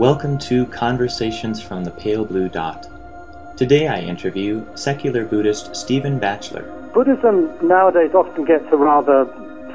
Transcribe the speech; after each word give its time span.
Welcome 0.00 0.38
to 0.38 0.64
Conversations 0.64 1.60
from 1.60 1.84
the 1.84 1.90
Pale 1.90 2.24
Blue 2.24 2.48
Dot. 2.48 2.88
Today 3.58 3.86
I 3.86 4.00
interview 4.00 4.64
secular 4.74 5.26
Buddhist 5.26 5.76
Stephen 5.76 6.18
Batchelor. 6.18 6.62
Buddhism 6.94 7.52
nowadays 7.60 8.14
often 8.14 8.46
gets 8.46 8.64
a 8.72 8.78
rather 8.78 9.26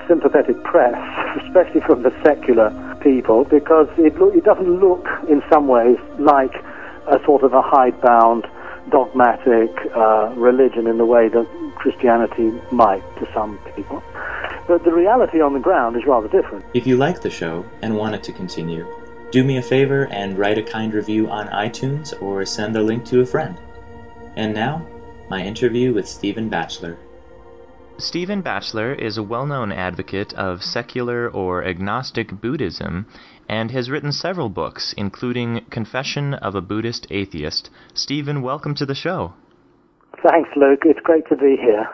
sympathetic 0.08 0.64
press, 0.64 0.98
especially 1.46 1.82
from 1.82 2.02
the 2.02 2.12
secular 2.24 2.72
people, 3.02 3.44
because 3.44 3.88
it, 4.00 4.20
lo- 4.20 4.32
it 4.32 4.44
doesn't 4.44 4.80
look 4.80 5.08
in 5.30 5.44
some 5.48 5.68
ways 5.68 6.00
like 6.18 6.56
a 7.06 7.24
sort 7.24 7.44
of 7.44 7.54
a 7.54 7.62
hidebound, 7.62 8.48
dogmatic 8.90 9.70
uh, 9.96 10.34
religion 10.36 10.88
in 10.88 10.98
the 10.98 11.06
way 11.06 11.30
that 11.30 11.48
Christianity 11.76 12.52
might 12.72 13.04
to 13.20 13.32
some 13.32 13.60
people. 13.76 14.02
But 14.68 14.86
the 14.86 14.92
reality 14.92 15.40
on 15.40 15.54
the 15.54 15.60
ground 15.60 15.96
is 15.96 16.06
rather 16.08 16.28
different. 16.30 16.66
If 16.74 16.88
you 16.88 16.98
like 16.98 17.22
the 17.22 17.30
show 17.30 17.64
and 17.84 17.96
want 17.96 18.16
it 18.16 18.24
to 18.24 18.34
continue, 18.34 18.88
do 19.36 19.44
me 19.44 19.58
a 19.58 19.62
favor 19.62 20.08
and 20.14 20.40
write 20.40 20.58
a 20.58 20.64
kind 20.64 20.94
review 20.94 21.30
on 21.30 21.50
iTunes 21.50 22.14
or 22.22 22.46
send 22.46 22.74
a 22.78 22.82
link 22.82 23.04
to 23.04 23.20
a 23.20 23.26
friend. 23.26 23.60
And 24.38 24.54
now, 24.54 24.88
my 25.30 25.44
interview 25.44 25.94
with 25.94 26.08
Stephen 26.08 26.48
Batchelor. 26.48 26.98
Stephen 27.98 28.42
Batchelor 28.42 28.94
is 28.94 29.18
a 29.18 29.24
well 29.24 29.46
known 29.46 29.74
advocate 29.74 30.34
of 30.36 30.64
secular 30.64 31.30
or 31.30 31.66
agnostic 31.66 32.40
Buddhism 32.40 33.08
and 33.50 33.72
has 33.72 33.90
written 33.90 34.14
several 34.14 34.48
books, 34.48 34.94
including 34.96 35.66
Confession 35.70 36.34
of 36.36 36.56
a 36.56 36.62
Buddhist 36.62 37.06
Atheist. 37.10 37.70
Stephen, 37.94 38.42
welcome 38.42 38.74
to 38.76 38.86
the 38.86 38.96
show. 38.96 39.34
Thanks, 40.24 40.50
Luke. 40.56 40.84
It's 40.86 41.02
great 41.02 41.28
to 41.28 41.36
be 41.36 41.58
here. 41.60 41.90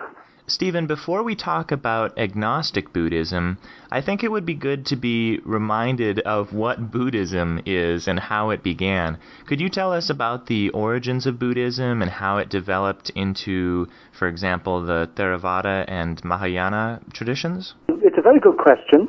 Stephen, 0.51 0.85
before 0.85 1.23
we 1.23 1.33
talk 1.33 1.71
about 1.71 2.19
agnostic 2.19 2.91
Buddhism, 2.91 3.57
I 3.89 4.01
think 4.01 4.21
it 4.21 4.31
would 4.31 4.45
be 4.45 4.53
good 4.53 4.85
to 4.87 4.97
be 4.97 5.39
reminded 5.45 6.19
of 6.19 6.53
what 6.53 6.91
Buddhism 6.91 7.61
is 7.65 8.05
and 8.05 8.19
how 8.19 8.49
it 8.49 8.61
began. 8.61 9.17
Could 9.47 9.61
you 9.61 9.69
tell 9.69 9.93
us 9.93 10.09
about 10.09 10.47
the 10.47 10.69
origins 10.71 11.25
of 11.25 11.39
Buddhism 11.39 12.01
and 12.01 12.11
how 12.11 12.37
it 12.37 12.49
developed 12.49 13.11
into, 13.15 13.87
for 14.11 14.27
example, 14.27 14.85
the 14.85 15.09
Theravada 15.15 15.85
and 15.87 16.21
Mahayana 16.25 16.99
traditions? 17.13 17.73
It's 17.87 18.17
a 18.17 18.21
very 18.21 18.41
good 18.41 18.57
question, 18.57 19.07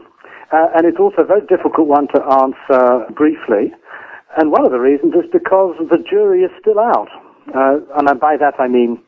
uh, 0.52 0.68
and 0.76 0.86
it's 0.86 1.00
also 1.00 1.22
a 1.22 1.26
very 1.26 1.44
difficult 1.48 1.88
one 1.88 2.06
to 2.14 2.22
answer 2.22 3.12
briefly. 3.16 3.74
And 4.36 4.52
one 4.52 4.64
of 4.64 4.70
the 4.70 4.78
reasons 4.78 5.14
is 5.14 5.28
because 5.32 5.74
the 5.90 5.98
jury 6.08 6.42
is 6.44 6.52
still 6.60 6.78
out. 6.78 7.08
Uh, 7.52 7.80
and 7.98 8.20
by 8.20 8.36
that 8.38 8.54
I 8.60 8.68
mean 8.68 9.02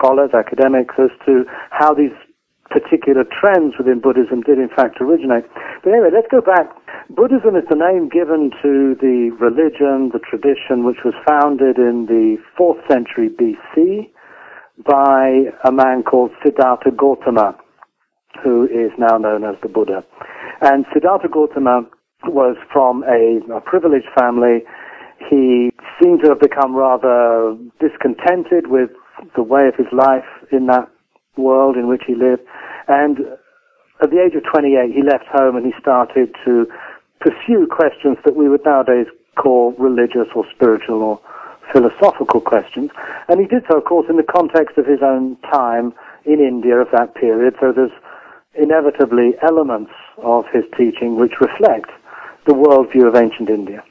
scholars, 0.00 0.30
academics, 0.32 0.94
as 0.96 1.12
to 1.26 1.44
how 1.70 1.92
these 1.92 2.16
particular 2.70 3.24
trends 3.28 3.74
within 3.76 4.00
Buddhism 4.00 4.40
did 4.40 4.58
in 4.58 4.70
fact 4.74 5.00
originate. 5.00 5.44
But 5.84 5.92
anyway, 5.92 6.10
let's 6.14 6.30
go 6.30 6.40
back. 6.40 6.70
Buddhism 7.10 7.56
is 7.56 7.66
the 7.68 7.76
name 7.76 8.08
given 8.08 8.50
to 8.62 8.94
the 9.00 9.34
religion, 9.42 10.14
the 10.14 10.22
tradition, 10.22 10.86
which 10.86 11.02
was 11.04 11.14
founded 11.26 11.76
in 11.76 12.06
the 12.06 12.38
4th 12.58 12.80
century 12.88 13.28
BC 13.28 14.08
by 14.86 15.50
a 15.66 15.72
man 15.72 16.02
called 16.02 16.30
Siddhartha 16.42 16.92
Gautama, 16.96 17.58
who 18.42 18.64
is 18.64 18.92
now 18.96 19.18
known 19.18 19.44
as 19.44 19.56
the 19.62 19.68
Buddha. 19.68 20.04
And 20.62 20.86
Siddhartha 20.94 21.28
Gautama 21.28 21.82
was 22.24 22.56
from 22.72 23.02
a, 23.04 23.40
a 23.52 23.60
privileged 23.60 24.08
family. 24.16 24.62
He 25.28 25.70
seemed 26.00 26.22
to 26.22 26.30
have 26.30 26.40
become 26.40 26.76
rather 26.76 27.56
discontented 27.80 28.68
with 28.68 28.90
the 29.36 29.42
way 29.42 29.68
of 29.68 29.74
his 29.74 29.90
life 29.92 30.26
in 30.52 30.66
that 30.66 30.88
world 31.36 31.76
in 31.76 31.88
which 31.88 32.02
he 32.06 32.14
lived. 32.14 32.42
And 32.88 33.18
at 34.02 34.10
the 34.10 34.20
age 34.20 34.34
of 34.34 34.44
28, 34.44 34.92
he 34.92 35.02
left 35.02 35.26
home 35.26 35.56
and 35.56 35.64
he 35.64 35.72
started 35.80 36.34
to 36.44 36.66
pursue 37.20 37.66
questions 37.70 38.16
that 38.24 38.36
we 38.36 38.48
would 38.48 38.64
nowadays 38.64 39.06
call 39.36 39.72
religious 39.78 40.28
or 40.34 40.44
spiritual 40.54 41.02
or 41.02 41.20
philosophical 41.72 42.40
questions. 42.40 42.90
And 43.28 43.40
he 43.40 43.46
did 43.46 43.62
so, 43.70 43.78
of 43.78 43.84
course, 43.84 44.06
in 44.08 44.16
the 44.16 44.22
context 44.22 44.78
of 44.78 44.86
his 44.86 45.00
own 45.02 45.36
time 45.52 45.92
in 46.24 46.40
India 46.40 46.76
of 46.76 46.88
that 46.92 47.14
period. 47.14 47.54
So 47.60 47.72
there's 47.72 47.92
inevitably 48.54 49.34
elements 49.42 49.92
of 50.18 50.44
his 50.52 50.64
teaching 50.76 51.16
which 51.16 51.40
reflect 51.40 51.90
the 52.46 52.52
worldview 52.52 53.06
of 53.06 53.14
ancient 53.14 53.48
India. 53.48 53.84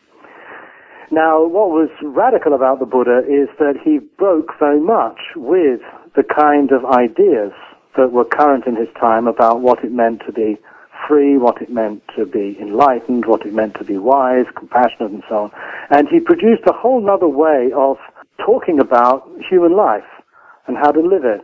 Now, 1.11 1.41
what 1.43 1.69
was 1.69 1.89
radical 2.03 2.53
about 2.53 2.77
the 2.77 2.85
Buddha 2.85 3.23
is 3.25 3.49
that 3.57 3.77
he 3.83 3.97
broke 3.97 4.51
very 4.59 4.79
much 4.79 5.17
with 5.35 5.81
the 6.15 6.21
kind 6.21 6.71
of 6.71 6.85
ideas 6.85 7.51
that 7.97 8.11
were 8.11 8.25
current 8.25 8.67
in 8.67 8.75
his 8.75 8.89
time 8.99 9.25
about 9.25 9.61
what 9.61 9.83
it 9.83 9.91
meant 9.91 10.21
to 10.27 10.31
be 10.31 10.59
free, 11.07 11.35
what 11.39 11.63
it 11.63 11.71
meant 11.71 12.03
to 12.15 12.27
be 12.27 12.55
enlightened, 12.61 13.25
what 13.25 13.43
it 13.43 13.53
meant 13.53 13.73
to 13.75 13.83
be 13.83 13.97
wise, 13.97 14.45
compassionate, 14.55 15.09
and 15.11 15.23
so 15.27 15.45
on. 15.45 15.51
And 15.89 16.07
he 16.07 16.19
produced 16.19 16.63
a 16.67 16.73
whole 16.73 17.09
other 17.09 17.27
way 17.27 17.71
of 17.75 17.97
talking 18.37 18.79
about 18.79 19.27
human 19.49 19.75
life 19.75 20.05
and 20.67 20.77
how 20.77 20.91
to 20.91 21.01
live 21.01 21.25
it. 21.25 21.41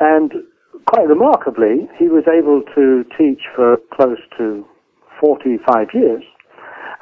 And 0.00 0.32
quite 0.86 1.06
remarkably, 1.06 1.88
he 1.96 2.08
was 2.08 2.24
able 2.26 2.62
to 2.74 3.04
teach 3.16 3.42
for 3.54 3.76
close 3.94 4.18
to 4.38 4.66
45 5.20 5.88
years 5.94 6.24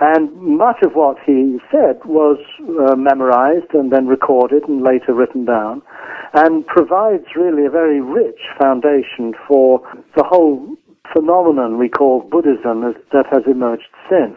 and 0.00 0.32
much 0.36 0.78
of 0.84 0.92
what 0.92 1.16
he 1.26 1.58
said 1.70 1.98
was 2.04 2.38
uh, 2.62 2.94
memorized 2.94 3.74
and 3.74 3.92
then 3.92 4.06
recorded 4.06 4.62
and 4.68 4.82
later 4.82 5.12
written 5.12 5.44
down, 5.44 5.82
and 6.34 6.66
provides 6.66 7.24
really 7.34 7.66
a 7.66 7.70
very 7.70 8.00
rich 8.00 8.40
foundation 8.60 9.34
for 9.46 9.80
the 10.16 10.22
whole 10.22 10.76
phenomenon 11.12 11.78
we 11.78 11.88
call 11.88 12.20
Buddhism 12.30 12.94
that 13.12 13.26
has 13.32 13.42
emerged 13.46 13.88
since. 14.08 14.36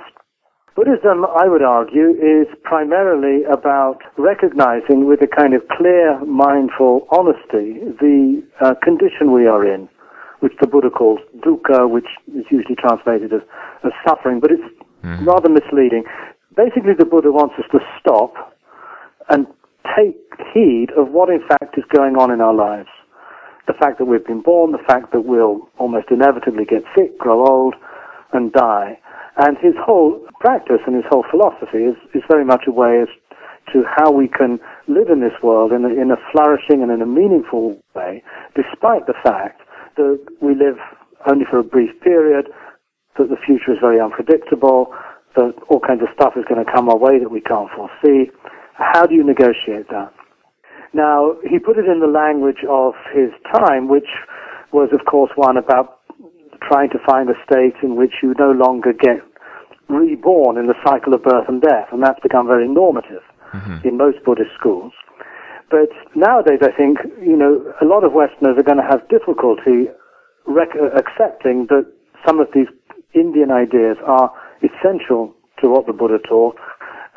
Buddhism, 0.73 1.25
I 1.25 1.47
would 1.47 1.61
argue, 1.61 2.11
is 2.15 2.47
primarily 2.63 3.43
about 3.43 3.99
recognizing 4.17 5.05
with 5.05 5.21
a 5.21 5.27
kind 5.27 5.53
of 5.53 5.67
clear, 5.67 6.23
mindful 6.25 7.07
honesty 7.11 7.83
the 7.99 8.41
uh, 8.61 8.73
condition 8.81 9.33
we 9.33 9.47
are 9.47 9.67
in, 9.67 9.89
which 10.39 10.53
the 10.61 10.67
Buddha 10.67 10.89
calls 10.89 11.19
dukkha, 11.45 11.89
which 11.89 12.07
is 12.33 12.45
usually 12.49 12.75
translated 12.79 13.33
as, 13.33 13.41
as 13.83 13.91
suffering, 14.07 14.39
but 14.39 14.49
it's 14.49 14.63
mm-hmm. 15.03 15.25
rather 15.25 15.49
misleading. 15.49 16.03
Basically, 16.55 16.93
the 16.97 17.05
Buddha 17.05 17.31
wants 17.31 17.55
us 17.57 17.65
to 17.71 17.79
stop 17.99 18.33
and 19.29 19.47
take 19.95 20.17
heed 20.53 20.87
of 20.97 21.09
what 21.09 21.29
in 21.29 21.41
fact 21.47 21.77
is 21.77 21.83
going 21.93 22.15
on 22.17 22.31
in 22.31 22.41
our 22.41 22.53
lives. 22.53 22.89
The 23.67 23.73
fact 23.73 23.99
that 23.99 24.05
we've 24.05 24.25
been 24.25 24.41
born, 24.41 24.71
the 24.71 24.83
fact 24.87 25.11
that 25.13 25.21
we'll 25.21 25.69
almost 25.77 26.07
inevitably 26.09 26.65
get 26.65 26.83
sick, 26.97 27.17
grow 27.17 27.45
old, 27.45 27.75
and 28.33 28.51
die. 28.51 28.99
And 29.37 29.57
his 29.57 29.73
whole 29.79 30.19
practice 30.39 30.81
and 30.85 30.95
his 30.95 31.05
whole 31.09 31.23
philosophy 31.29 31.85
is, 31.85 31.95
is 32.13 32.23
very 32.29 32.43
much 32.43 32.63
a 32.67 32.71
way 32.71 33.01
as 33.01 33.07
to 33.71 33.83
how 33.87 34.11
we 34.11 34.27
can 34.27 34.59
live 34.87 35.09
in 35.09 35.21
this 35.21 35.37
world 35.41 35.71
in 35.71 35.85
a, 35.85 35.89
in 35.89 36.11
a 36.11 36.19
flourishing 36.31 36.81
and 36.81 36.91
in 36.91 37.01
a 37.01 37.05
meaningful 37.05 37.77
way, 37.95 38.23
despite 38.55 39.05
the 39.07 39.13
fact 39.23 39.61
that 39.95 40.19
we 40.41 40.55
live 40.55 40.77
only 41.29 41.45
for 41.49 41.59
a 41.59 41.63
brief 41.63 41.91
period, 42.01 42.47
that 43.17 43.29
the 43.29 43.37
future 43.45 43.71
is 43.73 43.79
very 43.81 43.99
unpredictable, 43.99 44.93
that 45.35 45.53
all 45.69 45.79
kinds 45.79 46.01
of 46.01 46.09
stuff 46.13 46.33
is 46.35 46.45
going 46.47 46.63
to 46.63 46.71
come 46.71 46.89
our 46.89 46.97
way 46.97 47.19
that 47.19 47.31
we 47.31 47.41
can't 47.41 47.69
foresee. 47.75 48.31
How 48.73 49.05
do 49.05 49.15
you 49.15 49.23
negotiate 49.23 49.89
that? 49.89 50.13
Now, 50.93 51.35
he 51.47 51.59
put 51.59 51.77
it 51.77 51.85
in 51.85 51.99
the 51.99 52.11
language 52.11 52.63
of 52.67 52.93
his 53.13 53.31
time, 53.55 53.87
which 53.87 54.09
was, 54.73 54.89
of 54.91 55.05
course, 55.05 55.31
one 55.35 55.55
about 55.55 55.99
trying 56.67 56.89
to 56.89 56.99
find 57.07 57.29
a 57.29 57.37
state 57.45 57.75
in 57.81 57.95
which 57.95 58.21
you 58.21 58.33
no 58.37 58.51
longer 58.51 58.93
get 58.93 59.23
reborn 59.87 60.57
in 60.57 60.67
the 60.67 60.75
cycle 60.85 61.13
of 61.13 61.23
birth 61.23 61.47
and 61.47 61.61
death, 61.61 61.87
and 61.91 62.03
that's 62.03 62.19
become 62.21 62.47
very 62.47 62.67
normative 62.67 63.23
mm-hmm. 63.53 63.87
in 63.87 63.97
most 63.97 64.23
Buddhist 64.23 64.51
schools. 64.57 64.93
But 65.69 65.89
nowadays, 66.15 66.59
I 66.61 66.71
think, 66.75 66.99
you 67.21 67.37
know, 67.37 67.73
a 67.81 67.85
lot 67.85 68.03
of 68.03 68.11
Westerners 68.13 68.57
are 68.57 68.63
going 68.63 68.79
to 68.79 68.87
have 68.87 69.07
difficulty 69.07 69.87
rec- 70.45 70.75
accepting 70.95 71.67
that 71.69 71.87
some 72.27 72.39
of 72.39 72.47
these 72.53 72.67
Indian 73.13 73.51
ideas 73.51 73.97
are 74.05 74.31
essential 74.61 75.33
to 75.59 75.69
what 75.69 75.87
the 75.87 75.93
Buddha 75.93 76.19
taught 76.19 76.57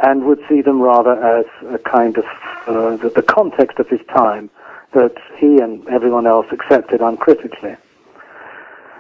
and 0.00 0.25
would 0.25 0.41
see 0.49 0.61
them 0.61 0.81
rather 0.81 1.12
as 1.12 1.46
a 1.73 1.79
kind 1.79 2.19
of 2.19 2.25
uh, 2.67 2.96
the, 2.96 3.25
context 3.26 3.79
of 3.79 3.88
his 3.88 4.00
time 4.08 4.50
that 4.93 5.14
he 5.38 5.58
and 5.58 5.87
everyone 5.88 6.26
else 6.26 6.46
accepted 6.52 7.00
uncritically. 7.00 7.76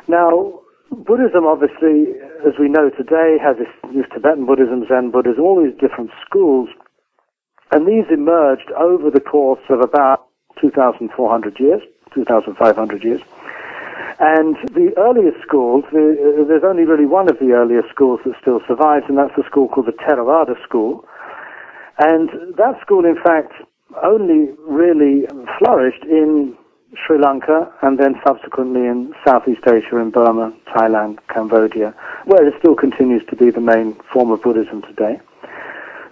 Now, 0.06 0.60
Buddhism, 0.90 1.46
obviously, 1.46 2.14
as 2.46 2.54
we 2.58 2.68
know 2.68 2.90
today, 2.90 3.38
has 3.42 3.56
this, 3.56 3.68
this 3.94 4.06
Tibetan 4.12 4.46
Buddhism, 4.46 4.84
Zen 4.86 5.10
Buddhism, 5.10 5.42
all 5.42 5.62
these 5.62 5.78
different 5.80 6.10
schools, 6.24 6.68
and 7.72 7.86
these 7.88 8.04
emerged 8.12 8.70
over 8.78 9.10
the 9.10 9.20
course 9.20 9.62
of 9.68 9.80
about 9.80 10.26
2,400 10.60 11.58
years, 11.58 11.82
2,500 12.14 13.04
years. 13.04 13.20
And 14.20 14.56
the 14.74 14.94
earliest 14.96 15.42
schools, 15.42 15.84
the, 15.90 16.44
there's 16.46 16.62
only 16.64 16.84
really 16.84 17.06
one 17.06 17.28
of 17.28 17.38
the 17.38 17.50
earliest 17.52 17.88
schools 17.90 18.20
that 18.24 18.34
still 18.40 18.60
survives, 18.68 19.06
and 19.08 19.18
that's 19.18 19.36
a 19.36 19.44
school 19.46 19.68
called 19.68 19.86
the 19.86 19.92
Theravada 19.92 20.54
School. 20.62 21.04
And 21.98 22.30
that 22.56 22.80
school, 22.80 23.04
in 23.04 23.16
fact, 23.22 23.52
only 24.02 24.54
really 24.66 25.26
flourished 25.58 26.04
in 26.04 26.56
Sri 26.94 27.18
Lanka 27.18 27.72
and 27.82 27.98
then 27.98 28.14
subsequently 28.26 28.86
in 28.86 29.12
Southeast 29.26 29.62
Asia, 29.66 29.98
in 29.98 30.10
Burma, 30.10 30.52
Thailand, 30.74 31.18
Cambodia, 31.32 31.94
where 32.24 32.46
it 32.46 32.54
still 32.58 32.74
continues 32.74 33.22
to 33.30 33.36
be 33.36 33.50
the 33.50 33.60
main 33.60 33.96
form 34.12 34.30
of 34.30 34.42
Buddhism 34.42 34.82
today. 34.82 35.20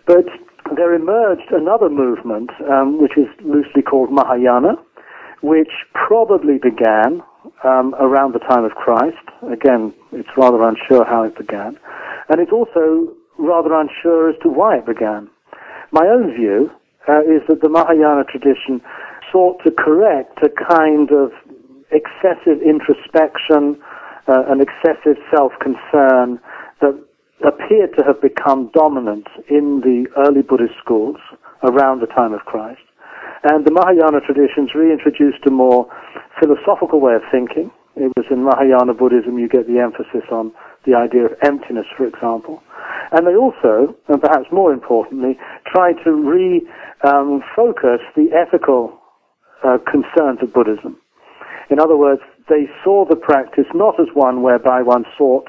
But 0.06 0.26
there 0.76 0.94
emerged 0.94 1.50
another 1.50 1.88
movement, 1.88 2.50
um, 2.69 3.00
which 3.00 3.16
is 3.16 3.28
loosely 3.44 3.82
called 3.82 4.10
Mahayana, 4.10 4.75
which 5.43 5.70
probably 5.94 6.58
began 6.58 7.22
um, 7.64 7.94
around 8.00 8.34
the 8.34 8.38
time 8.40 8.64
of 8.64 8.72
Christ. 8.72 9.24
Again, 9.50 9.94
it's 10.12 10.28
rather 10.36 10.62
unsure 10.62 11.04
how 11.04 11.22
it 11.22 11.36
began. 11.36 11.78
And 12.28 12.40
it's 12.40 12.52
also 12.52 13.12
rather 13.38 13.74
unsure 13.74 14.30
as 14.30 14.36
to 14.42 14.48
why 14.48 14.78
it 14.78 14.86
began. 14.86 15.28
My 15.90 16.06
own 16.06 16.34
view 16.34 16.70
uh, 17.08 17.20
is 17.20 17.42
that 17.48 17.60
the 17.60 17.68
Mahayana 17.68 18.24
tradition 18.24 18.80
sought 19.30 19.62
to 19.64 19.70
correct 19.70 20.38
a 20.42 20.48
kind 20.48 21.10
of 21.10 21.32
excessive 21.90 22.62
introspection, 22.62 23.80
uh, 24.28 24.44
an 24.48 24.60
excessive 24.60 25.16
self-concern 25.34 26.38
that 26.80 26.96
appeared 27.44 27.96
to 27.98 28.04
have 28.04 28.20
become 28.22 28.70
dominant 28.72 29.26
in 29.48 29.80
the 29.80 30.06
early 30.16 30.42
Buddhist 30.42 30.74
schools 30.82 31.16
around 31.62 32.00
the 32.00 32.06
time 32.06 32.32
of 32.32 32.40
Christ. 32.40 32.80
And 33.44 33.64
the 33.64 33.72
Mahayana 33.72 34.20
traditions 34.22 34.70
reintroduced 34.74 35.44
a 35.46 35.50
more 35.50 35.90
philosophical 36.38 37.00
way 37.00 37.14
of 37.14 37.22
thinking. 37.30 37.70
It 37.96 38.12
was 38.16 38.26
in 38.30 38.44
Mahayana 38.44 38.94
Buddhism 38.94 39.38
you 39.38 39.48
get 39.48 39.66
the 39.66 39.80
emphasis 39.80 40.24
on 40.30 40.52
the 40.86 40.94
idea 40.94 41.26
of 41.26 41.32
emptiness, 41.42 41.86
for 41.96 42.06
example. 42.06 42.62
And 43.10 43.26
they 43.26 43.34
also, 43.34 43.94
and 44.08 44.20
perhaps 44.22 44.46
more 44.50 44.72
importantly, 44.72 45.38
tried 45.66 45.98
to 46.04 46.10
refocus 46.10 47.02
um, 47.04 48.12
the 48.16 48.30
ethical 48.32 48.98
uh, 49.64 49.78
concerns 49.90 50.38
of 50.40 50.52
Buddhism. 50.54 50.96
In 51.68 51.80
other 51.80 51.96
words, 51.96 52.22
they 52.48 52.70
saw 52.82 53.04
the 53.04 53.16
practice 53.16 53.66
not 53.74 53.98
as 54.00 54.06
one 54.14 54.42
whereby 54.42 54.82
one 54.82 55.04
sought, 55.18 55.48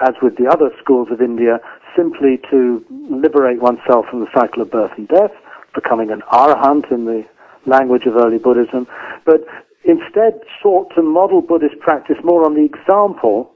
as 0.00 0.14
with 0.20 0.36
the 0.36 0.46
other 0.50 0.70
schools 0.82 1.08
of 1.10 1.20
India, 1.20 1.58
simply 1.96 2.40
to 2.50 2.84
liberate 3.10 3.60
oneself 3.60 4.06
from 4.10 4.20
the 4.20 4.30
cycle 4.34 4.62
of 4.62 4.70
birth 4.70 4.92
and 4.96 5.08
death, 5.08 5.32
becoming 5.74 6.10
an 6.10 6.22
arahant 6.32 6.90
in 6.90 7.04
the 7.04 7.24
language 7.66 8.02
of 8.06 8.16
early 8.16 8.38
Buddhism, 8.38 8.86
but 9.24 9.40
instead 9.84 10.40
sought 10.62 10.92
to 10.94 11.02
model 11.02 11.40
Buddhist 11.40 11.78
practice 11.80 12.16
more 12.24 12.44
on 12.44 12.54
the 12.54 12.64
example 12.64 13.52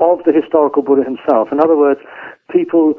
of 0.00 0.18
the 0.26 0.32
historical 0.32 0.82
Buddha 0.82 1.04
himself. 1.04 1.48
In 1.52 1.60
other 1.60 1.76
words, 1.76 2.00
people 2.50 2.94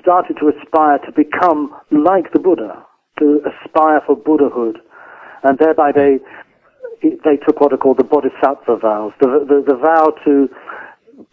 started 0.00 0.36
to 0.40 0.48
aspire 0.48 0.98
to 0.98 1.12
become 1.12 1.74
like 1.90 2.32
the 2.32 2.38
Buddha, 2.38 2.84
to 3.18 3.40
aspire 3.44 4.00
for 4.06 4.16
Buddhahood, 4.16 4.78
and 5.42 5.58
thereby 5.58 5.92
they 5.94 6.18
they 7.02 7.36
took 7.46 7.60
what 7.60 7.72
are 7.72 7.78
called 7.78 7.96
the 7.96 8.04
Bodhisattva 8.04 8.76
vows, 8.76 9.12
the, 9.20 9.26
the, 9.48 9.64
the 9.66 9.76
vow 9.76 10.12
to 10.24 10.48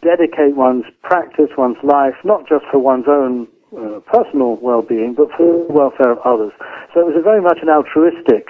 dedicate 0.01 0.55
one's 0.55 0.85
practice, 1.03 1.49
one's 1.57 1.77
life, 1.83 2.15
not 2.23 2.47
just 2.47 2.63
for 2.71 2.79
one's 2.79 3.07
own 3.07 3.47
uh, 3.75 3.99
personal 4.07 4.55
well-being, 4.61 5.13
but 5.15 5.27
for 5.35 5.67
the 5.67 5.73
welfare 5.73 6.11
of 6.11 6.19
others. 6.23 6.53
So 6.93 7.01
it 7.01 7.07
was 7.07 7.19
a 7.19 7.23
very 7.23 7.41
much 7.41 7.59
an 7.61 7.69
altruistic 7.69 8.47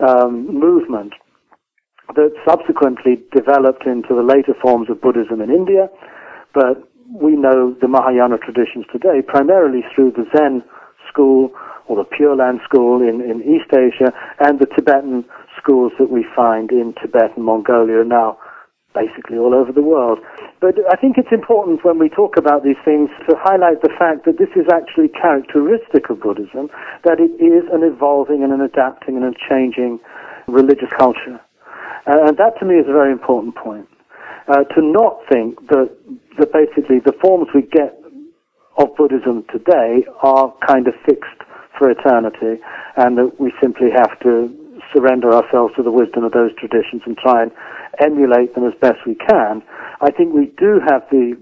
um, 0.00 0.46
movement 0.48 1.12
that 2.14 2.32
subsequently 2.48 3.20
developed 3.34 3.84
into 3.84 4.14
the 4.16 4.24
later 4.24 4.54
forms 4.62 4.88
of 4.88 5.00
Buddhism 5.00 5.40
in 5.42 5.50
India, 5.50 5.88
but 6.54 6.88
we 7.12 7.36
know 7.36 7.76
the 7.80 7.88
Mahayana 7.88 8.38
traditions 8.38 8.84
today 8.92 9.20
primarily 9.26 9.80
through 9.94 10.12
the 10.12 10.24
Zen 10.36 10.62
school 11.08 11.52
or 11.86 11.96
the 11.96 12.04
Pure 12.04 12.36
Land 12.36 12.60
school 12.64 13.00
in, 13.00 13.20
in 13.20 13.40
East 13.40 13.72
Asia 13.72 14.12
and 14.40 14.58
the 14.60 14.66
Tibetan 14.66 15.24
schools 15.56 15.92
that 15.98 16.10
we 16.10 16.24
find 16.36 16.70
in 16.70 16.94
Tibet 17.00 17.36
and 17.36 17.44
Mongolia 17.44 18.04
now 18.04 18.38
basically 18.94 19.36
all 19.36 19.54
over 19.54 19.72
the 19.72 19.82
world. 19.82 20.18
But 20.60 20.76
I 20.90 20.96
think 20.96 21.18
it's 21.18 21.32
important 21.32 21.84
when 21.84 21.98
we 21.98 22.08
talk 22.08 22.36
about 22.36 22.64
these 22.64 22.80
things 22.84 23.10
to 23.28 23.36
highlight 23.36 23.82
the 23.82 23.92
fact 23.98 24.24
that 24.24 24.38
this 24.38 24.48
is 24.56 24.66
actually 24.72 25.08
characteristic 25.08 26.10
of 26.10 26.20
Buddhism, 26.20 26.70
that 27.04 27.20
it 27.20 27.32
is 27.36 27.68
an 27.72 27.84
evolving 27.84 28.42
and 28.42 28.52
an 28.52 28.60
adapting 28.60 29.16
and 29.16 29.24
a 29.24 29.36
changing 29.48 30.00
religious 30.48 30.90
culture. 30.96 31.40
Uh, 32.06 32.32
and 32.32 32.36
that 32.38 32.58
to 32.58 32.64
me 32.64 32.76
is 32.76 32.88
a 32.88 32.92
very 32.92 33.12
important 33.12 33.54
point. 33.54 33.86
Uh, 34.48 34.64
to 34.72 34.80
not 34.80 35.20
think 35.30 35.60
that, 35.68 35.92
that 36.38 36.52
basically 36.52 36.98
the 37.04 37.12
forms 37.20 37.48
we 37.54 37.62
get 37.62 38.00
of 38.78 38.88
Buddhism 38.96 39.44
today 39.52 40.06
are 40.22 40.54
kind 40.66 40.88
of 40.88 40.94
fixed 41.04 41.42
for 41.76 41.90
eternity 41.90 42.62
and 42.96 43.18
that 43.18 43.38
we 43.38 43.52
simply 43.60 43.90
have 43.94 44.18
to 44.20 44.48
surrender 44.94 45.32
ourselves 45.32 45.74
to 45.76 45.82
the 45.82 45.92
wisdom 45.92 46.24
of 46.24 46.32
those 46.32 46.50
traditions 46.58 47.02
and 47.06 47.16
try 47.16 47.42
and 47.42 47.52
emulate 48.00 48.54
them 48.54 48.66
as 48.66 48.74
best 48.80 48.98
we 49.06 49.14
can, 49.14 49.62
I 50.00 50.10
think 50.10 50.34
we 50.34 50.52
do 50.58 50.80
have 50.86 51.02
the 51.10 51.36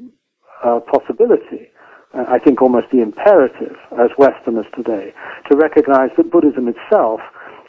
uh, 0.65 0.81
possibility, 0.81 1.69
uh, 2.15 2.25
I 2.29 2.39
think 2.39 2.63
almost 2.63 2.87
the 2.91 3.03
imperative 3.03 3.77
as 3.93 4.11
Westerners 4.19 4.67
today, 4.75 5.13
to 5.51 5.57
recognize 5.57 6.11
that 6.17 6.31
Buddhism 6.31 6.69
itself 6.69 7.21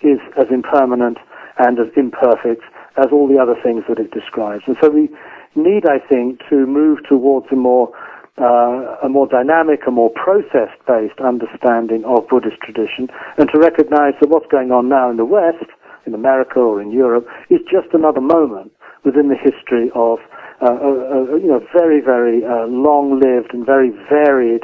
is 0.02 0.20
as 0.38 0.48
impermanent 0.52 1.18
and 1.60 1.80
as 1.80 1.88
imperfect 1.98 2.64
as 2.98 3.08
all 3.12 3.28
the 3.28 3.42
other 3.42 3.56
things 3.64 3.84
that 3.90 4.00
it 4.00 4.12
describes. 4.12 4.64
And 4.68 4.78
so 4.82 4.90
we 4.90 5.10
need, 5.56 5.86
I 5.86 6.00
think, 6.00 6.42
to 6.50 6.66
move 6.66 7.00
towards 7.08 7.48
a 7.52 7.56
more 7.56 7.92
uh, 8.38 9.02
a 9.04 9.10
more 9.10 9.28
dynamic, 9.28 9.82
a 9.88 9.92
more 9.92 10.12
process-based 10.12 11.20
understanding 11.20 12.04
of 12.06 12.28
Buddhist 12.28 12.58
tradition, 12.62 13.10
and 13.38 13.50
to 13.50 13.60
recognize 13.60 14.14
that 14.22 14.30
what's 14.30 14.48
going 14.52 14.72
on 14.72 14.90
now 14.90 15.10
in 15.10 15.18
the 15.18 15.26
West, 15.26 15.66
in 16.06 16.14
America 16.14 16.60
or 16.60 16.82
in 16.82 16.92
Europe, 16.92 17.28
is 17.50 17.60
just 17.70 17.94
another 17.94 18.22
moment 18.22 18.72
within 19.04 19.30
the 19.30 19.36
history 19.36 19.90
of 19.96 20.20
uh, 20.62 20.74
a, 20.74 20.92
a, 21.36 21.40
you 21.40 21.48
know 21.48 21.62
very 21.74 22.02
very 22.02 22.44
uh, 22.44 22.66
long-lived 22.66 23.54
and 23.54 23.66
very 23.66 23.92
varied 24.10 24.64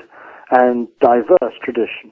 and 0.52 0.88
diverse 1.00 1.56
tradition. 1.64 2.12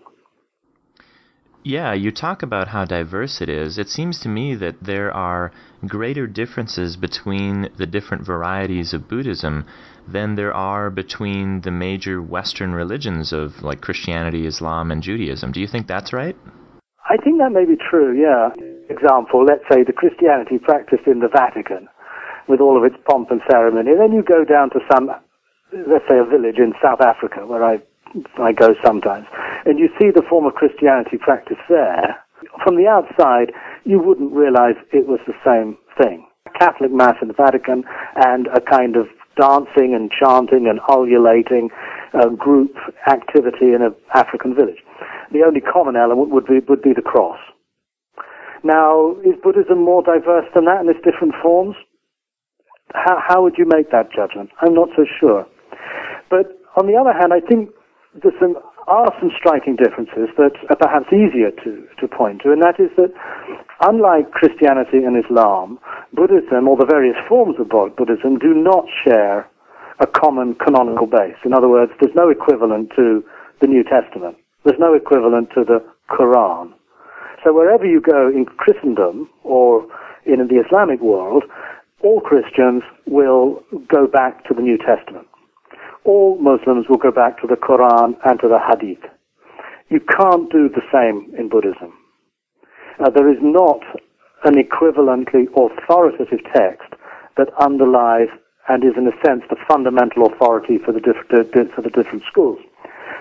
Yeah, 1.64 1.94
you 1.94 2.12
talk 2.12 2.42
about 2.42 2.70
how 2.70 2.86
diverse 2.86 3.40
it 3.40 3.48
is. 3.48 3.78
It 3.78 3.88
seems 3.88 4.20
to 4.22 4.30
me 4.30 4.56
that 4.56 4.82
there 4.82 5.14
are 5.14 5.52
greater 5.86 6.26
differences 6.26 6.98
between 6.98 7.70
the 7.78 7.86
different 7.86 8.26
varieties 8.26 8.94
of 8.94 9.08
Buddhism 9.08 9.66
than 10.08 10.36
there 10.36 10.54
are 10.54 10.90
between 10.90 11.62
the 11.62 11.70
major 11.70 12.20
Western 12.20 12.74
religions 12.74 13.32
of 13.32 13.62
like 13.62 13.80
Christianity, 13.80 14.48
Islam, 14.48 14.92
and 14.92 15.04
Judaism. 15.04 15.52
Do 15.52 15.62
you 15.62 15.68
think 15.68 15.86
that's 15.86 16.12
right? 16.12 16.36
I 17.08 17.18
think 17.18 17.38
that 17.38 17.52
may 17.52 17.66
be 17.66 17.78
true, 17.78 18.18
yeah. 18.18 18.50
Example, 18.90 19.46
let's 19.46 19.64
say 19.70 19.84
the 19.84 19.94
Christianity 19.94 20.58
practiced 20.58 21.06
in 21.06 21.20
the 21.20 21.30
Vatican 21.30 21.88
with 22.48 22.60
all 22.60 22.76
of 22.76 22.84
its 22.84 22.96
pomp 23.08 23.30
and 23.30 23.42
ceremony. 23.50 23.92
Then 23.96 24.14
you 24.14 24.24
go 24.24 24.44
down 24.44 24.72
to 24.72 24.80
some, 24.92 25.12
let's 25.72 26.06
say 26.10 26.18
a 26.18 26.26
village 26.26 26.58
in 26.58 26.74
South 26.82 27.02
Africa 27.02 27.46
where 27.46 27.64
I 27.64 27.82
I 28.38 28.52
go 28.52 28.76
sometimes, 28.84 29.26
and 29.66 29.80
you 29.80 29.90
see 30.00 30.12
the 30.14 30.24
form 30.30 30.46
of 30.46 30.54
Christianity 30.56 31.18
practiced 31.18 31.62
there, 31.70 32.18
from 32.64 32.76
the 32.76 32.88
outside, 32.88 33.54
you 33.84 34.00
wouldn't 34.00 34.32
realize 34.34 34.76
it 34.92 35.08
was 35.08 35.20
the 35.28 35.38
same 35.46 35.78
thing. 35.98 36.28
Catholic 36.60 36.92
Mass 36.92 37.16
in 37.22 37.28
the 37.28 37.34
Vatican 37.34 37.84
and 38.16 38.48
a 38.48 38.62
kind 38.62 38.96
of 38.96 39.08
dancing 39.40 39.94
and 39.96 40.12
chanting 40.12 40.68
and 40.68 40.80
ululating 40.90 41.70
uh, 42.14 42.30
group 42.30 42.76
activity 43.08 43.74
in 43.74 43.82
an 43.82 43.96
African 44.14 44.56
village. 44.56 44.84
The 45.32 45.44
only 45.46 45.62
common 45.62 45.96
element 45.96 46.30
would 46.32 46.46
be, 46.46 46.60
would 46.68 46.82
be 46.82 46.94
the 46.94 47.02
cross. 47.02 47.40
Now, 48.64 49.16
is 49.24 49.40
Buddhism 49.42 49.84
more 49.84 50.04
diverse 50.04 50.46
than 50.54 50.66
that 50.66 50.82
in 50.82 50.90
its 50.90 51.00
different 51.04 51.34
forms? 51.42 51.76
How, 52.94 53.18
how 53.26 53.42
would 53.44 53.56
you 53.58 53.66
make 53.66 53.92
that 53.92 54.12
judgment? 54.14 54.50
I'm 54.62 54.74
not 54.74 54.90
so 54.96 55.06
sure. 55.20 55.48
But 56.30 56.60
on 56.76 56.86
the 56.86 56.98
other 57.00 57.14
hand, 57.14 57.34
I 57.34 57.40
think 57.40 57.70
there 58.14 58.32
some, 58.40 58.58
are 58.88 59.14
some 59.20 59.32
striking 59.38 59.76
differences 59.76 60.28
that 60.36 60.52
are 60.70 60.76
perhaps 60.76 61.08
easier 61.14 61.52
to, 61.64 61.88
to 62.00 62.08
point 62.08 62.42
to, 62.44 62.52
and 62.52 62.62
that 62.62 62.76
is 62.80 62.92
that 62.98 63.14
unlike 63.88 64.32
Christianity 64.32 65.08
and 65.08 65.16
Islam, 65.16 65.80
Buddhism, 66.14 66.68
or 66.68 66.76
the 66.76 66.86
various 66.86 67.16
forms 67.28 67.56
of 67.60 67.70
Buddhism, 67.70 68.38
do 68.38 68.54
not 68.54 68.86
share 69.06 69.48
a 70.00 70.08
common 70.08 70.56
canonical 70.56 71.08
base. 71.08 71.40
In 71.46 71.54
other 71.54 71.70
words, 71.70 71.92
there's 72.02 72.16
no 72.16 72.30
equivalent 72.30 72.92
to 72.96 73.24
the 73.62 73.68
New 73.68 73.84
Testament. 73.84 74.36
There's 74.66 74.80
no 74.80 74.94
equivalent 74.94 75.50
to 75.56 75.64
the 75.64 75.80
Quran. 76.10 76.74
So 77.44 77.54
wherever 77.54 77.86
you 77.86 78.02
go 78.02 78.28
in 78.28 78.46
Christendom 78.46 79.30
or 79.44 79.88
in 80.26 80.46
the 80.48 80.62
Islamic 80.66 81.00
world, 81.02 81.44
all 82.04 82.20
Christians 82.20 82.84
will 83.06 83.64
go 83.88 84.06
back 84.06 84.44
to 84.46 84.54
the 84.54 84.62
New 84.62 84.78
Testament 84.78 85.28
all 86.04 86.38
Muslims 86.40 86.88
will 86.90 86.98
go 86.98 87.12
back 87.12 87.40
to 87.42 87.48
the 87.48 87.56
Quran 87.56 88.16
and 88.26 88.40
to 88.40 88.48
the 88.48 88.60
Hadith. 88.60 89.04
You 89.90 90.00
can't 90.00 90.52
do 90.52 90.70
the 90.70 90.82
same 90.92 91.34
in 91.38 91.50
Buddhism. 91.50 91.94
There 93.00 93.32
is 93.32 93.40
not 93.42 93.82
an 94.44 94.56
equivalently 94.56 95.48
authoritative 95.54 96.40
text 96.56 96.94
that 97.38 97.50
underlies 97.60 98.30
and 98.70 98.84
is 98.84 98.94
in 98.98 99.08
a 99.08 99.26
sense 99.26 99.44
the 99.50 99.58
fundamental 99.68 100.26
authority 100.26 100.78
for 100.78 100.92
the, 100.92 101.00
diff- 101.00 101.74
for 101.74 101.82
the 101.82 101.90
different 101.90 102.24
schools. 102.30 102.60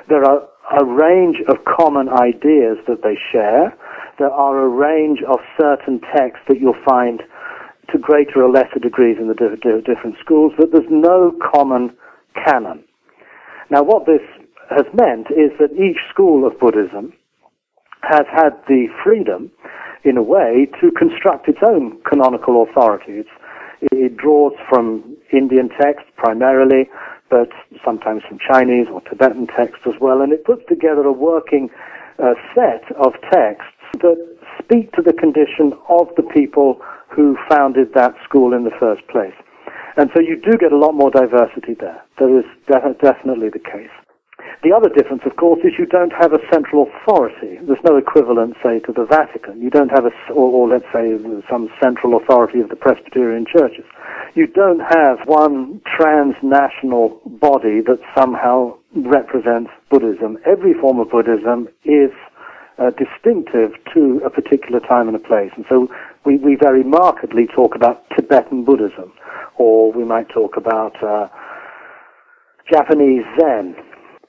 There 0.08 0.24
are 0.24 0.46
a 0.78 0.84
range 0.84 1.38
of 1.48 1.64
common 1.64 2.08
ideas 2.08 2.78
that 2.86 3.02
they 3.02 3.18
share. 3.32 3.76
There 4.18 4.30
are 4.30 4.60
a 4.60 4.68
range 4.68 5.20
of 5.26 5.40
certain 5.60 6.00
texts 6.14 6.44
that 6.48 6.60
you'll 6.60 6.80
find 6.84 7.22
to 7.90 7.98
greater 7.98 8.42
or 8.44 8.50
lesser 8.50 8.78
degrees 8.78 9.16
in 9.18 9.26
the 9.26 9.34
different 9.34 10.16
schools, 10.20 10.52
but 10.56 10.70
there's 10.70 10.90
no 10.90 11.32
common 11.52 11.90
canon. 12.34 12.84
Now, 13.70 13.82
what 13.82 14.06
this 14.06 14.22
has 14.70 14.86
meant 14.94 15.28
is 15.30 15.50
that 15.58 15.72
each 15.72 15.98
school 16.12 16.46
of 16.46 16.58
Buddhism 16.58 17.12
has 18.02 18.26
had 18.32 18.50
the 18.66 18.86
freedom, 19.04 19.50
in 20.04 20.16
a 20.16 20.22
way, 20.22 20.68
to 20.80 20.90
construct 20.92 21.48
its 21.48 21.58
own 21.62 22.00
canonical 22.02 22.62
authority. 22.62 23.12
It's, 23.20 23.28
it 23.92 24.16
draws 24.16 24.52
from 24.68 25.16
Indian 25.32 25.68
texts 25.68 26.08
primarily, 26.16 26.88
but 27.30 27.48
sometimes 27.84 28.22
from 28.28 28.38
Chinese 28.38 28.86
or 28.90 29.00
Tibetan 29.02 29.46
texts 29.46 29.86
as 29.86 29.94
well, 30.00 30.20
and 30.20 30.32
it 30.32 30.44
puts 30.44 30.62
together 30.68 31.02
a 31.02 31.12
working 31.12 31.70
uh, 32.18 32.34
set 32.54 32.84
of 32.96 33.12
texts 33.30 33.76
that 34.02 34.18
speak 34.62 34.92
to 34.92 35.02
the 35.02 35.12
condition 35.12 35.72
of 35.88 36.08
the 36.16 36.22
people 36.22 36.80
who 37.08 37.36
founded 37.48 37.94
that 37.94 38.14
school 38.24 38.52
in 38.52 38.64
the 38.64 38.76
first 38.78 39.06
place. 39.08 39.34
And 39.96 40.10
so 40.14 40.20
you 40.20 40.36
do 40.36 40.56
get 40.58 40.72
a 40.72 40.78
lot 40.78 40.92
more 40.92 41.10
diversity 41.10 41.74
there. 41.74 42.02
That 42.18 42.30
is 42.30 42.44
de- 42.66 42.94
definitely 43.02 43.48
the 43.48 43.58
case. 43.58 43.90
The 44.62 44.72
other 44.72 44.88
difference, 44.88 45.22
of 45.24 45.36
course, 45.36 45.60
is 45.64 45.72
you 45.78 45.86
don't 45.86 46.12
have 46.12 46.32
a 46.32 46.40
central 46.52 46.86
authority. 46.88 47.58
There's 47.62 47.82
no 47.84 47.96
equivalent, 47.96 48.56
say, 48.62 48.80
to 48.80 48.92
the 48.92 49.04
Vatican. 49.04 49.60
You 49.60 49.70
don't 49.70 49.88
have 49.88 50.04
a, 50.04 50.12
or, 50.32 50.48
or 50.52 50.68
let's 50.68 50.84
say, 50.92 51.16
some 51.48 51.70
central 51.80 52.16
authority 52.16 52.60
of 52.60 52.68
the 52.68 52.76
Presbyterian 52.76 53.46
churches. 53.46 53.84
You 54.34 54.46
don't 54.46 54.80
have 54.80 55.26
one 55.26 55.80
transnational 55.84 57.20
body 57.24 57.80
that 57.86 58.00
somehow 58.16 58.76
represents 58.94 59.70
Buddhism. 59.90 60.38
Every 60.44 60.74
form 60.74 61.00
of 61.00 61.10
Buddhism 61.10 61.68
is 61.84 62.10
uh, 62.80 62.90
distinctive 62.90 63.72
to 63.92 64.20
a 64.24 64.30
particular 64.30 64.80
time 64.80 65.06
and 65.06 65.16
a 65.16 65.20
place. 65.20 65.52
And 65.54 65.64
so 65.68 65.88
we, 66.24 66.38
we 66.38 66.56
very 66.56 66.82
markedly 66.82 67.46
talk 67.46 67.74
about 67.74 68.04
Tibetan 68.16 68.64
Buddhism, 68.64 69.12
or 69.56 69.92
we 69.92 70.04
might 70.04 70.28
talk 70.30 70.56
about 70.56 71.00
uh, 71.02 71.28
Japanese 72.70 73.24
Zen, 73.38 73.76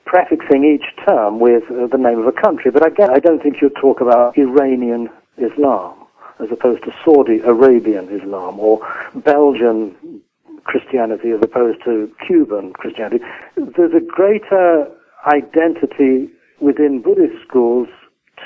prefixing 0.06 0.66
each 0.66 0.86
term 1.08 1.40
with 1.40 1.64
uh, 1.72 1.88
the 1.88 1.98
name 1.98 2.20
of 2.20 2.28
a 2.28 2.34
country. 2.34 2.72
But 2.72 2.86
again, 2.86 3.10
I 3.10 3.20
don't 3.20 3.42
think 3.42 3.62
you'd 3.62 3.76
talk 3.80 4.02
about 4.02 4.38
Iranian 4.38 5.10
Islam 5.38 5.96
as 6.40 6.50
opposed 6.52 6.84
to 6.84 6.92
Saudi 7.06 7.40
Arabian 7.40 8.10
Islam 8.10 8.60
or 8.60 8.82
Belgian 9.16 10.22
Christianity 10.64 11.30
as 11.32 11.40
opposed 11.42 11.84
to 11.86 12.12
Cuban 12.26 12.74
Christianity. 12.74 13.24
There's 13.56 13.94
a 13.94 14.04
greater 14.04 14.92
identity 15.28 16.30
within 16.60 17.02
Buddhist 17.02 17.42
schools 17.48 17.88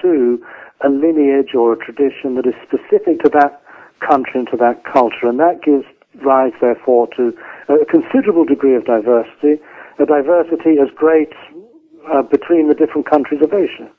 to 0.02 0.44
a 0.82 0.90
lineage 0.90 1.54
or 1.56 1.74
a 1.74 1.78
tradition 1.78 2.36
that 2.36 2.46
is 2.46 2.56
specific 2.64 3.22
to 3.24 3.30
that 3.30 3.62
country 4.00 4.40
and 4.40 4.48
to 4.50 4.58
that 4.58 4.84
culture, 4.84 5.28
and 5.28 5.40
that 5.40 5.62
gives 5.62 5.86
rise, 6.24 6.54
therefore, 6.62 7.08
to 7.16 7.38
a 7.68 7.86
considerable 7.86 8.46
degree 8.46 8.76
of 8.76 8.86
diversity, 8.86 9.62
a 10.00 10.06
diversity 10.06 10.78
as 10.80 10.90
great 10.96 11.34
uh, 12.12 12.22
between 12.22 12.68
the 12.68 12.76
different 12.76 13.10
countries 13.10 13.42
of 13.42 13.54
Asia, 13.54 13.90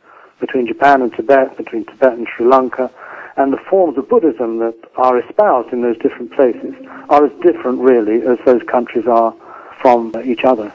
between 0.41 0.67
Japan 0.67 1.03
and 1.03 1.13
Tibet, 1.13 1.57
between 1.57 1.85
Tibet 1.85 2.13
and 2.13 2.27
Sri 2.35 2.47
Lanka, 2.47 2.91
and 3.37 3.53
the 3.53 3.59
forms 3.69 3.99
of 3.99 4.09
Buddhism 4.09 4.59
that 4.61 4.75
are 4.97 5.19
espoused 5.19 5.73
in 5.73 5.83
those 5.83 5.99
different 5.99 6.33
places 6.33 6.75
are 7.09 7.27
as 7.27 7.33
different, 7.43 7.81
really, 7.81 8.27
as 8.27 8.39
those 8.47 8.63
countries 8.63 9.07
are 9.07 9.35
from 9.81 10.15
each 10.25 10.45
other. 10.45 10.73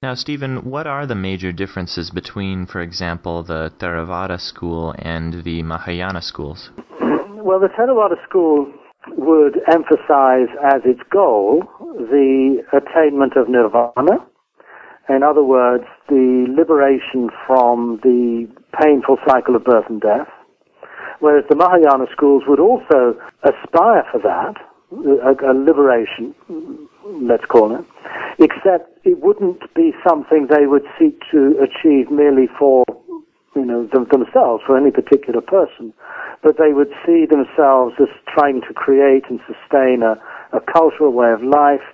Now, 0.00 0.14
Stephen, 0.14 0.70
what 0.70 0.86
are 0.86 1.06
the 1.06 1.16
major 1.16 1.50
differences 1.50 2.10
between, 2.10 2.66
for 2.66 2.80
example, 2.80 3.42
the 3.42 3.72
Theravada 3.80 4.40
school 4.40 4.94
and 4.96 5.42
the 5.42 5.64
Mahayana 5.64 6.22
schools? 6.22 6.70
Well, 7.00 7.58
the 7.58 7.66
Theravada 7.66 8.14
school 8.22 8.72
would 9.16 9.58
emphasize 9.66 10.54
as 10.62 10.82
its 10.84 11.00
goal 11.10 11.64
the 11.96 12.62
attainment 12.72 13.32
of 13.36 13.48
nirvana. 13.48 14.24
In 15.08 15.24
other 15.24 15.42
words, 15.42 15.82
the 16.08 16.46
liberation 16.48 17.30
from 17.44 17.98
the 18.04 18.46
painful 18.80 19.16
cycle 19.26 19.56
of 19.56 19.64
birth 19.64 19.86
and 19.88 20.00
death. 20.00 20.28
Whereas 21.18 21.44
the 21.50 21.56
Mahayana 21.56 22.06
schools 22.12 22.44
would 22.46 22.60
also 22.60 23.18
aspire 23.42 24.06
for 24.12 24.20
that, 24.22 24.54
a, 24.92 25.50
a 25.50 25.54
liberation, 25.58 26.36
let's 27.08 27.44
call 27.46 27.74
it, 27.74 27.84
except 28.38 28.98
it 29.04 29.20
wouldn't 29.20 29.62
be 29.74 29.92
something 30.06 30.46
they 30.48 30.66
would 30.66 30.84
seek 30.98 31.20
to 31.30 31.56
achieve 31.58 32.10
merely 32.10 32.46
for 32.58 32.84
you 33.56 33.64
know 33.64 33.88
them, 33.92 34.06
themselves, 34.10 34.62
for 34.66 34.76
any 34.76 34.90
particular 34.90 35.40
person, 35.40 35.92
but 36.42 36.56
they 36.58 36.72
would 36.72 36.92
see 37.06 37.26
themselves 37.26 37.94
as 38.00 38.08
trying 38.32 38.60
to 38.62 38.74
create 38.74 39.24
and 39.28 39.40
sustain 39.46 40.02
a, 40.02 40.20
a 40.56 40.60
cultural 40.60 41.12
way 41.12 41.32
of 41.32 41.42
life 41.42 41.84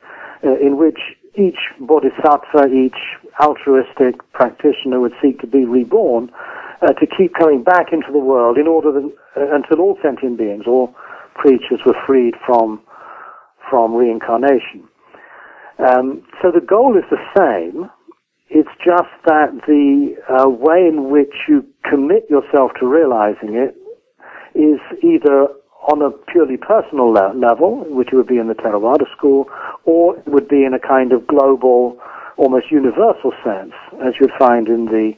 uh, 0.44 0.58
in 0.58 0.76
which 0.76 0.98
each 1.36 1.58
bodhisattva, 1.80 2.68
each 2.72 3.18
altruistic 3.40 4.20
practitioner 4.32 5.00
would 5.00 5.14
seek 5.22 5.40
to 5.40 5.46
be 5.46 5.64
reborn 5.64 6.30
uh, 6.82 6.92
to 6.92 7.06
keep 7.06 7.34
coming 7.34 7.62
back 7.62 7.92
into 7.92 8.12
the 8.12 8.18
world 8.18 8.58
in 8.58 8.66
order 8.66 8.92
that, 8.92 9.12
uh, 9.36 9.54
until 9.54 9.80
all 9.80 9.98
sentient 10.02 10.36
beings, 10.36 10.64
all 10.66 10.94
creatures 11.34 11.80
were 11.86 11.96
freed 12.06 12.34
from 12.46 12.80
from 13.70 13.94
reincarnation. 13.94 14.86
Um, 15.78 16.22
so 16.42 16.50
the 16.50 16.64
goal 16.64 16.96
is 16.96 17.04
the 17.10 17.22
same. 17.36 17.90
It's 18.48 18.68
just 18.84 19.10
that 19.26 19.50
the 19.66 20.14
uh, 20.28 20.48
way 20.48 20.86
in 20.86 21.10
which 21.10 21.34
you 21.48 21.64
commit 21.88 22.28
yourself 22.30 22.72
to 22.80 22.86
realizing 22.86 23.54
it 23.54 23.74
is 24.54 24.78
either 25.02 25.48
on 25.92 26.00
a 26.00 26.10
purely 26.30 26.56
personal 26.56 27.10
le- 27.10 27.34
level, 27.34 27.84
which 27.88 28.08
would 28.12 28.26
be 28.26 28.38
in 28.38 28.48
the 28.48 28.54
Theravada 28.54 29.04
school, 29.16 29.46
or 29.84 30.16
it 30.16 30.28
would 30.28 30.48
be 30.48 30.64
in 30.64 30.72
a 30.74 30.78
kind 30.78 31.12
of 31.12 31.26
global, 31.26 31.98
almost 32.36 32.70
universal 32.70 33.32
sense, 33.44 33.72
as 34.04 34.14
you'd 34.20 34.32
find 34.38 34.68
in 34.68 34.86
the 34.86 35.12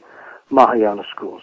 Mahayana 0.49 1.03
schools. 1.15 1.41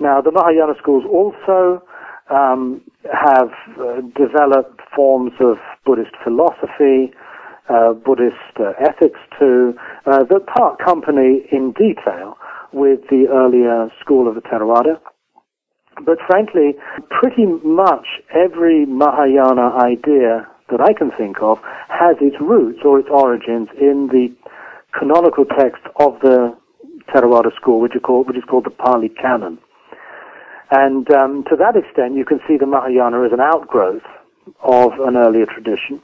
Now, 0.00 0.20
the 0.20 0.30
Mahayana 0.32 0.74
schools 0.78 1.04
also 1.08 1.82
um, 2.28 2.82
have 3.12 3.50
uh, 3.80 4.00
developed 4.16 4.80
forms 4.94 5.32
of 5.40 5.56
Buddhist 5.84 6.12
philosophy, 6.22 7.12
uh, 7.68 7.92
Buddhist 7.92 8.36
uh, 8.58 8.72
ethics 8.78 9.18
to 9.38 9.74
uh, 10.06 10.24
that 10.24 10.46
part 10.46 10.78
company 10.78 11.46
in 11.50 11.72
detail 11.72 12.36
with 12.72 13.00
the 13.10 13.26
earlier 13.30 13.90
school 14.00 14.28
of 14.28 14.34
the 14.34 14.40
Theravada. 14.40 15.00
But 16.04 16.18
frankly, 16.26 16.74
pretty 17.10 17.46
much 17.46 18.06
every 18.34 18.84
Mahayana 18.86 19.76
idea 19.80 20.46
that 20.70 20.80
I 20.80 20.92
can 20.92 21.10
think 21.16 21.38
of 21.40 21.58
has 21.88 22.16
its 22.20 22.36
roots 22.40 22.80
or 22.84 22.98
its 22.98 23.08
origins 23.10 23.68
in 23.80 24.08
the 24.12 24.34
canonical 24.98 25.44
text 25.44 25.82
of 25.98 26.20
the 26.20 26.56
Theravada 27.08 27.54
school, 27.56 27.80
which, 27.80 27.92
called, 28.02 28.26
which 28.26 28.36
is 28.36 28.44
called 28.44 28.64
the 28.64 28.70
Pali 28.70 29.08
Canon. 29.08 29.58
And 30.70 31.08
um, 31.12 31.44
to 31.44 31.56
that 31.56 31.76
extent, 31.76 32.16
you 32.16 32.24
can 32.24 32.40
see 32.48 32.56
the 32.56 32.66
Mahayana 32.66 33.24
as 33.24 33.32
an 33.32 33.40
outgrowth 33.40 34.02
of 34.62 34.92
an 35.00 35.16
earlier 35.16 35.46
tradition. 35.46 36.02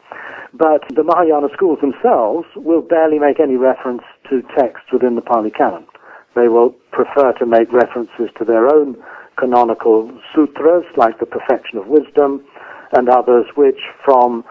But 0.54 0.84
the 0.94 1.02
Mahayana 1.02 1.48
schools 1.54 1.78
themselves 1.80 2.46
will 2.56 2.82
barely 2.82 3.18
make 3.18 3.40
any 3.40 3.56
reference 3.56 4.02
to 4.28 4.42
texts 4.56 4.92
within 4.92 5.14
the 5.14 5.22
Pali 5.22 5.50
Canon. 5.50 5.86
They 6.34 6.48
will 6.48 6.70
prefer 6.92 7.32
to 7.38 7.46
make 7.46 7.72
references 7.72 8.28
to 8.38 8.44
their 8.44 8.72
own 8.72 8.96
canonical 9.38 10.10
sutras, 10.34 10.84
like 10.96 11.18
the 11.20 11.26
Perfection 11.26 11.78
of 11.78 11.86
Wisdom, 11.86 12.44
and 12.92 13.08
others 13.08 13.46
which, 13.54 13.80
from 14.04 14.44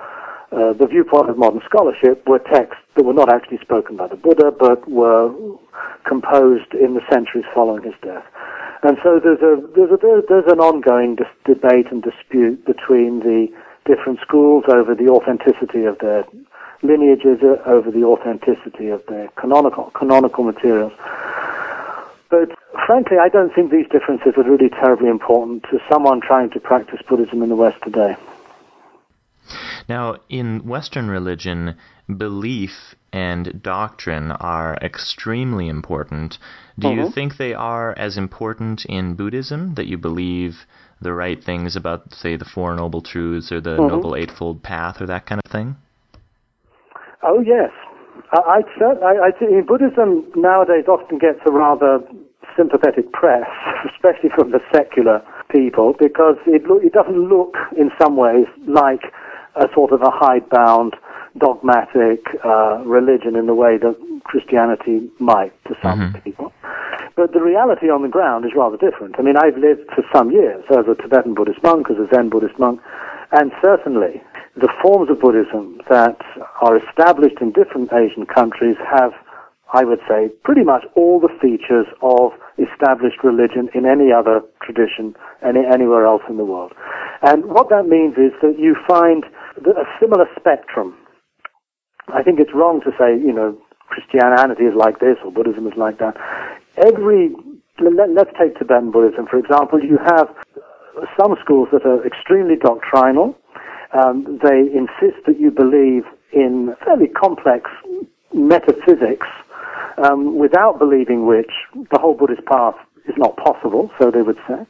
uh, 0.52 0.74
the 0.74 0.88
viewpoint 0.88 1.30
of 1.30 1.38
modern 1.38 1.62
scholarship, 1.66 2.28
were 2.28 2.40
texts 2.40 2.84
that 2.96 3.04
were 3.04 3.14
not 3.14 3.32
actually 3.32 3.60
spoken 3.62 3.96
by 3.96 4.08
the 4.08 4.16
Buddha, 4.16 4.52
but 4.52 4.90
were 4.90 5.32
composed 6.08 6.74
in 6.74 6.96
the 6.96 7.02
centuries 7.12 7.46
following 7.54 7.84
his 7.84 7.94
death. 8.02 8.26
And 8.84 8.98
so 9.04 9.20
there's 9.24 9.42
a 9.42 9.62
there's 9.76 9.92
a 9.92 10.22
there's 10.28 10.52
an 10.52 10.60
ongoing 10.60 11.16
dis- 11.16 11.28
debate 11.46 11.92
and 11.92 12.02
dispute 12.02 12.66
between 12.66 13.20
the 13.20 13.48
different 13.92 14.20
schools 14.22 14.64
over 14.70 14.96
the 14.96 15.10
authenticity 15.10 15.84
of 15.84 16.00
their 16.00 16.24
lineages, 16.82 17.44
uh, 17.44 17.62
over 17.70 17.92
the 17.92 18.04
authenticity 18.04 18.88
of 18.88 19.06
their 19.08 19.28
canonical 19.36 19.92
canonical 19.92 20.44
materials. 20.44 20.94
But 22.30 22.50
frankly, 22.86 23.18
I 23.22 23.28
don't 23.28 23.54
think 23.54 23.72
these 23.72 23.90
differences 23.92 24.34
are 24.38 24.44
really 24.44 24.70
terribly 24.70 25.10
important 25.10 25.64
to 25.64 25.80
someone 25.92 26.22
trying 26.22 26.50
to 26.52 26.60
practice 26.60 27.02
Buddhism 27.08 27.44
in 27.44 27.50
the 27.50 27.56
West 27.56 27.78
today. 27.84 28.16
Now, 29.90 30.16
in 30.30 30.66
Western 30.66 31.10
religion, 31.10 31.76
belief 32.18 32.96
and 33.14 33.62
doctrine 33.62 34.32
are 34.32 34.78
extremely 34.82 35.68
important. 35.68 36.38
Do 36.80 36.88
mm-hmm. 36.88 37.00
you 37.00 37.12
think 37.12 37.38
they 37.38 37.54
are 37.54 37.94
as 37.98 38.18
important 38.18 38.86
in 38.86 39.16
Buddhism 39.16 39.76
that 39.76 39.88
you 39.88 39.98
believe 39.98 40.66
the 41.02 41.14
right 41.14 41.44
things 41.44 41.76
about, 41.76 42.14
say, 42.14 42.36
the 42.36 42.46
Four 42.46 42.76
Noble 42.76 43.02
Truths 43.02 43.52
or 43.52 43.60
the 43.60 43.72
mm-hmm. 43.72 43.88
Noble 43.88 44.16
Eightfold 44.16 44.64
Path 44.64 45.02
or 45.02 45.08
that 45.08 45.26
kind 45.26 45.42
of 45.44 45.52
thing? 45.52 45.76
Oh, 47.24 47.42
yes. 47.42 47.72
I, 48.32 48.62
I, 48.82 49.28
I 49.28 49.32
think 49.38 49.68
Buddhism 49.68 50.26
nowadays 50.36 50.86
often 50.88 51.18
gets 51.18 51.40
a 51.46 51.52
rather 51.52 52.00
sympathetic 52.56 53.12
press, 53.12 53.48
especially 53.94 54.30
from 54.36 54.52
the 54.52 54.60
secular 54.74 55.22
people, 55.50 55.94
because 56.00 56.38
it, 56.48 56.64
lo- 56.66 56.80
it 56.82 56.94
doesn't 56.94 57.30
look 57.30 57.56
in 57.78 57.92
some 58.02 58.16
ways 58.16 58.48
like 58.68 59.02
a 59.56 59.68
sort 59.74 59.92
of 59.92 60.02
a 60.02 60.12
hidebound 60.12 60.96
dogmatic 61.38 62.26
uh, 62.44 62.84
religion 62.86 63.36
in 63.36 63.46
the 63.46 63.54
way 63.54 63.78
that 63.78 63.96
Christianity 64.24 65.10
might 65.20 65.54
to 65.66 65.76
some 65.82 66.00
mm-hmm. 66.00 66.20
people. 66.20 66.54
But 67.16 67.34
the 67.34 67.42
reality 67.42 67.88
on 67.90 68.02
the 68.02 68.10
ground 68.10 68.46
is 68.46 68.52
rather 68.56 68.78
different. 68.78 69.16
I 69.20 69.22
mean, 69.22 69.36
I've 69.38 69.58
lived 69.58 69.90
for 69.94 70.04
some 70.14 70.32
years 70.32 70.64
as 70.72 70.86
a 70.88 70.96
Tibetan 70.96 71.34
Buddhist 71.34 71.62
monk, 71.64 71.88
as 71.90 71.98
a 71.98 72.08
Zen 72.14 72.30
Buddhist 72.30 72.58
monk, 72.58 72.82
and 73.32 73.52
certainly 73.62 74.22
the 74.56 74.72
forms 74.82 75.10
of 75.10 75.20
Buddhism 75.20 75.80
that 75.90 76.20
are 76.62 76.78
established 76.78 77.40
in 77.40 77.52
different 77.52 77.92
Asian 77.94 78.26
countries 78.26 78.76
have, 78.90 79.12
I 79.74 79.84
would 79.84 80.00
say, 80.08 80.30
pretty 80.44 80.64
much 80.64 80.84
all 80.96 81.20
the 81.20 81.32
features 81.42 81.88
of 82.02 82.32
established 82.60 83.24
religion 83.24 83.70
in 83.74 83.86
any 83.86 84.12
other 84.12 84.42
tradition 84.62 85.16
any, 85.42 85.62
anywhere 85.66 86.06
else 86.06 86.22
in 86.30 86.38
the 86.38 86.46
world. 86.46 86.74
And 87.22 87.46
what 87.46 87.70
that 87.70 87.88
means 87.88 88.18
is 88.18 88.34
that 88.42 88.60
you 88.60 88.76
find 88.88 89.24
a 89.58 89.86
similar 90.00 90.26
spectrum. 90.38 90.96
I 92.14 92.24
think 92.24 92.40
it's 92.40 92.54
wrong 92.54 92.82
to 92.82 92.92
say, 93.00 93.18
you 93.18 93.34
know, 93.34 93.58
Christianity 93.88 94.64
is 94.64 94.76
like 94.76 95.00
this 95.00 95.18
or 95.24 95.32
Buddhism 95.32 95.68
is 95.68 95.74
like 95.76 96.00
that. 96.00 96.16
Every, 96.78 97.32
let, 97.80 98.10
let's 98.12 98.32
take 98.40 98.58
Tibetan 98.58 98.92
Buddhism, 98.92 99.28
for 99.28 99.38
example. 99.38 99.84
You 99.84 99.98
have 99.98 100.30
some 101.20 101.36
schools 101.44 101.70
that 101.72 101.86
are 101.86 102.06
extremely 102.06 102.56
doctrinal. 102.56 103.36
Um, 103.94 104.40
they 104.42 104.72
insist 104.72 105.26
that 105.28 105.40
you 105.40 105.52
believe 105.52 106.04
in 106.32 106.76
fairly 106.86 107.08
complex 107.08 107.70
metaphysics, 108.34 109.28
um, 109.98 110.38
without 110.38 110.80
believing 110.80 111.26
which 111.26 111.52
the 111.74 112.00
whole 112.00 112.14
Buddhist 112.14 112.46
path 112.46 112.76
is 113.08 113.16
not 113.18 113.36
possible, 113.38 113.92
so 114.00 114.10
they 114.10 114.22
would 114.22 114.38
say. 114.48 114.66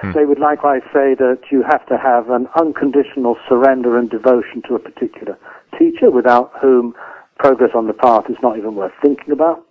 Hmm. 0.00 0.12
They 0.12 0.24
would 0.24 0.38
likewise 0.38 0.82
say 0.92 1.14
that 1.14 1.50
you 1.50 1.62
have 1.62 1.86
to 1.86 1.96
have 1.96 2.30
an 2.30 2.48
unconditional 2.58 3.36
surrender 3.48 3.98
and 3.98 4.10
devotion 4.10 4.62
to 4.68 4.74
a 4.74 4.78
particular 4.78 5.38
teacher 5.78 6.10
without 6.10 6.52
whom 6.60 6.94
progress 7.38 7.70
on 7.74 7.86
the 7.86 7.92
path 7.94 8.24
is 8.28 8.36
not 8.42 8.58
even 8.58 8.74
worth 8.74 8.92
thinking 9.02 9.32
about. 9.32 9.64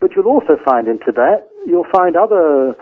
But 0.00 0.12
you'll 0.16 0.26
also 0.26 0.56
find 0.64 0.88
in 0.88 0.98
Tibet, 0.98 1.48
you'll 1.66 1.86
find 1.92 2.16
other 2.16 2.74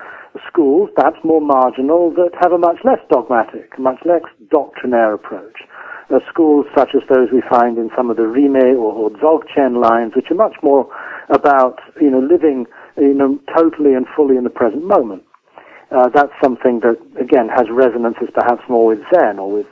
schools, 0.49 0.91
perhaps 0.97 1.19
more 1.25 1.41
marginal, 1.41 2.11
that 2.15 2.31
have 2.41 2.53
a 2.53 2.59
much 2.59 2.79
less 2.85 2.99
dogmatic, 3.11 3.79
much 3.79 3.99
less 4.05 4.23
doctrinaire 4.51 5.15
approach. 5.15 5.61
Uh, 6.11 6.19
schools 6.29 6.67
such 6.77 6.91
as 6.95 7.03
those 7.09 7.29
we 7.33 7.43
find 7.49 7.79
in 7.79 7.91
some 7.97 8.11
of 8.11 8.17
the 8.17 8.27
Rime 8.27 8.57
or, 8.77 8.93
or 8.93 9.11
Dzogchen 9.11 9.81
lines, 9.81 10.13
which 10.17 10.31
are 10.31 10.35
much 10.35 10.57
more 10.63 10.91
about, 11.29 11.79
you 12.01 12.11
know, 12.11 12.19
living, 12.19 12.67
you 12.97 13.15
know, 13.15 13.39
totally 13.57 13.95
and 13.95 14.07
fully 14.17 14.37
in 14.37 14.43
the 14.43 14.51
present 14.51 14.85
moment. 14.85 15.23
Uh, 15.91 16.09
that's 16.09 16.33
something 16.43 16.81
that, 16.81 16.99
again, 17.19 17.49
has 17.49 17.69
resonances 17.69 18.29
perhaps 18.33 18.63
more 18.69 18.87
with 18.87 19.03
Zen 19.13 19.39
or 19.39 19.51
with 19.51 19.67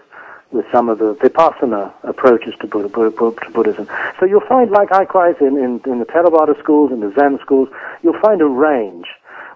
with 0.50 0.64
some 0.72 0.88
of 0.88 0.98
the 0.98 1.14
Vipassana 1.16 1.92
approaches 2.04 2.54
to, 2.60 2.66
Buddha, 2.66 2.88
to 2.88 3.50
Buddhism. 3.52 3.86
So 4.18 4.24
you'll 4.24 4.40
find, 4.48 4.70
like 4.70 4.90
likewise 4.90 5.34
in, 5.40 5.58
in, 5.58 5.80
in 5.84 5.98
the 5.98 6.06
Theravada 6.06 6.58
schools 6.58 6.90
and 6.90 7.02
the 7.02 7.12
Zen 7.14 7.38
schools, 7.42 7.68
you'll 8.02 8.18
find 8.18 8.40
a 8.40 8.46
range, 8.46 9.08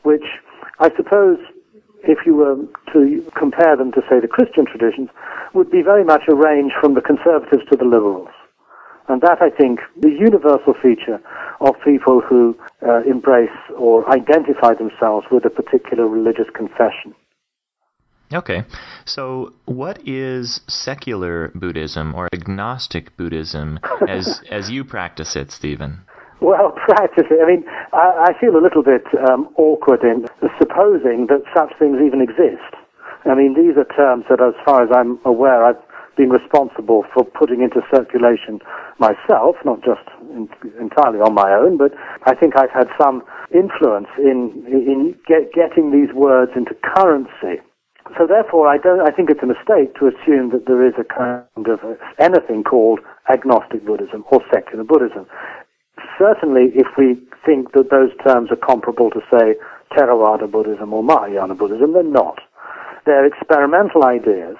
which 0.02 0.24
I 0.80 0.94
suppose 0.94 1.38
if 2.04 2.26
you 2.26 2.34
were 2.34 2.56
to 2.92 3.30
compare 3.34 3.74
them 3.76 3.92
to, 3.92 4.02
say, 4.08 4.20
the 4.20 4.28
Christian 4.28 4.66
traditions, 4.66 5.08
would 5.54 5.70
be 5.70 5.80
very 5.80 6.04
much 6.04 6.24
a 6.28 6.34
range 6.34 6.72
from 6.78 6.92
the 6.94 7.00
conservatives 7.00 7.62
to 7.70 7.76
the 7.76 7.84
liberals. 7.84 8.28
And 9.08 9.20
that, 9.22 9.38
I 9.40 9.50
think, 9.50 9.80
the 10.00 10.10
universal 10.10 10.74
feature 10.80 11.20
of 11.60 11.74
people 11.84 12.20
who 12.20 12.56
uh, 12.86 13.02
embrace 13.02 13.50
or 13.76 14.08
identify 14.10 14.74
themselves 14.74 15.26
with 15.30 15.44
a 15.44 15.50
particular 15.50 16.06
religious 16.06 16.46
confession. 16.54 17.14
Okay. 18.32 18.64
So, 19.04 19.52
what 19.66 20.00
is 20.06 20.60
secular 20.66 21.48
Buddhism 21.54 22.14
or 22.14 22.28
agnostic 22.32 23.16
Buddhism 23.16 23.78
as, 24.08 24.40
as 24.50 24.70
you 24.70 24.84
practice 24.84 25.36
it, 25.36 25.50
Stephen? 25.50 26.00
Well, 26.40 26.72
practice 26.88 27.26
it. 27.30 27.38
I 27.42 27.46
mean, 27.46 27.64
I, 27.92 28.30
I 28.30 28.40
feel 28.40 28.56
a 28.56 28.62
little 28.62 28.82
bit 28.82 29.04
um, 29.28 29.48
awkward 29.56 30.02
in 30.02 30.26
supposing 30.58 31.26
that 31.28 31.42
such 31.54 31.72
things 31.78 31.98
even 32.04 32.20
exist. 32.20 32.74
I 33.24 33.34
mean, 33.34 33.54
these 33.54 33.76
are 33.76 33.86
terms 33.94 34.24
that, 34.30 34.42
as 34.42 34.54
far 34.64 34.82
as 34.82 34.90
I'm 34.94 35.20
aware, 35.24 35.64
I've 35.64 35.78
been 36.16 36.30
responsible 36.30 37.04
for 37.14 37.24
putting 37.24 37.62
into 37.62 37.80
circulation 37.94 38.60
myself, 38.98 39.56
not 39.64 39.80
just 39.84 40.04
in, 40.30 40.48
entirely 40.80 41.20
on 41.20 41.34
my 41.34 41.52
own, 41.52 41.76
but 41.76 41.92
I 42.24 42.34
think 42.34 42.54
I've 42.56 42.70
had 42.70 42.88
some 43.00 43.22
influence 43.54 44.08
in, 44.18 44.64
in 44.68 45.16
get, 45.26 45.52
getting 45.52 45.90
these 45.90 46.14
words 46.14 46.52
into 46.56 46.74
currency 46.94 47.62
so 48.18 48.26
therefore, 48.26 48.68
I 48.68 48.78
don't. 48.78 49.00
I 49.00 49.10
think 49.10 49.30
it's 49.30 49.42
a 49.42 49.46
mistake 49.46 49.94
to 49.96 50.10
assume 50.10 50.50
that 50.50 50.66
there 50.66 50.84
is 50.84 50.94
a 50.98 51.04
kind 51.04 51.66
of 51.68 51.80
uh, 51.84 51.94
anything 52.18 52.64
called 52.64 53.00
agnostic 53.32 53.86
Buddhism 53.86 54.24
or 54.30 54.42
secular 54.52 54.84
Buddhism. 54.84 55.26
Certainly, 56.18 56.74
if 56.74 56.88
we 56.98 57.16
think 57.46 57.72
that 57.72 57.90
those 57.90 58.10
terms 58.26 58.50
are 58.50 58.56
comparable 58.56 59.10
to, 59.10 59.20
say, 59.32 59.54
Theravada 59.94 60.50
Buddhism 60.50 60.92
or 60.92 61.02
Mahayana 61.02 61.54
Buddhism, 61.54 61.92
they're 61.92 62.02
not. 62.02 62.38
They're 63.06 63.26
experimental 63.26 64.04
ideas 64.04 64.56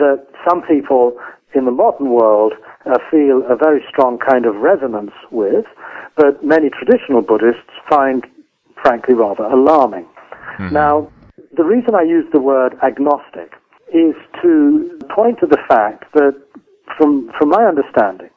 that 0.00 0.26
some 0.48 0.62
people 0.62 1.16
in 1.54 1.64
the 1.64 1.70
modern 1.70 2.10
world 2.10 2.52
uh, 2.86 2.98
feel 3.10 3.42
a 3.48 3.56
very 3.56 3.84
strong 3.88 4.18
kind 4.18 4.46
of 4.46 4.56
resonance 4.56 5.12
with, 5.30 5.64
but 6.16 6.44
many 6.44 6.70
traditional 6.70 7.22
Buddhists 7.22 7.70
find, 7.88 8.26
frankly, 8.82 9.14
rather 9.14 9.44
alarming. 9.44 10.06
Mm-hmm. 10.58 10.74
Now, 10.74 11.10
the 11.56 11.64
reason 11.64 11.94
I 11.94 12.02
use 12.02 12.26
the 12.32 12.40
word 12.40 12.74
agnostic 12.82 13.54
is 13.92 14.14
to 14.42 14.98
point 15.14 15.40
to 15.40 15.46
the 15.46 15.58
fact 15.68 16.04
that, 16.14 16.40
from, 16.96 17.30
from 17.38 17.50
my 17.50 17.64
understanding, 17.64 18.30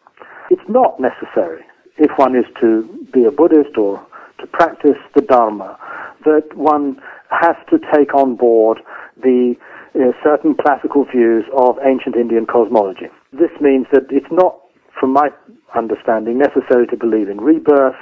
it's 0.50 0.68
not 0.68 1.00
necessary 1.00 1.64
if 1.98 2.12
one 2.18 2.36
is 2.36 2.46
to 2.62 3.08
be 3.14 3.26
a 3.26 3.32
Buddhist 3.32 3.78
or 3.78 4.06
to 4.40 4.48
practice 4.48 4.98
the 5.16 5.22
Dharma 5.22 5.78
that 6.26 6.56
one 6.56 7.00
has 7.30 7.56
to 7.70 7.78
take 7.94 8.14
on 8.14 8.36
board 8.36 8.80
the 9.22 9.56
uh, 9.96 10.12
certain 10.24 10.56
classical 10.56 11.06
views 11.06 11.46
of 11.58 11.78
ancient 11.86 12.16
Indian 12.16 12.46
cosmology. 12.46 13.08
This 13.32 13.52
means 13.62 13.88
that 13.92 14.10
it's 14.10 14.32
not, 14.32 14.60
from 15.00 15.14
my 15.14 15.30
understanding, 15.76 16.38
necessary 16.38 16.88
to 16.88 16.98
believe 16.98 17.30
in 17.30 17.42
rebirth, 17.42 17.98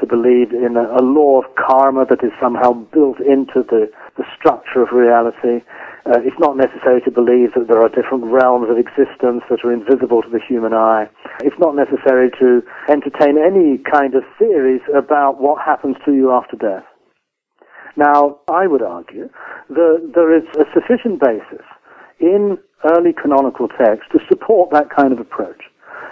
to 0.00 0.06
believe 0.06 0.52
in 0.52 0.76
a, 0.76 0.86
a 0.98 1.02
law 1.02 1.42
of 1.42 1.46
karma 1.54 2.06
that 2.06 2.22
is 2.22 2.30
somehow 2.40 2.72
built 2.72 3.18
into 3.18 3.66
the 3.66 3.90
the 4.18 4.26
structure 4.36 4.82
of 4.82 4.90
reality. 4.92 5.62
Uh, 6.04 6.18
it's 6.26 6.38
not 6.38 6.56
necessary 6.56 7.00
to 7.02 7.10
believe 7.10 7.54
that 7.54 7.68
there 7.68 7.80
are 7.80 7.88
different 7.88 8.24
realms 8.26 8.66
of 8.68 8.76
existence 8.76 9.46
that 9.48 9.62
are 9.64 9.72
invisible 9.72 10.22
to 10.22 10.28
the 10.28 10.40
human 10.42 10.74
eye. 10.74 11.08
It's 11.40 11.58
not 11.58 11.76
necessary 11.76 12.30
to 12.42 12.60
entertain 12.90 13.38
any 13.38 13.78
kind 13.78 14.14
of 14.14 14.24
theories 14.38 14.82
about 14.90 15.40
what 15.40 15.62
happens 15.62 15.96
to 16.04 16.12
you 16.12 16.32
after 16.32 16.56
death. 16.56 16.84
Now, 17.96 18.38
I 18.48 18.66
would 18.66 18.82
argue 18.82 19.28
that 19.70 20.12
there 20.14 20.36
is 20.36 20.44
a 20.56 20.64
sufficient 20.72 21.20
basis 21.20 21.64
in 22.20 22.58
early 22.84 23.12
canonical 23.12 23.68
texts 23.68 24.06
to 24.12 24.18
support 24.28 24.70
that 24.70 24.88
kind 24.94 25.12
of 25.12 25.18
approach. 25.18 25.62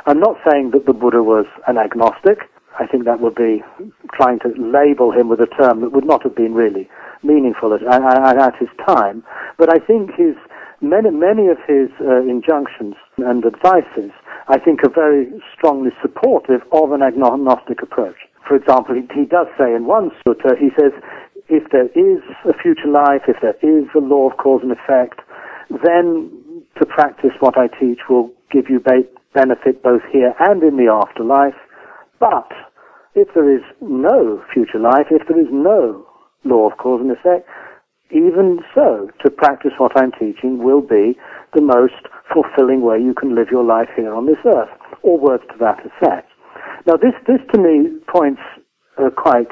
I'm 0.06 0.20
not 0.20 0.36
saying 0.48 0.70
that 0.72 0.86
the 0.86 0.92
Buddha 0.92 1.22
was 1.22 1.46
an 1.66 1.78
agnostic. 1.78 2.38
I 2.78 2.86
think 2.86 3.04
that 3.04 3.20
would 3.20 3.34
be 3.34 3.62
trying 4.14 4.38
to 4.40 4.48
label 4.58 5.10
him 5.10 5.28
with 5.28 5.40
a 5.40 5.46
term 5.46 5.80
that 5.80 5.92
would 5.92 6.06
not 6.06 6.22
have 6.22 6.36
been 6.36 6.54
really 6.54 6.88
meaningful 7.22 7.74
at, 7.74 7.82
at, 7.82 8.38
at 8.38 8.54
his 8.58 8.68
time. 8.86 9.24
But 9.58 9.72
I 9.74 9.78
think 9.84 10.10
his 10.14 10.36
many 10.80 11.10
many 11.10 11.48
of 11.48 11.56
his 11.66 11.88
uh, 12.00 12.20
injunctions 12.22 12.94
and 13.18 13.44
advices, 13.44 14.12
I 14.48 14.58
think, 14.58 14.84
are 14.84 14.92
very 14.92 15.32
strongly 15.56 15.90
supportive 16.02 16.60
of 16.72 16.92
an 16.92 17.02
agnostic 17.02 17.82
approach. 17.82 18.16
For 18.46 18.54
example, 18.54 18.94
he, 18.94 19.02
he 19.14 19.26
does 19.26 19.48
say 19.58 19.74
in 19.74 19.86
one 19.86 20.10
sutta, 20.22 20.56
he 20.58 20.70
says, 20.78 20.92
if 21.48 21.70
there 21.70 21.86
is 21.94 22.22
a 22.44 22.54
future 22.60 22.88
life, 22.88 23.22
if 23.28 23.36
there 23.40 23.56
is 23.62 23.86
a 23.94 24.00
law 24.00 24.30
of 24.30 24.36
cause 24.36 24.60
and 24.62 24.72
effect, 24.72 25.20
then 25.70 26.30
to 26.78 26.86
practice 26.86 27.32
what 27.40 27.56
I 27.56 27.68
teach 27.68 28.00
will 28.08 28.30
give 28.50 28.68
you 28.68 28.80
benefit 29.34 29.82
both 29.82 30.02
here 30.12 30.34
and 30.40 30.62
in 30.62 30.76
the 30.76 30.90
afterlife. 30.90 31.58
But 32.18 32.50
if 33.14 33.28
there 33.34 33.54
is 33.54 33.62
no 33.80 34.42
future 34.52 34.78
life, 34.78 35.06
if 35.10 35.26
there 35.28 35.40
is 35.40 35.48
no 35.50 36.06
law 36.44 36.70
of 36.70 36.78
cause 36.78 37.00
and 37.00 37.10
effect, 37.10 37.48
even 38.10 38.60
so, 38.74 39.10
to 39.24 39.30
practice 39.30 39.72
what 39.78 39.92
I'm 39.96 40.12
teaching 40.12 40.62
will 40.62 40.80
be 40.80 41.18
the 41.54 41.62
most 41.62 42.06
fulfilling 42.32 42.82
way 42.82 42.98
you 43.00 43.14
can 43.14 43.34
live 43.34 43.48
your 43.50 43.64
life 43.64 43.88
here 43.96 44.14
on 44.14 44.26
this 44.26 44.38
earth, 44.46 44.70
or 45.02 45.18
words 45.18 45.42
to 45.50 45.58
that 45.58 45.80
effect. 45.84 46.30
Now, 46.86 46.94
this, 46.94 47.14
this 47.26 47.40
to 47.52 47.58
me 47.60 47.98
points 48.06 48.42
uh, 48.98 49.10
quite 49.10 49.50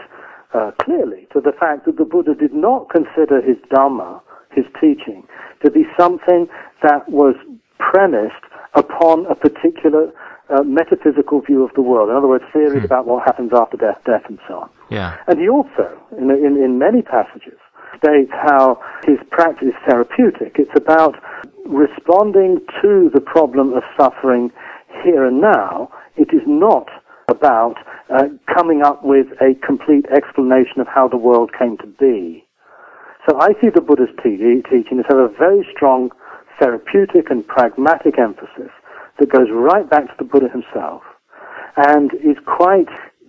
uh, 0.54 0.70
clearly 0.80 1.26
to 1.32 1.40
the 1.40 1.52
fact 1.52 1.86
that 1.86 1.96
the 1.96 2.04
Buddha 2.04 2.34
did 2.34 2.54
not 2.54 2.88
consider 2.88 3.42
his 3.42 3.56
Dhamma, 3.70 4.20
his 4.52 4.64
teaching, 4.80 5.26
to 5.64 5.70
be 5.70 5.84
something 5.98 6.48
that 6.82 7.08
was 7.08 7.34
premised 7.78 8.44
upon 8.74 9.26
a 9.26 9.34
particular 9.34 10.12
uh, 10.50 10.62
metaphysical 10.62 11.40
view 11.40 11.64
of 11.64 11.74
the 11.74 11.82
world. 11.82 12.10
In 12.10 12.16
other 12.16 12.28
words, 12.28 12.44
theories 12.52 12.80
hmm. 12.80 12.84
about 12.84 13.06
what 13.06 13.24
happens 13.24 13.52
after 13.54 13.76
death, 13.76 13.98
death, 14.04 14.22
and 14.28 14.38
so 14.46 14.60
on. 14.60 14.70
Yeah. 14.90 15.16
And 15.26 15.40
he 15.40 15.48
also, 15.48 15.98
in, 16.18 16.30
in, 16.30 16.62
in 16.62 16.78
many 16.78 17.02
passages, 17.02 17.58
states 17.96 18.30
how 18.32 18.80
his 19.06 19.18
practice 19.30 19.68
is 19.68 19.74
therapeutic. 19.88 20.56
It's 20.58 20.76
about 20.76 21.16
responding 21.66 22.60
to 22.82 23.10
the 23.14 23.20
problem 23.20 23.72
of 23.72 23.82
suffering 23.98 24.52
here 25.02 25.24
and 25.24 25.40
now, 25.40 25.90
it 26.16 26.28
is 26.32 26.42
not 26.46 26.88
about 27.28 27.76
uh, 28.10 28.24
coming 28.52 28.82
up 28.82 29.04
with 29.04 29.26
a 29.40 29.54
complete 29.66 30.06
explanation 30.14 30.80
of 30.80 30.86
how 30.86 31.08
the 31.08 31.16
world 31.16 31.50
came 31.58 31.76
to 31.78 31.86
be. 31.86 32.44
So 33.28 33.40
I 33.40 33.52
see 33.60 33.70
the 33.74 33.80
Buddha's 33.80 34.14
te- 34.22 34.36
teaching 34.70 34.98
as 34.98 35.06
have 35.08 35.18
a 35.18 35.28
very 35.38 35.66
strong 35.74 36.10
therapeutic 36.60 37.30
and 37.30 37.46
pragmatic 37.46 38.18
emphasis 38.18 38.70
that 39.18 39.32
goes 39.32 39.48
right 39.50 39.88
back 39.88 40.06
to 40.06 40.14
the 40.18 40.24
Buddha 40.24 40.48
himself 40.48 41.02
and 41.76 42.12
is 42.14 42.36
quite 42.44 42.88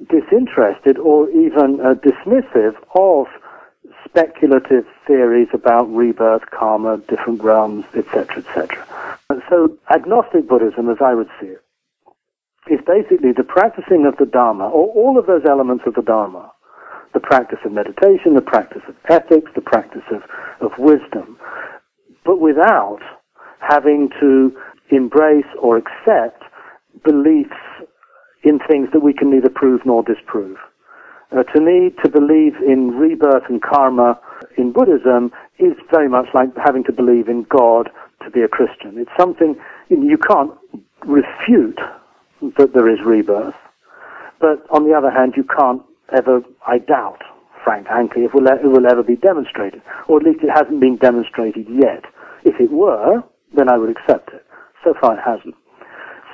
disinterested 0.10 0.98
or 0.98 1.30
even 1.30 1.80
uh, 1.80 1.96
dismissive 1.96 2.76
of 2.96 3.28
speculative 4.04 4.86
theories 5.08 5.48
about 5.54 5.84
rebirth, 5.94 6.44
karma, 6.52 6.98
different 7.10 7.42
realms, 7.42 7.86
etc., 7.96 8.38
etc. 8.38 8.86
So 9.50 9.78
agnostic 9.90 10.48
Buddhism, 10.48 10.90
as 10.90 10.98
I 11.02 11.14
would 11.14 11.30
see 11.40 11.48
it, 11.48 11.65
is 12.70 12.80
basically 12.86 13.32
the 13.32 13.44
practicing 13.44 14.06
of 14.06 14.18
the 14.18 14.26
Dharma, 14.26 14.66
or 14.66 14.90
all 14.96 15.20
of 15.20 15.28
those 15.28 15.44
elements 15.48 15.84
of 15.86 15.94
the 15.94 16.02
Dharma, 16.02 16.52
the 17.14 17.20
practice 17.20 17.60
of 17.66 17.72
meditation, 17.72 18.34
the 18.34 18.42
practice 18.42 18.82
of 18.88 18.96
ethics, 19.10 19.52
the 19.56 19.62
practice 19.62 20.04
of, 20.12 20.22
of 20.62 20.72
wisdom, 20.78 21.38
but 22.26 22.40
without 22.40 23.00
having 23.60 24.10
to 24.20 24.52
embrace 24.90 25.46
or 25.62 25.78
accept 25.78 26.44
beliefs 27.04 27.56
in 28.44 28.60
things 28.70 28.90
that 28.94 29.04
we 29.04 29.14
can 29.14 29.32
neither 29.32 29.50
prove 29.50 29.82
nor 29.86 30.04
disprove. 30.04 30.58
Uh, 31.32 31.44
to 31.44 31.60
me, 31.60 31.92
to 32.04 32.10
believe 32.10 32.54
in 32.66 32.92
rebirth 32.92 33.44
and 33.50 33.62
karma 33.62 34.20
in 34.58 34.72
Buddhism 34.72 35.32
is 35.58 35.74
very 35.92 36.08
much 36.08 36.28
like 36.34 36.50
having 36.64 36.84
to 36.84 36.94
believe 36.94 37.28
in 37.28 37.46
God 37.50 37.90
to 38.24 38.30
be 38.30 38.42
a 38.42 38.48
Christian. 38.48 38.98
It's 38.98 39.12
something 39.20 39.56
you 39.90 40.18
can't 40.18 40.52
refute 41.06 41.80
that 42.58 42.74
there 42.74 42.90
is 42.90 43.00
rebirth, 43.06 43.56
but 44.40 44.66
on 44.70 44.88
the 44.88 44.94
other 44.94 45.12
hand, 45.12 45.34
you 45.38 45.44
can't 45.44 45.82
ever, 46.16 46.42
I 46.68 46.80
doubt, 46.80 47.22
Frank 47.64 47.88
frankly, 47.88 48.24
if 48.26 48.34
it 48.34 48.36
will, 48.36 48.48
it 48.48 48.68
will 48.68 48.86
ever 48.86 49.04
be 49.04 49.16
demonstrated, 49.16 49.82
or 50.08 50.18
at 50.18 50.24
least 50.24 50.44
it 50.44 50.52
hasn't 50.54 50.80
been 50.80 50.98
demonstrated 50.98 51.68
yet. 51.68 52.06
If 52.44 52.60
it 52.60 52.72
were, 52.72 53.24
then 53.56 53.70
I 53.70 53.78
would 53.78 53.90
accept 53.90 54.30
it. 54.34 54.46
So 54.84 54.94
far, 55.02 55.18
it 55.18 55.22
hasn't. 55.26 55.56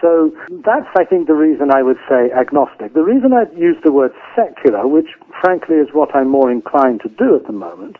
So 0.01 0.35
that's, 0.65 0.89
I 0.97 1.05
think, 1.05 1.27
the 1.27 1.35
reason 1.37 1.69
I 1.71 1.83
would 1.83 1.99
say 2.09 2.31
agnostic. 2.33 2.93
The 2.93 3.03
reason 3.03 3.31
I 3.33 3.45
use 3.55 3.77
the 3.85 3.93
word 3.93 4.11
secular, 4.35 4.87
which 4.87 5.07
frankly 5.39 5.75
is 5.75 5.87
what 5.93 6.13
I'm 6.15 6.27
more 6.27 6.51
inclined 6.51 7.01
to 7.01 7.09
do 7.09 7.35
at 7.35 7.45
the 7.45 7.53
moment, 7.53 7.97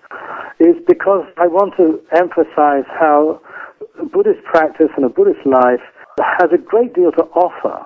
is 0.60 0.76
because 0.88 1.26
I 1.38 1.48
want 1.48 1.78
to 1.78 2.02
emphasize 2.12 2.90
how 2.90 3.40
Buddhist 4.12 4.44
practice 4.44 4.90
and 4.98 5.06
a 5.06 5.10
Buddhist 5.10 5.46
life 5.46 5.86
has 6.20 6.50
a 6.52 6.58
great 6.58 6.94
deal 6.94 7.12
to 7.12 7.24
offer 7.38 7.86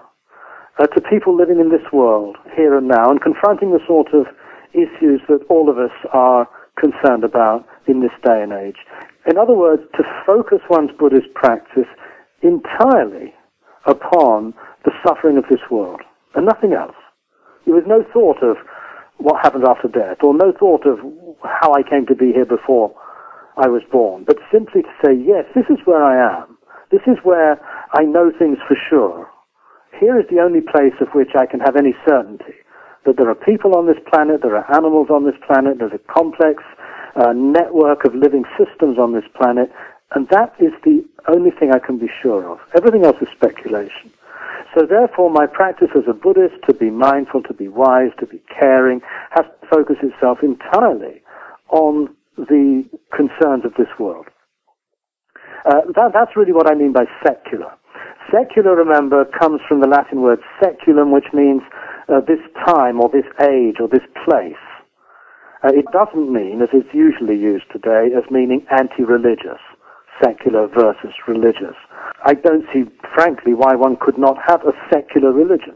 uh, 0.80 0.88
to 0.88 1.02
people 1.02 1.36
living 1.36 1.60
in 1.60 1.70
this 1.70 1.86
world, 1.94 2.38
here 2.56 2.78
and 2.78 2.88
now, 2.88 3.10
and 3.10 3.22
confronting 3.22 3.72
the 3.72 3.80
sort 3.88 4.14
of 4.14 4.28
issues 4.74 5.22
that 5.30 5.46
all 5.50 5.70
of 5.70 5.78
us 5.78 5.94
are 6.12 6.48
concerned 6.80 7.24
about 7.24 7.66
in 7.88 8.02
this 8.02 8.12
day 8.24 8.44
and 8.44 8.52
age. 8.52 8.78
In 9.26 9.38
other 9.38 9.56
words, 9.56 9.84
to 9.96 10.04
focus 10.26 10.60
one's 10.70 10.92
Buddhist 11.00 11.34
practice 11.34 11.88
entirely 12.42 13.34
upon 13.86 14.54
the 14.84 14.92
suffering 15.06 15.38
of 15.38 15.46
this 15.50 15.62
world 15.72 16.02
and 16.36 16.46
nothing 16.46 16.74
else. 16.74 16.96
There 17.66 17.74
was 17.74 17.86
no 17.88 18.04
thought 18.14 18.44
of 18.44 18.58
what 19.18 19.42
happens 19.42 19.64
after 19.68 19.88
death 19.88 20.18
or 20.22 20.34
no 20.34 20.52
thought 20.52 20.86
of 20.86 21.00
how 21.42 21.74
I 21.74 21.82
came 21.82 22.06
to 22.08 22.16
be 22.16 22.32
here 22.34 22.46
before 22.46 22.94
I 23.58 23.68
was 23.68 23.82
born, 23.92 24.26
but 24.28 24.38
simply 24.52 24.82
to 24.82 24.94
say, 25.04 25.14
yes, 25.16 25.46
this 25.56 25.66
is 25.70 25.80
where 25.86 26.04
I 26.04 26.42
am. 26.42 26.58
This 26.92 27.02
is 27.08 27.18
where 27.24 27.60
I 27.94 28.04
know 28.04 28.32
things 28.38 28.58
for 28.68 28.76
sure. 28.90 29.28
Here 30.00 30.20
is 30.20 30.26
the 30.30 30.42
only 30.42 30.62
place 30.62 30.96
of 31.00 31.10
which 31.14 31.36
I 31.36 31.46
can 31.46 31.60
have 31.60 31.76
any 31.76 31.96
certainty 32.08 32.56
that 33.06 33.18
there 33.18 33.30
are 33.30 33.36
people 33.36 33.76
on 33.78 33.86
this 33.86 34.02
planet, 34.12 34.42
there 34.42 34.58
are 34.58 34.76
animals 34.76 35.10
on 35.10 35.26
this 35.26 35.38
planet, 35.46 35.78
there's 35.78 35.94
a 35.94 36.12
complex 36.12 36.64
uh, 37.16 37.34
network 37.34 38.04
of 38.04 38.16
living 38.16 38.44
systems 38.58 38.98
on 38.98 39.14
this 39.14 39.24
planet, 39.36 39.72
and 40.16 40.28
that 40.30 40.54
is 40.60 40.74
the 40.84 41.06
only 41.28 41.52
thing 41.52 41.72
I 41.72 41.80
can 41.80 41.98
be 41.98 42.10
sure 42.22 42.50
of. 42.50 42.60
Everything 42.76 43.06
else 43.06 43.18
is 43.22 43.28
speculation. 43.36 44.12
So 44.76 44.86
therefore, 44.86 45.30
my 45.30 45.46
practice 45.46 45.90
as 45.96 46.04
a 46.10 46.14
Buddhist 46.14 46.56
to 46.68 46.74
be 46.74 46.90
mindful, 46.90 47.44
to 47.44 47.54
be 47.54 47.68
wise, 47.68 48.12
to 48.20 48.26
be 48.26 48.42
caring, 48.60 49.02
has 49.32 49.46
to 49.46 49.68
focus 49.70 49.98
itself 50.02 50.40
entirely 50.42 51.22
on 51.70 52.10
the 52.38 52.84
concerns 53.16 53.64
of 53.64 53.74
this 53.78 53.88
world. 54.00 54.26
Uh, 55.66 55.82
that, 55.96 56.12
that's 56.14 56.36
really 56.36 56.52
what 56.52 56.70
I 56.70 56.76
mean 56.76 56.92
by 56.92 57.06
secular. 57.26 57.72
Secular, 58.32 58.76
remember, 58.76 59.26
comes 59.26 59.62
from 59.68 59.82
the 59.82 59.88
Latin 59.88 60.22
word 60.22 60.40
seculum, 60.62 61.12
which 61.12 61.28
means 61.34 61.62
uh, 62.10 62.22
this 62.22 62.42
time 62.66 63.00
or 63.00 63.10
this 63.10 63.26
age 63.42 63.78
or 63.80 63.88
this 63.88 64.06
place. 64.26 64.62
Uh, 65.64 65.70
it 65.74 65.86
doesn't 65.94 66.32
mean, 66.32 66.62
as 66.62 66.70
it's 66.74 66.94
usually 66.94 67.38
used 67.38 67.66
today, 67.72 68.10
as 68.16 68.30
meaning 68.32 68.66
anti-religious 68.72 69.62
secular 70.24 70.68
versus 70.68 71.14
religious. 71.28 71.76
I 72.24 72.34
don't 72.34 72.66
see, 72.74 72.86
frankly, 73.14 73.54
why 73.54 73.76
one 73.76 73.98
could 74.00 74.18
not 74.18 74.38
have 74.48 74.62
a 74.62 74.74
secular 74.92 75.32
religion. 75.32 75.76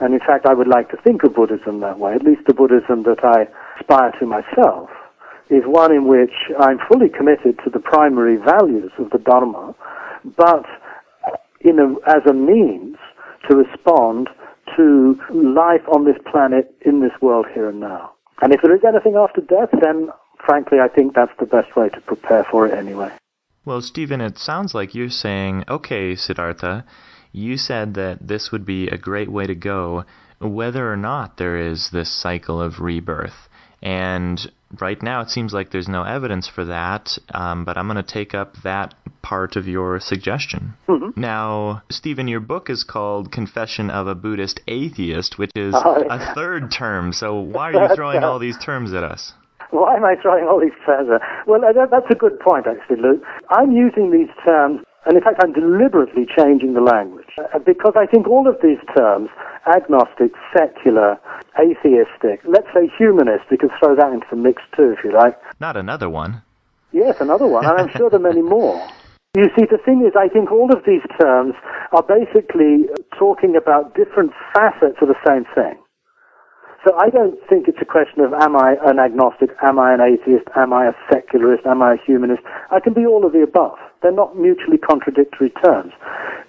And 0.00 0.12
in 0.12 0.20
fact, 0.20 0.46
I 0.46 0.54
would 0.54 0.68
like 0.68 0.90
to 0.90 0.96
think 1.04 1.22
of 1.22 1.34
Buddhism 1.34 1.80
that 1.80 1.98
way. 1.98 2.14
At 2.14 2.24
least 2.24 2.42
the 2.46 2.54
Buddhism 2.54 3.04
that 3.04 3.22
I 3.22 3.46
aspire 3.78 4.12
to 4.18 4.26
myself 4.26 4.90
is 5.50 5.62
one 5.66 5.92
in 5.92 6.08
which 6.08 6.34
I'm 6.58 6.78
fully 6.90 7.08
committed 7.08 7.58
to 7.64 7.70
the 7.70 7.78
primary 7.78 8.36
values 8.36 8.90
of 8.98 9.10
the 9.10 9.18
Dharma, 9.18 9.74
but 10.36 10.64
in 11.64 11.78
a, 11.78 11.94
as 12.08 12.22
a 12.28 12.32
means 12.32 12.96
to 13.48 13.56
respond 13.56 14.28
to 14.76 15.18
life 15.30 15.82
on 15.94 16.04
this 16.04 16.16
planet 16.30 16.74
in 16.84 17.00
this 17.00 17.12
world 17.20 17.46
here 17.52 17.68
and 17.68 17.80
now. 17.80 18.12
And 18.42 18.52
if 18.52 18.60
there 18.62 18.74
is 18.74 18.82
anything 18.86 19.16
after 19.16 19.40
death, 19.40 19.70
then 19.80 20.10
frankly, 20.44 20.78
I 20.80 20.88
think 20.88 21.14
that's 21.14 21.32
the 21.38 21.46
best 21.46 21.74
way 21.76 21.88
to 21.88 22.00
prepare 22.00 22.44
for 22.44 22.66
it 22.66 22.74
anyway. 22.74 23.10
Well, 23.64 23.80
Stephen, 23.80 24.20
it 24.20 24.38
sounds 24.38 24.74
like 24.74 24.94
you're 24.94 25.08
saying, 25.08 25.64
okay, 25.68 26.14
Siddhartha, 26.14 26.84
you 27.32 27.56
said 27.56 27.94
that 27.94 28.28
this 28.28 28.52
would 28.52 28.66
be 28.66 28.88
a 28.88 28.98
great 28.98 29.30
way 29.30 29.46
to 29.46 29.54
go, 29.54 30.04
whether 30.38 30.92
or 30.92 30.96
not 30.96 31.38
there 31.38 31.56
is 31.56 31.90
this 31.90 32.10
cycle 32.10 32.60
of 32.60 32.80
rebirth. 32.80 33.48
And 33.82 34.50
right 34.80 35.02
now, 35.02 35.20
it 35.20 35.30
seems 35.30 35.52
like 35.52 35.70
there's 35.70 35.88
no 35.88 36.02
evidence 36.02 36.48
for 36.48 36.64
that, 36.64 37.18
um, 37.32 37.64
but 37.64 37.76
I'm 37.76 37.86
going 37.86 37.96
to 37.96 38.02
take 38.02 38.34
up 38.34 38.56
that 38.62 38.94
part 39.22 39.56
of 39.56 39.66
your 39.66 40.00
suggestion. 40.00 40.74
Mm-hmm. 40.88 41.20
Now, 41.20 41.82
Stephen, 41.90 42.28
your 42.28 42.40
book 42.40 42.68
is 42.68 42.84
called 42.84 43.32
Confession 43.32 43.90
of 43.90 44.06
a 44.06 44.14
Buddhist 44.14 44.60
Atheist, 44.68 45.38
which 45.38 45.50
is 45.54 45.74
yeah. 45.74 46.04
a 46.10 46.34
third 46.34 46.70
term. 46.70 47.12
So 47.12 47.34
why 47.40 47.72
are 47.72 47.88
you 47.88 47.96
throwing 47.96 48.22
all 48.22 48.38
these 48.38 48.58
terms 48.58 48.92
at 48.92 49.02
us? 49.02 49.32
Why 49.70 49.96
am 49.96 50.04
I 50.04 50.14
throwing 50.20 50.46
all 50.46 50.60
these 50.60 50.76
terms 50.86 51.08
at? 51.10 51.20
Well, 51.48 51.60
that, 51.60 51.88
that's 51.90 52.06
a 52.10 52.14
good 52.14 52.38
point, 52.38 52.66
actually, 52.66 53.02
Luke. 53.02 53.22
I'm 53.50 53.72
using 53.72 54.12
these 54.12 54.30
terms, 54.44 54.80
and 55.06 55.16
in 55.16 55.22
fact, 55.22 55.40
I'm 55.42 55.52
deliberately 55.52 56.26
changing 56.36 56.74
the 56.74 56.80
language 56.80 57.28
uh, 57.38 57.58
because 57.58 57.94
I 57.96 58.06
think 58.06 58.26
all 58.26 58.48
of 58.48 58.56
these 58.62 58.78
terms, 58.96 59.28
agnostic, 59.66 60.32
secular, 60.56 61.18
atheistic, 61.58 62.40
let's 62.44 62.68
say 62.72 62.90
humanist, 62.96 63.44
we 63.50 63.56
could 63.56 63.70
throw 63.78 63.94
that 63.96 64.12
into 64.12 64.26
the 64.30 64.36
mix 64.36 64.62
too, 64.76 64.94
if 64.96 65.04
you 65.04 65.12
like. 65.12 65.38
Not 65.60 65.76
another 65.76 66.08
one. 66.08 66.42
Yes, 66.92 67.20
another 67.20 67.46
one, 67.46 67.64
and 67.64 67.76
I'm 67.76 67.90
sure 67.90 68.08
there 68.08 68.20
are 68.20 68.22
many 68.22 68.42
more. 68.42 68.80
You 69.36 69.50
see, 69.58 69.66
the 69.68 69.78
thing 69.84 70.06
is, 70.06 70.14
I 70.16 70.28
think 70.28 70.52
all 70.52 70.72
of 70.72 70.84
these 70.86 71.02
terms 71.20 71.54
are 71.90 72.04
basically 72.04 72.86
talking 73.18 73.56
about 73.56 73.96
different 73.96 74.30
facets 74.54 74.98
of 75.02 75.08
the 75.08 75.18
same 75.26 75.44
thing. 75.56 75.76
So 76.84 76.92
I 77.00 77.08
don't 77.08 77.40
think 77.48 77.66
it's 77.66 77.80
a 77.80 77.88
question 77.88 78.20
of 78.20 78.34
am 78.34 78.56
I 78.56 78.76
an 78.84 78.98
agnostic, 78.98 79.56
am 79.62 79.78
I 79.78 79.94
an 79.94 80.00
atheist, 80.04 80.44
am 80.54 80.72
I 80.74 80.88
a 80.88 80.92
secularist, 81.10 81.64
am 81.64 81.80
I 81.80 81.94
a 81.94 81.96
humanist. 82.04 82.42
I 82.70 82.78
can 82.78 82.92
be 82.92 83.06
all 83.06 83.24
of 83.24 83.32
the 83.32 83.40
above. 83.40 83.78
They're 84.02 84.12
not 84.12 84.36
mutually 84.36 84.76
contradictory 84.76 85.48
terms. 85.64 85.92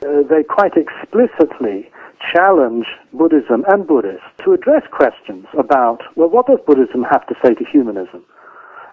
Uh, 0.04 0.28
they 0.28 0.44
quite 0.44 0.76
explicitly 0.76 1.90
challenge 2.36 2.86
Buddhism 3.14 3.64
and 3.72 3.88
Buddhists 3.88 4.28
to 4.44 4.52
address 4.52 4.84
questions 4.92 5.46
about, 5.58 6.04
well, 6.18 6.30
what 6.30 6.48
does 6.48 6.60
Buddhism 6.68 7.04
have 7.10 7.26
to 7.28 7.36
say 7.42 7.54
to 7.54 7.64
humanism? 7.72 8.26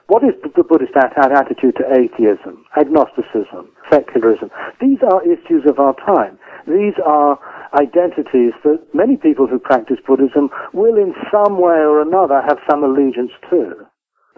What 0.07 0.23
is 0.23 0.35
the 0.43 0.63
Buddhist 0.63 0.93
attitude 0.95 1.75
to 1.79 1.85
atheism, 1.91 2.67
agnosticism, 2.77 3.67
secularism? 3.91 4.51
These 4.81 4.99
are 5.03 5.23
issues 5.25 5.65
of 5.67 5.79
our 5.79 5.95
time. 6.07 6.39
These 6.67 6.95
are 7.05 7.39
identities 7.75 8.53
that 8.65 8.81
many 8.93 9.17
people 9.17 9.47
who 9.47 9.59
practice 9.59 9.99
Buddhism 10.07 10.51
will 10.73 10.97
in 10.97 11.15
some 11.33 11.59
way 11.59 11.81
or 11.81 12.01
another 12.01 12.43
have 12.43 12.59
some 12.69 12.85
allegiance 12.85 13.33
to. 13.51 13.87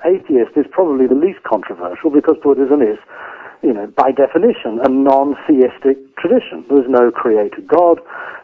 Atheist 0.04 0.56
is 0.56 0.66
probably 0.70 1.06
the 1.06 1.14
least 1.14 1.42
controversial 1.42 2.10
because 2.10 2.36
Buddhism 2.42 2.82
is, 2.82 2.98
you 3.62 3.72
know, 3.72 3.86
by 3.96 4.12
definition, 4.12 4.78
a 4.84 4.88
non-theistic 4.88 5.96
tradition. 6.18 6.64
There 6.68 6.82
is 6.82 6.88
no 6.88 7.10
creator 7.10 7.62
God. 7.66 8.00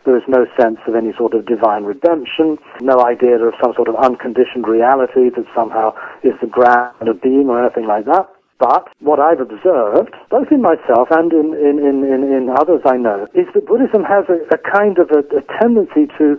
There 0.06 0.16
is 0.16 0.24
no 0.26 0.46
sense 0.58 0.78
of 0.88 0.94
any 0.94 1.12
sort 1.18 1.34
of 1.34 1.44
divine 1.44 1.84
redemption, 1.84 2.56
no 2.80 3.04
idea 3.04 3.36
of 3.36 3.52
some 3.62 3.74
sort 3.76 3.88
of 3.88 3.96
unconditioned 3.96 4.66
reality 4.66 5.28
that 5.36 5.44
somehow 5.54 5.92
is 6.24 6.32
the 6.40 6.46
ground 6.46 7.06
of 7.06 7.20
being 7.20 7.48
or 7.48 7.62
anything 7.62 7.86
like 7.86 8.06
that. 8.06 8.28
But 8.60 8.92
what 9.00 9.18
I've 9.18 9.40
observed, 9.40 10.12
both 10.28 10.52
in 10.52 10.60
myself 10.60 11.08
and 11.10 11.32
in, 11.32 11.56
in, 11.56 11.80
in, 11.80 12.20
in, 12.28 12.52
others 12.52 12.84
I 12.84 13.00
know, 13.00 13.26
is 13.32 13.48
that 13.56 13.64
Buddhism 13.64 14.04
has 14.04 14.28
a, 14.28 14.44
a 14.52 14.60
kind 14.60 15.00
of 15.00 15.08
a, 15.08 15.24
a 15.32 15.42
tendency 15.58 16.12
to 16.20 16.36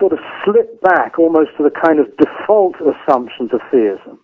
sort 0.00 0.16
of 0.16 0.18
slip 0.42 0.80
back 0.80 1.18
almost 1.18 1.52
to 1.58 1.62
the 1.62 1.74
kind 1.84 2.00
of 2.00 2.08
default 2.16 2.76
assumptions 2.80 3.52
of 3.52 3.60
theism. 3.70 4.18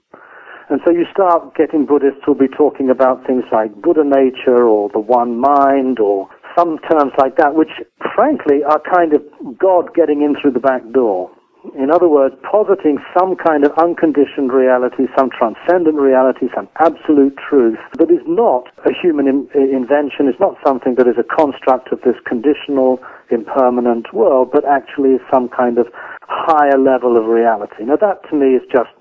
And 0.71 0.81
so 0.81 0.91
you 0.91 1.05
start 1.13 1.55
getting 1.55 1.85
Buddhists 1.85 2.25
who'll 2.25 2.41
be 2.41 2.49
talking 2.49 2.89
about 2.89 3.27
things 3.27 3.45
like 3.53 3.75
Buddha 3.83 4.03
nature 4.03 4.65
or 4.65 4.89
the 4.89 4.99
one 4.99 5.39
mind 5.39 6.01
or 6.01 6.29
some 6.57 6.79
terms 6.91 7.13
like 7.19 7.37
that, 7.37 7.55
which 7.55 7.85
frankly 8.17 8.65
are 8.65 8.81
kind 8.81 9.13
of 9.13 9.21
God 9.59 9.93
getting 9.95 10.23
in 10.23 10.41
through 10.41 10.53
the 10.53 10.65
back 10.65 10.81
door. 10.93 11.31
In 11.73 11.91
other 11.91 12.09
words, 12.09 12.35
positing 12.45 12.99
some 13.17 13.37
kind 13.37 13.65
of 13.65 13.73
unconditioned 13.79 14.53
reality, 14.53 15.09
some 15.17 15.31
transcendent 15.31 15.97
reality, 15.97 16.47
some 16.55 16.69
absolute 16.79 17.35
truth 17.41 17.79
that 17.99 18.11
is 18.11 18.21
not 18.27 18.69
a 18.85 18.93
human 18.93 19.27
in- 19.27 19.49
invention, 19.55 20.29
is 20.29 20.37
not 20.39 20.57
something 20.65 20.95
that 20.97 21.09
is 21.09 21.17
a 21.17 21.25
construct 21.25 21.91
of 21.91 22.03
this 22.03 22.21
conditional, 22.29 23.01
impermanent 23.31 24.13
world, 24.13 24.51
but 24.53 24.65
actually 24.69 25.17
is 25.17 25.23
some 25.33 25.49
kind 25.49 25.79
of 25.79 25.89
higher 26.29 26.77
level 26.77 27.17
of 27.17 27.25
reality. 27.25 27.85
Now 27.85 27.97
that 27.97 28.21
to 28.29 28.37
me 28.37 28.61
is 28.61 28.63
just 28.71 28.93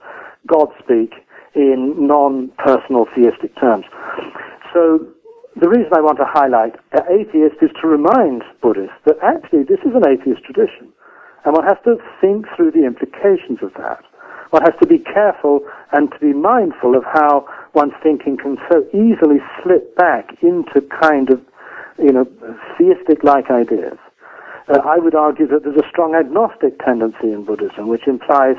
God 0.47 0.69
speak 0.79 1.11
in 1.55 2.07
non-personal 2.07 3.07
theistic 3.13 3.59
terms. 3.59 3.85
So 4.73 5.03
the 5.59 5.67
reason 5.67 5.91
I 5.93 6.01
want 6.01 6.17
to 6.17 6.25
highlight 6.25 6.79
atheist 7.11 7.61
is 7.61 7.69
to 7.81 7.87
remind 7.87 8.43
Buddhists 8.61 8.95
that 9.05 9.17
actually 9.21 9.63
this 9.63 9.83
is 9.85 9.93
an 9.93 10.07
atheist 10.07 10.43
tradition. 10.45 10.92
And 11.45 11.53
one 11.53 11.65
has 11.65 11.77
to 11.85 11.97
think 12.21 12.45
through 12.55 12.71
the 12.71 12.85
implications 12.85 13.59
of 13.61 13.73
that. 13.75 14.03
One 14.51 14.61
has 14.61 14.73
to 14.81 14.87
be 14.87 14.99
careful 14.99 15.61
and 15.91 16.11
to 16.11 16.19
be 16.19 16.31
mindful 16.31 16.95
of 16.95 17.03
how 17.03 17.47
one's 17.73 17.93
thinking 18.03 18.37
can 18.37 18.57
so 18.71 18.85
easily 18.93 19.41
slip 19.61 19.95
back 19.95 20.29
into 20.41 20.81
kind 21.01 21.31
of, 21.31 21.41
you 21.97 22.11
know, 22.11 22.25
theistic-like 22.77 23.49
ideas. 23.49 23.97
Uh, 24.69 24.79
I 24.85 24.97
would 24.97 25.15
argue 25.15 25.47
that 25.47 25.63
there's 25.63 25.75
a 25.75 25.89
strong 25.89 26.15
agnostic 26.15 26.79
tendency 26.85 27.33
in 27.33 27.43
Buddhism, 27.43 27.89
which 27.89 28.07
implies 28.07 28.55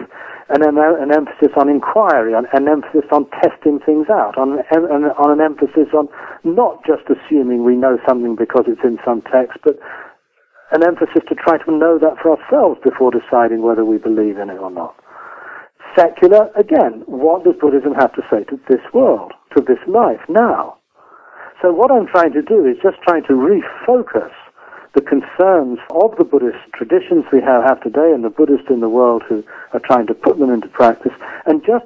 an, 0.51 0.61
an 0.62 1.12
emphasis 1.12 1.57
on 1.57 1.70
inquiry, 1.70 2.35
on, 2.35 2.44
an 2.53 2.68
emphasis 2.68 3.09
on 3.11 3.25
testing 3.40 3.81
things 3.81 4.09
out, 4.11 4.37
on, 4.37 4.61
on 4.61 5.31
an 5.31 5.40
emphasis 5.40 5.88
on 5.97 6.09
not 6.44 6.85
just 6.85 7.09
assuming 7.09 7.64
we 7.64 7.77
know 7.77 7.99
something 8.07 8.37
because 8.37 8.64
it's 8.68 8.85
in 8.85 8.99
some 9.05 9.23
text, 9.23 9.57
but 9.64 9.79
an 10.72 10.83
emphasis 10.83 11.22
to 11.29 11.35
try 11.35 11.59
to 11.59 11.70
know 11.70 11.98
that 11.98 12.16
for 12.22 12.37
ourselves 12.37 12.81
before 12.83 13.11
deciding 13.11 13.62
whether 13.62 13.85
we 13.85 13.98
believe 13.98 14.38
in 14.38 14.50
it 14.50 14.59
or 14.59 14.70
not. 14.70 14.94
Secular, 15.96 16.50
again, 16.57 17.05
what 17.07 17.44
does 17.44 17.55
Buddhism 17.61 17.94
have 17.94 18.12
to 18.14 18.22
say 18.31 18.44
to 18.44 18.59
this 18.68 18.81
world, 18.92 19.33
to 19.57 19.62
this 19.62 19.79
life 19.87 20.20
now? 20.29 20.79
So 21.62 21.72
what 21.72 21.90
I'm 21.90 22.07
trying 22.07 22.33
to 22.33 22.42
do 22.42 22.66
is 22.66 22.77
just 22.83 23.00
trying 23.03 23.22
to 23.24 23.33
refocus 23.33 24.33
the 24.94 25.00
concerns 25.00 25.79
of 25.90 26.16
the 26.18 26.24
Buddhist 26.24 26.59
traditions 26.72 27.24
we 27.33 27.40
have, 27.40 27.64
have 27.64 27.83
today 27.83 28.12
and 28.14 28.24
the 28.24 28.31
Buddhists 28.31 28.70
in 28.70 28.81
the 28.81 28.88
world 28.88 29.22
who 29.29 29.44
are 29.72 29.81
trying 29.81 30.07
to 30.07 30.14
put 30.14 30.38
them 30.38 30.50
into 30.50 30.68
practice 30.68 31.12
and 31.46 31.62
just 31.64 31.85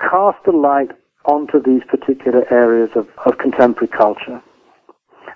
cast 0.00 0.46
a 0.46 0.50
light 0.50 0.90
onto 1.24 1.62
these 1.62 1.82
particular 1.88 2.46
areas 2.52 2.90
of, 2.94 3.08
of 3.26 3.38
contemporary 3.38 3.88
culture. 3.88 4.40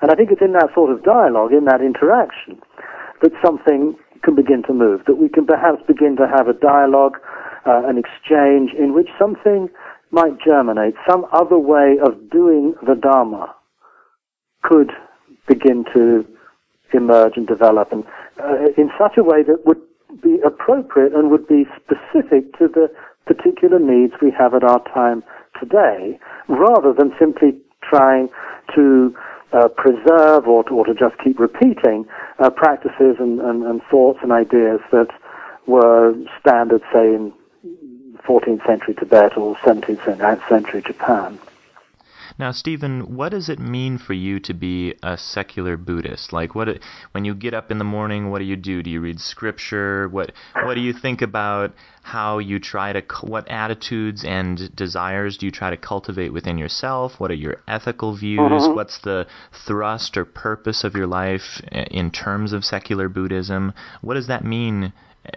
And 0.03 0.11
I 0.11 0.15
think 0.15 0.31
it's 0.31 0.43
in 0.43 0.53
that 0.53 0.73
sort 0.75 0.93
of 0.93 1.03
dialogue, 1.03 1.53
in 1.53 1.65
that 1.65 1.81
interaction, 1.83 2.63
that 3.23 3.33
something 3.45 3.97
can 4.23 4.35
begin 4.35 4.63
to 4.67 4.75
move, 4.75 5.03
that 5.07 5.17
we 5.17 5.29
can 5.29 5.47
perhaps 5.47 5.83
begin 5.87 6.17
to 6.17 6.27
have 6.27 6.49
a 6.49 6.53
dialogue, 6.53 7.17
uh, 7.67 7.83
an 7.87 7.99
exchange 7.99 8.71
in 8.79 8.95
which 8.95 9.09
something 9.19 9.69
might 10.11 10.41
germinate, 10.45 10.95
some 11.09 11.25
other 11.33 11.59
way 11.59 11.97
of 12.05 12.31
doing 12.31 12.75
the 12.87 12.95
Dharma 12.95 13.55
could 14.63 14.91
begin 15.49 15.85
to 15.95 16.27
emerge 16.93 17.37
and 17.37 17.47
develop, 17.47 17.93
and 17.93 18.05
uh, 18.43 18.67
in 18.77 18.91
such 18.99 19.17
a 19.17 19.23
way 19.23 19.43
that 19.43 19.65
would 19.65 19.81
be 20.23 20.39
appropriate 20.45 21.13
and 21.15 21.31
would 21.31 21.47
be 21.47 21.65
specific 21.77 22.53
to 22.59 22.67
the 22.67 22.91
particular 23.27 23.79
needs 23.79 24.13
we 24.21 24.33
have 24.37 24.55
at 24.55 24.65
our 24.65 24.83
time 24.93 25.23
today, 25.59 26.19
rather 26.49 26.93
than 26.93 27.13
simply 27.19 27.57
trying 27.83 28.29
to 28.75 29.15
uh, 29.53 29.69
preserve 29.69 30.47
or 30.47 30.65
to, 30.65 30.71
or 30.71 30.85
to 30.85 30.95
just 30.95 31.17
keep 31.19 31.39
repeating 31.39 32.07
uh, 32.39 32.51
practices 32.51 33.17
and, 33.19 33.41
and, 33.41 33.65
and, 33.65 33.83
thoughts 33.91 34.21
and 34.23 34.33
ideas 34.33 34.81
that 34.93 35.09
were 35.67 36.15
standard, 36.39 36.83
say, 36.93 37.15
in 37.15 37.33
14th 38.27 38.65
century 38.67 38.95
Tibet 38.95 39.37
or 39.37 39.57
17th 39.57 40.49
century 40.49 40.83
Japan. 40.83 41.39
Now, 42.41 42.53
Stephen, 42.53 43.17
what 43.17 43.33
does 43.33 43.51
it 43.51 43.59
mean 43.59 43.99
for 43.99 44.15
you 44.15 44.41
to 44.41 44.55
be 44.55 44.95
a 45.03 45.19
secular 45.19 45.77
Buddhist? 45.77 46.33
Like, 46.33 46.55
what 46.55 46.79
when 47.13 47.27
you 47.27 47.35
get 47.35 47.53
up 47.53 47.71
in 47.71 47.77
the 47.77 47.85
morning, 47.85 48.31
what 48.31 48.39
do 48.39 48.47
you 48.47 48.57
do? 48.57 48.83
Do 48.83 48.89
you 48.89 49.03
read 49.03 49.21
scripture? 49.21 50.09
What 50.09 50.33
what 50.55 50.73
do 50.73 50.81
you 50.81 50.95
think 50.95 51.21
about 51.21 51.75
how 52.03 52.39
you 52.39 52.59
try 52.59 52.95
to 52.95 53.03
what 53.21 53.47
attitudes 53.51 54.25
and 54.25 54.75
desires 54.75 55.37
do 55.37 55.45
you 55.45 55.53
try 55.53 55.69
to 55.69 55.77
cultivate 55.77 56.33
within 56.33 56.57
yourself? 56.57 57.21
What 57.21 57.31
are 57.31 57.35
your 57.35 57.59
ethical 57.69 58.17
views? 58.17 58.63
Mm-hmm. 58.63 58.75
What's 58.75 59.01
the 59.01 59.27
thrust 59.67 60.17
or 60.17 60.25
purpose 60.25 60.83
of 60.83 60.95
your 60.95 61.07
life 61.07 61.61
in 61.71 62.11
terms 62.11 62.55
of 62.55 62.65
secular 62.65 63.11
Buddhism? 63.11 63.75
What 64.01 64.15
does 64.15 64.29
that 64.29 64.47
mean 64.47 64.95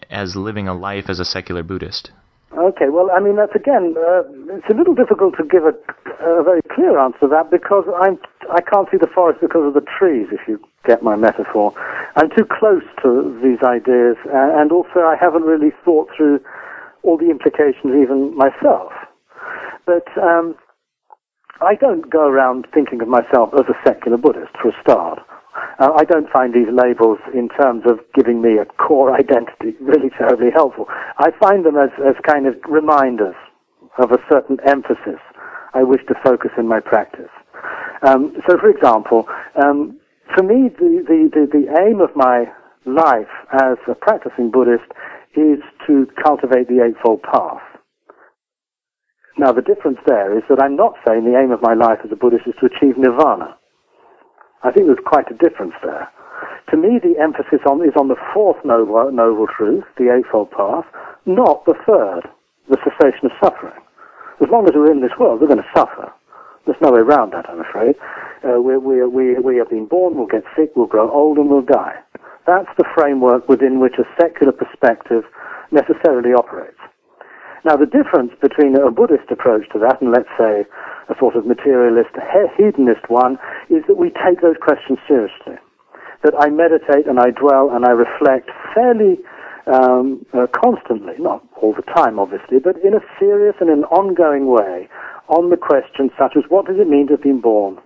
as 0.10 0.38
living 0.38 0.70
a 0.70 0.74
life 0.74 1.10
as 1.10 1.20
a 1.20 1.26
secular 1.26 1.64
Buddhist? 1.64 2.12
Okay, 2.58 2.90
well, 2.90 3.10
I 3.10 3.20
mean, 3.20 3.36
that's 3.36 3.56
again, 3.56 3.96
uh, 3.98 4.22
it's 4.54 4.70
a 4.70 4.76
little 4.76 4.94
difficult 4.94 5.36
to 5.38 5.44
give 5.44 5.66
a, 5.66 5.74
a, 6.22 6.44
very 6.44 6.62
clear 6.70 7.00
answer 7.00 7.22
to 7.22 7.28
that 7.28 7.50
because 7.50 7.86
I'm, 7.98 8.20
I 8.52 8.62
can't 8.62 8.88
see 8.92 8.98
the 8.98 9.10
forest 9.10 9.42
because 9.42 9.66
of 9.66 9.74
the 9.74 9.82
trees, 9.82 10.28
if 10.32 10.48
you 10.48 10.62
get 10.86 11.02
my 11.02 11.16
metaphor. 11.16 11.74
I'm 12.16 12.30
too 12.30 12.46
close 12.46 12.84
to 13.02 13.40
these 13.42 13.58
ideas, 13.66 14.18
uh, 14.28 14.62
and 14.62 14.72
also 14.72 15.02
I 15.02 15.18
haven't 15.20 15.44
really 15.44 15.72
thought 15.84 16.10
through 16.16 16.42
all 17.02 17.18
the 17.18 17.32
implications 17.32 17.98
even 17.98 18.38
myself. 18.38 18.94
But 19.88 20.06
um, 20.22 20.56
I 21.60 21.74
don't 21.74 22.08
go 22.10 22.28
around 22.28 22.68
thinking 22.72 23.02
of 23.02 23.08
myself 23.08 23.50
as 23.56 23.66
a 23.66 23.78
secular 23.84 24.18
Buddhist, 24.18 24.54
for 24.62 24.70
a 24.70 24.82
start. 24.82 25.20
Uh, 25.80 25.92
I 25.96 26.04
don't 26.04 26.30
find 26.30 26.54
these 26.54 26.70
labels, 26.72 27.20
in 27.34 27.50
terms 27.50 27.84
of 27.86 28.00
giving 28.16 28.42
me 28.42 28.58
a 28.58 28.66
core 28.66 29.14
identity, 29.20 29.78
really 29.80 30.10
terribly 30.18 30.52
helpful. 30.54 30.86
I 31.18 31.30
find 31.40 31.66
them 31.66 31.78
as, 31.78 31.90
as 32.06 32.16
kind 32.28 32.48
of 32.48 32.56
reminders 32.68 33.36
of 33.98 34.12
a 34.12 34.18
certain 34.32 34.58
emphasis 34.66 35.22
I 35.74 35.84
wish 35.84 36.02
to 36.08 36.16
focus 36.24 36.52
in 36.58 36.68
my 36.68 36.80
practice. 36.80 37.30
Um, 38.06 38.36
so, 38.50 38.58
for 38.58 38.70
example, 38.70 39.28
um, 39.64 40.00
for 40.36 40.44
me, 40.44 40.70
the, 40.70 41.04
the, 41.08 41.30
the, 41.34 41.48
the 41.52 41.66
aim 41.82 42.02
of 42.02 42.16
my 42.16 42.46
life 42.86 43.32
as 43.54 43.78
a 43.88 43.96
practicing 43.96 44.52
Buddhist 44.52 44.90
is 45.36 45.60
to 45.88 46.08
cultivate 46.24 46.68
the 46.68 46.84
Eightfold 46.84 47.24
Path. 47.24 47.62
Now, 49.38 49.52
the 49.52 49.62
difference 49.62 49.98
there 50.06 50.38
is 50.38 50.44
that 50.50 50.62
I'm 50.62 50.76
not 50.76 50.94
saying 51.08 51.26
the 51.26 51.40
aim 51.40 51.52
of 51.52 51.62
my 51.62 51.74
life 51.74 52.00
as 52.06 52.12
a 52.12 52.16
Buddhist 52.16 52.46
is 52.46 52.54
to 52.60 52.68
achieve 52.68 52.98
nirvana. 52.98 53.58
I 54.64 54.72
think 54.72 54.88
there's 54.88 55.04
quite 55.06 55.30
a 55.30 55.36
difference 55.36 55.76
there. 55.84 56.08
To 56.72 56.78
me, 56.78 57.00
the 57.00 57.20
emphasis 57.22 57.60
on, 57.70 57.84
is 57.84 57.96
on 58.00 58.08
the 58.08 58.20
fourth 58.34 58.58
noble, 58.64 59.12
noble 59.12 59.48
truth, 59.48 59.84
the 59.98 60.10
Eightfold 60.10 60.52
Path, 60.52 60.86
not 61.26 61.66
the 61.66 61.76
third, 61.86 62.24
the 62.70 62.80
cessation 62.84 63.28
of 63.28 63.32
suffering. 63.44 63.78
As 64.42 64.50
long 64.50 64.66
as 64.66 64.74
we're 64.74 64.92
in 64.92 65.02
this 65.02 65.16
world, 65.20 65.42
we're 65.42 65.52
going 65.52 65.62
to 65.62 65.76
suffer. 65.76 66.12
There's 66.66 66.80
no 66.82 66.92
way 66.92 67.02
around 67.02 67.34
that, 67.34 67.50
I'm 67.50 67.60
afraid. 67.60 67.96
Uh, 68.44 68.62
we, 68.62 68.78
we, 68.78 69.04
we, 69.06 69.36
we 69.40 69.58
have 69.58 69.70
been 69.70 69.86
born, 69.86 70.16
we'll 70.16 70.32
get 70.32 70.44
sick, 70.56 70.72
we'll 70.76 70.88
grow 70.88 71.12
old, 71.12 71.38
and 71.38 71.50
we'll 71.50 71.62
die. 71.62 72.00
That's 72.48 72.72
the 72.78 72.88
framework 72.96 73.48
within 73.48 73.80
which 73.80 73.96
a 74.00 74.08
secular 74.20 74.52
perspective 74.52 75.24
necessarily 75.72 76.32
operates. 76.32 76.80
Now, 77.66 77.78
the 77.78 77.86
difference 77.86 78.32
between 78.42 78.76
a 78.76 78.92
Buddhist 78.92 79.32
approach 79.32 79.70
to 79.72 79.80
that 79.80 80.02
and, 80.02 80.12
let's 80.12 80.32
say, 80.38 80.66
a 81.10 81.16
sort 81.20 81.36
of 81.36 81.46
materialist, 81.46 82.16
hedonist 82.58 83.10
one, 83.10 83.38
is 83.70 83.84
that 83.88 83.98
we 83.98 84.10
take 84.10 84.42
those 84.42 84.56
questions 84.62 85.00
seriously. 85.08 85.60
That 86.24 86.34
I 86.40 86.50
meditate 86.50 87.08
and 87.08 87.20
I 87.20 87.32
dwell 87.32 87.72
and 87.72 87.86
I 87.86 87.92
reflect 87.92 88.50
fairly 88.74 89.20
um, 89.68 90.26
uh, 90.34 90.48
constantly, 90.52 91.14
not 91.20 91.44
all 91.62 91.74
the 91.74 91.88
time, 91.94 92.20
obviously, 92.20 92.60
but 92.60 92.76
in 92.84 92.94
a 92.94 93.04
serious 93.20 93.56
and 93.60 93.70
an 93.70 93.84
ongoing 93.86 94.48
way 94.48 94.88
on 95.30 95.50
the 95.50 95.58
questions 95.58 96.12
such 96.18 96.34
as 96.36 96.44
what 96.50 96.66
does 96.66 96.76
it 96.80 96.88
mean 96.88 97.08
to 97.08 97.14
have 97.14 97.24
been 97.24 97.42
born? 97.42 97.78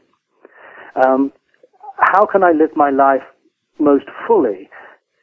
Um, 0.95 1.31
how 1.97 2.25
can 2.25 2.43
I 2.43 2.51
live 2.51 2.71
my 2.75 2.89
life 2.89 3.25
most 3.79 4.05
fully 4.27 4.69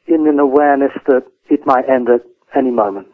in 0.07 0.27
an 0.27 0.39
awareness 0.39 0.93
that 1.07 1.23
it 1.51 1.61
might 1.67 1.89
end 1.89 2.09
at 2.09 2.23
any 2.57 2.71
moment? 2.71 3.09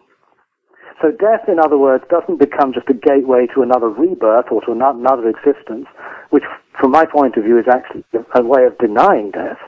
So 1.01 1.11
death, 1.11 1.49
in 1.49 1.59
other 1.59 1.79
words, 1.79 2.05
doesn't 2.11 2.39
become 2.39 2.73
just 2.73 2.89
a 2.91 2.95
gateway 2.95 3.47
to 3.55 3.63
another 3.63 3.89
rebirth 3.89 4.47
or 4.51 4.61
to 4.67 4.73
another 4.73 5.29
existence, 5.29 5.87
which, 6.31 6.45
from 6.79 6.91
my 6.91 7.07
point 7.07 7.37
of 7.37 7.45
view, 7.45 7.59
is 7.59 7.67
actually 7.71 8.05
a 8.35 8.43
way 8.43 8.65
of 8.65 8.77
denying 8.79 9.31
death. 9.31 9.59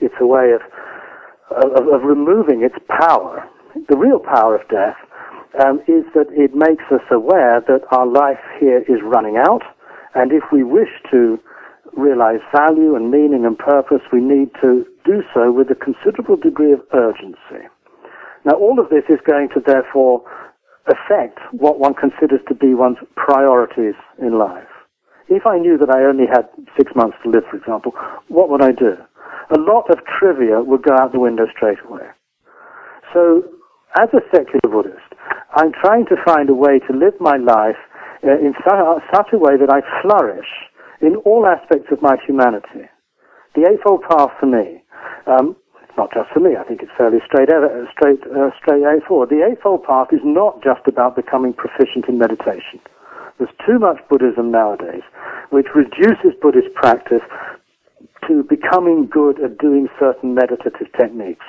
It's 0.00 0.14
a 0.20 0.26
way 0.26 0.52
of, 0.52 0.62
of, 1.50 1.88
of 1.88 2.02
removing 2.02 2.62
its 2.62 2.76
power. 2.88 3.46
The 3.88 3.96
real 3.96 4.20
power 4.20 4.56
of 4.56 4.68
death 4.68 4.96
um, 5.58 5.80
is 5.88 6.04
that 6.14 6.26
it 6.30 6.54
makes 6.54 6.84
us 6.92 7.02
aware 7.10 7.60
that 7.66 7.82
our 7.90 8.06
life 8.06 8.42
here 8.60 8.82
is 8.88 9.02
running 9.02 9.36
out, 9.36 9.62
and 10.14 10.32
if 10.32 10.44
we 10.52 10.62
wish 10.62 10.90
to 11.10 11.38
realize 11.96 12.38
value 12.54 12.94
and 12.94 13.10
meaning 13.10 13.44
and 13.44 13.58
purpose, 13.58 14.02
we 14.12 14.20
need 14.20 14.50
to 14.60 14.86
do 15.04 15.22
so 15.34 15.50
with 15.50 15.68
a 15.70 15.74
considerable 15.74 16.36
degree 16.36 16.72
of 16.72 16.80
urgency. 16.94 17.66
Now, 18.44 18.54
all 18.54 18.78
of 18.78 18.88
this 18.90 19.04
is 19.08 19.18
going 19.26 19.48
to 19.54 19.60
therefore 19.60 20.22
affect 20.90 21.38
what 21.52 21.78
one 21.78 21.94
considers 21.94 22.40
to 22.48 22.54
be 22.54 22.74
one's 22.74 22.98
priorities 23.16 23.94
in 24.18 24.38
life. 24.38 24.68
If 25.28 25.46
I 25.46 25.58
knew 25.58 25.78
that 25.78 25.90
I 25.90 26.02
only 26.04 26.26
had 26.26 26.50
six 26.76 26.90
months 26.94 27.16
to 27.22 27.30
live, 27.30 27.44
for 27.50 27.56
example, 27.56 27.92
what 28.28 28.50
would 28.50 28.62
I 28.62 28.72
do? 28.72 28.98
A 29.54 29.58
lot 29.58 29.90
of 29.90 29.98
trivia 30.18 30.60
would 30.60 30.82
go 30.82 30.94
out 30.98 31.12
the 31.12 31.20
window 31.20 31.46
straight 31.54 31.78
away. 31.86 32.06
So, 33.14 33.42
as 33.98 34.08
a 34.12 34.22
secular 34.34 34.66
Buddhist, 34.70 35.14
I'm 35.54 35.72
trying 35.82 36.06
to 36.06 36.16
find 36.24 36.48
a 36.50 36.54
way 36.54 36.78
to 36.78 36.92
live 36.96 37.14
my 37.20 37.36
life 37.36 37.78
uh, 38.22 38.38
in 38.38 38.54
such 39.14 39.28
a 39.32 39.38
way 39.38 39.56
that 39.58 39.70
I 39.70 39.82
flourish 40.02 40.46
in 41.00 41.16
all 41.24 41.46
aspects 41.46 41.88
of 41.90 42.02
my 42.02 42.16
humanity. 42.26 42.86
The 43.54 43.66
Eightfold 43.70 44.02
Path 44.08 44.30
for 44.38 44.46
me, 44.46 44.84
um, 45.26 45.56
not 45.96 46.12
just 46.12 46.30
for 46.32 46.40
me, 46.40 46.56
I 46.56 46.64
think 46.64 46.82
it's 46.82 46.92
fairly 46.96 47.18
straight, 47.26 47.48
straight, 47.92 48.22
uh, 48.26 48.50
straight 48.56 48.82
forward. 49.06 49.30
The 49.30 49.46
Eightfold 49.46 49.84
Path 49.84 50.08
is 50.12 50.20
not 50.24 50.62
just 50.62 50.86
about 50.86 51.16
becoming 51.16 51.52
proficient 51.52 52.06
in 52.08 52.18
meditation. 52.18 52.80
There's 53.38 53.50
too 53.66 53.78
much 53.78 53.98
Buddhism 54.08 54.50
nowadays, 54.50 55.02
which 55.50 55.66
reduces 55.74 56.36
Buddhist 56.40 56.74
practice 56.74 57.22
to 58.28 58.44
becoming 58.44 59.06
good 59.06 59.40
at 59.42 59.58
doing 59.58 59.88
certain 59.98 60.34
meditative 60.34 60.92
techniques. 60.98 61.46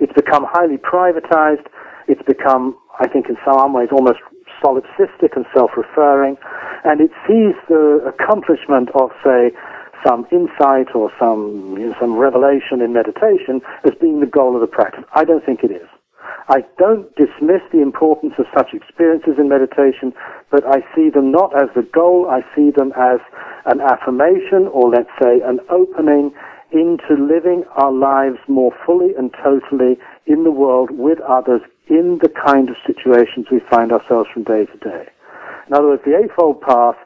It's 0.00 0.12
become 0.12 0.46
highly 0.48 0.78
privatized. 0.78 1.66
It's 2.08 2.22
become, 2.26 2.76
I 2.98 3.08
think, 3.08 3.28
in 3.28 3.36
some 3.44 3.72
ways 3.72 3.88
almost 3.92 4.18
solipsistic 4.62 5.36
and 5.36 5.44
self-referring, 5.54 6.36
and 6.84 7.00
it 7.00 7.10
sees 7.26 7.54
the 7.68 8.00
accomplishment 8.06 8.88
of, 8.94 9.10
say, 9.22 9.52
some 10.06 10.26
insight 10.30 10.94
or 10.94 11.10
some 11.18 11.76
you 11.78 11.88
know, 11.88 11.96
some 12.00 12.14
revelation 12.16 12.80
in 12.80 12.92
meditation 12.92 13.60
as 13.84 13.92
being 14.00 14.20
the 14.20 14.26
goal 14.26 14.54
of 14.54 14.60
the 14.60 14.66
practice. 14.66 15.04
I 15.14 15.24
don't 15.24 15.44
think 15.44 15.64
it 15.64 15.70
is. 15.70 15.88
I 16.48 16.64
don't 16.78 17.08
dismiss 17.16 17.62
the 17.72 17.80
importance 17.80 18.34
of 18.38 18.46
such 18.54 18.74
experiences 18.74 19.34
in 19.38 19.48
meditation, 19.48 20.12
but 20.50 20.64
I 20.66 20.80
see 20.94 21.08
them 21.08 21.30
not 21.30 21.56
as 21.56 21.68
the 21.74 21.82
goal. 21.82 22.28
I 22.28 22.40
see 22.54 22.70
them 22.70 22.92
as 22.96 23.20
an 23.64 23.80
affirmation, 23.80 24.68
or 24.72 24.90
let's 24.90 25.10
say, 25.22 25.40
an 25.40 25.60
opening 25.70 26.32
into 26.70 27.14
living 27.14 27.64
our 27.76 27.92
lives 27.92 28.38
more 28.48 28.72
fully 28.84 29.14
and 29.16 29.32
totally 29.42 29.96
in 30.26 30.44
the 30.44 30.50
world 30.50 30.90
with 30.90 31.20
others 31.20 31.62
in 31.88 32.18
the 32.20 32.28
kind 32.28 32.68
of 32.68 32.76
situations 32.86 33.46
we 33.50 33.60
find 33.70 33.92
ourselves 33.92 34.28
from 34.32 34.44
day 34.44 34.66
to 34.66 34.76
day. 34.78 35.08
In 35.68 35.74
other 35.74 35.88
words, 35.88 36.02
the 36.04 36.18
Eightfold 36.18 36.60
Path 36.60 36.96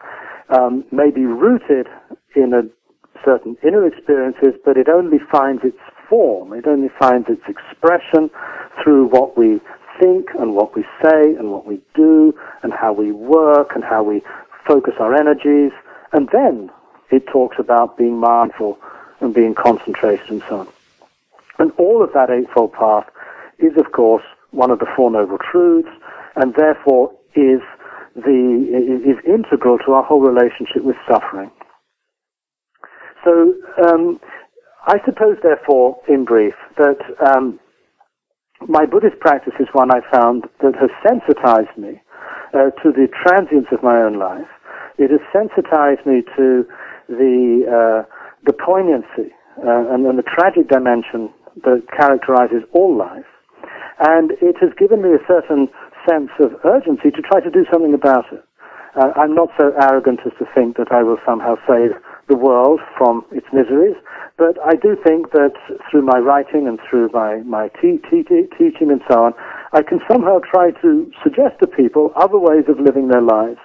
um, 0.48 0.84
may 0.90 1.10
be 1.10 1.26
rooted 1.26 1.86
in 2.34 2.54
a 2.54 2.62
certain 3.24 3.56
inner 3.62 3.86
experiences, 3.86 4.54
but 4.64 4.76
it 4.76 4.88
only 4.88 5.18
finds 5.30 5.64
its 5.64 5.78
form, 6.08 6.52
it 6.52 6.66
only 6.66 6.88
finds 6.98 7.28
its 7.28 7.42
expression 7.48 8.30
through 8.82 9.06
what 9.06 9.36
we 9.36 9.60
think 10.00 10.28
and 10.38 10.54
what 10.54 10.76
we 10.76 10.82
say 11.02 11.34
and 11.34 11.50
what 11.50 11.66
we 11.66 11.80
do 11.94 12.32
and 12.62 12.72
how 12.72 12.92
we 12.92 13.12
work 13.12 13.72
and 13.74 13.84
how 13.84 14.02
we 14.02 14.22
focus 14.66 14.94
our 15.00 15.14
energies. 15.14 15.72
And 16.12 16.28
then 16.32 16.70
it 17.10 17.26
talks 17.26 17.56
about 17.58 17.98
being 17.98 18.18
mindful 18.18 18.78
and 19.20 19.34
being 19.34 19.54
concentrated 19.54 20.30
and 20.30 20.42
so 20.48 20.60
on. 20.60 20.68
And 21.58 21.72
all 21.72 22.02
of 22.02 22.12
that 22.12 22.30
Eightfold 22.30 22.72
Path 22.72 23.06
is, 23.58 23.76
of 23.76 23.92
course, 23.92 24.22
one 24.50 24.70
of 24.70 24.78
the 24.78 24.86
Four 24.96 25.10
Noble 25.10 25.38
Truths, 25.38 25.88
and 26.36 26.54
therefore 26.54 27.12
is 27.34 27.60
the 28.14 29.02
is 29.04 29.18
integral 29.24 29.78
to 29.78 29.92
our 29.92 30.02
whole 30.02 30.20
relationship 30.20 30.82
with 30.82 30.96
suffering. 31.08 31.50
So, 33.24 33.54
um, 33.86 34.20
I 34.86 34.96
suppose, 35.04 35.36
therefore, 35.42 35.96
in 36.08 36.24
brief, 36.24 36.54
that 36.76 36.98
um, 37.26 37.58
my 38.66 38.86
Buddhist 38.86 39.20
practice 39.20 39.54
is 39.60 39.68
one 39.72 39.90
I 39.90 40.00
found 40.10 40.44
that 40.62 40.74
has 40.80 40.90
sensitized 41.06 41.76
me 41.76 42.00
uh, 42.54 42.70
to 42.82 42.90
the 42.90 43.06
transience 43.24 43.66
of 43.72 43.82
my 43.82 44.00
own 44.00 44.18
life. 44.18 44.48
It 44.98 45.10
has 45.10 45.20
sensitized 45.32 46.06
me 46.06 46.22
to 46.36 46.66
the 47.08 47.64
uh, 47.68 48.02
the 48.44 48.52
poignancy 48.52 49.34
uh, 49.58 49.94
and, 49.94 50.06
and 50.06 50.18
the 50.18 50.26
tragic 50.26 50.68
dimension 50.68 51.30
that 51.64 51.82
characterizes 51.96 52.62
all 52.72 52.96
life. 52.96 53.26
And 54.00 54.32
it 54.42 54.56
has 54.60 54.70
given 54.78 55.02
me 55.02 55.10
a 55.10 55.22
certain 55.26 55.68
sense 56.08 56.30
of 56.38 56.54
urgency 56.64 57.10
to 57.10 57.22
try 57.22 57.40
to 57.40 57.50
do 57.50 57.66
something 57.70 57.94
about 57.94 58.26
it. 58.32 58.42
Uh, 58.94 59.10
I'm 59.16 59.34
not 59.34 59.50
so 59.58 59.72
arrogant 59.82 60.20
as 60.26 60.32
to 60.38 60.46
think 60.54 60.76
that 60.76 60.90
I 60.90 61.02
will 61.02 61.18
somehow 61.26 61.56
save 61.66 61.94
the 62.28 62.36
world 62.36 62.80
from 62.96 63.24
its 63.32 63.46
miseries, 63.52 63.96
but 64.36 64.56
I 64.64 64.74
do 64.74 64.96
think 65.04 65.32
that 65.32 65.54
through 65.90 66.02
my 66.02 66.18
writing 66.18 66.68
and 66.68 66.78
through 66.88 67.10
my, 67.12 67.38
my 67.38 67.68
te- 67.80 68.00
te- 68.10 68.22
te- 68.22 68.48
teaching 68.56 68.90
and 68.90 69.00
so 69.10 69.24
on, 69.24 69.32
I 69.72 69.82
can 69.82 70.00
somehow 70.10 70.40
try 70.40 70.70
to 70.82 71.10
suggest 71.22 71.58
to 71.60 71.66
people 71.66 72.12
other 72.16 72.38
ways 72.38 72.64
of 72.68 72.78
living 72.78 73.08
their 73.08 73.22
lives 73.22 73.60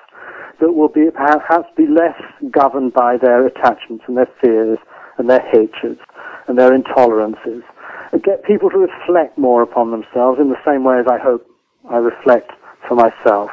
that 0.60 0.74
will 0.74 0.88
be 0.88 1.10
perhaps 1.14 1.68
be 1.76 1.88
less 1.88 2.20
governed 2.52 2.94
by 2.94 3.18
their 3.18 3.46
attachments 3.46 4.06
and 4.08 4.18
their 4.18 4.30
fears 4.42 4.80
and 5.18 5.30
their 5.30 5.44
hatreds 5.52 6.00
and 6.48 6.58
their 6.58 6.72
intolerances 6.72 7.64
and 8.12 8.24
get 8.24 8.44
people 8.44 8.70
to 8.70 8.78
reflect 8.78 9.38
more 9.38 9.62
upon 9.62 9.92
themselves 9.92 10.40
in 10.40 10.50
the 10.50 10.62
same 10.66 10.84
way 10.84 11.00
as 11.00 11.06
I 11.10 11.18
hope 11.18 11.46
I 11.90 11.98
reflect 11.98 12.52
for 12.88 12.96
myself. 12.96 13.50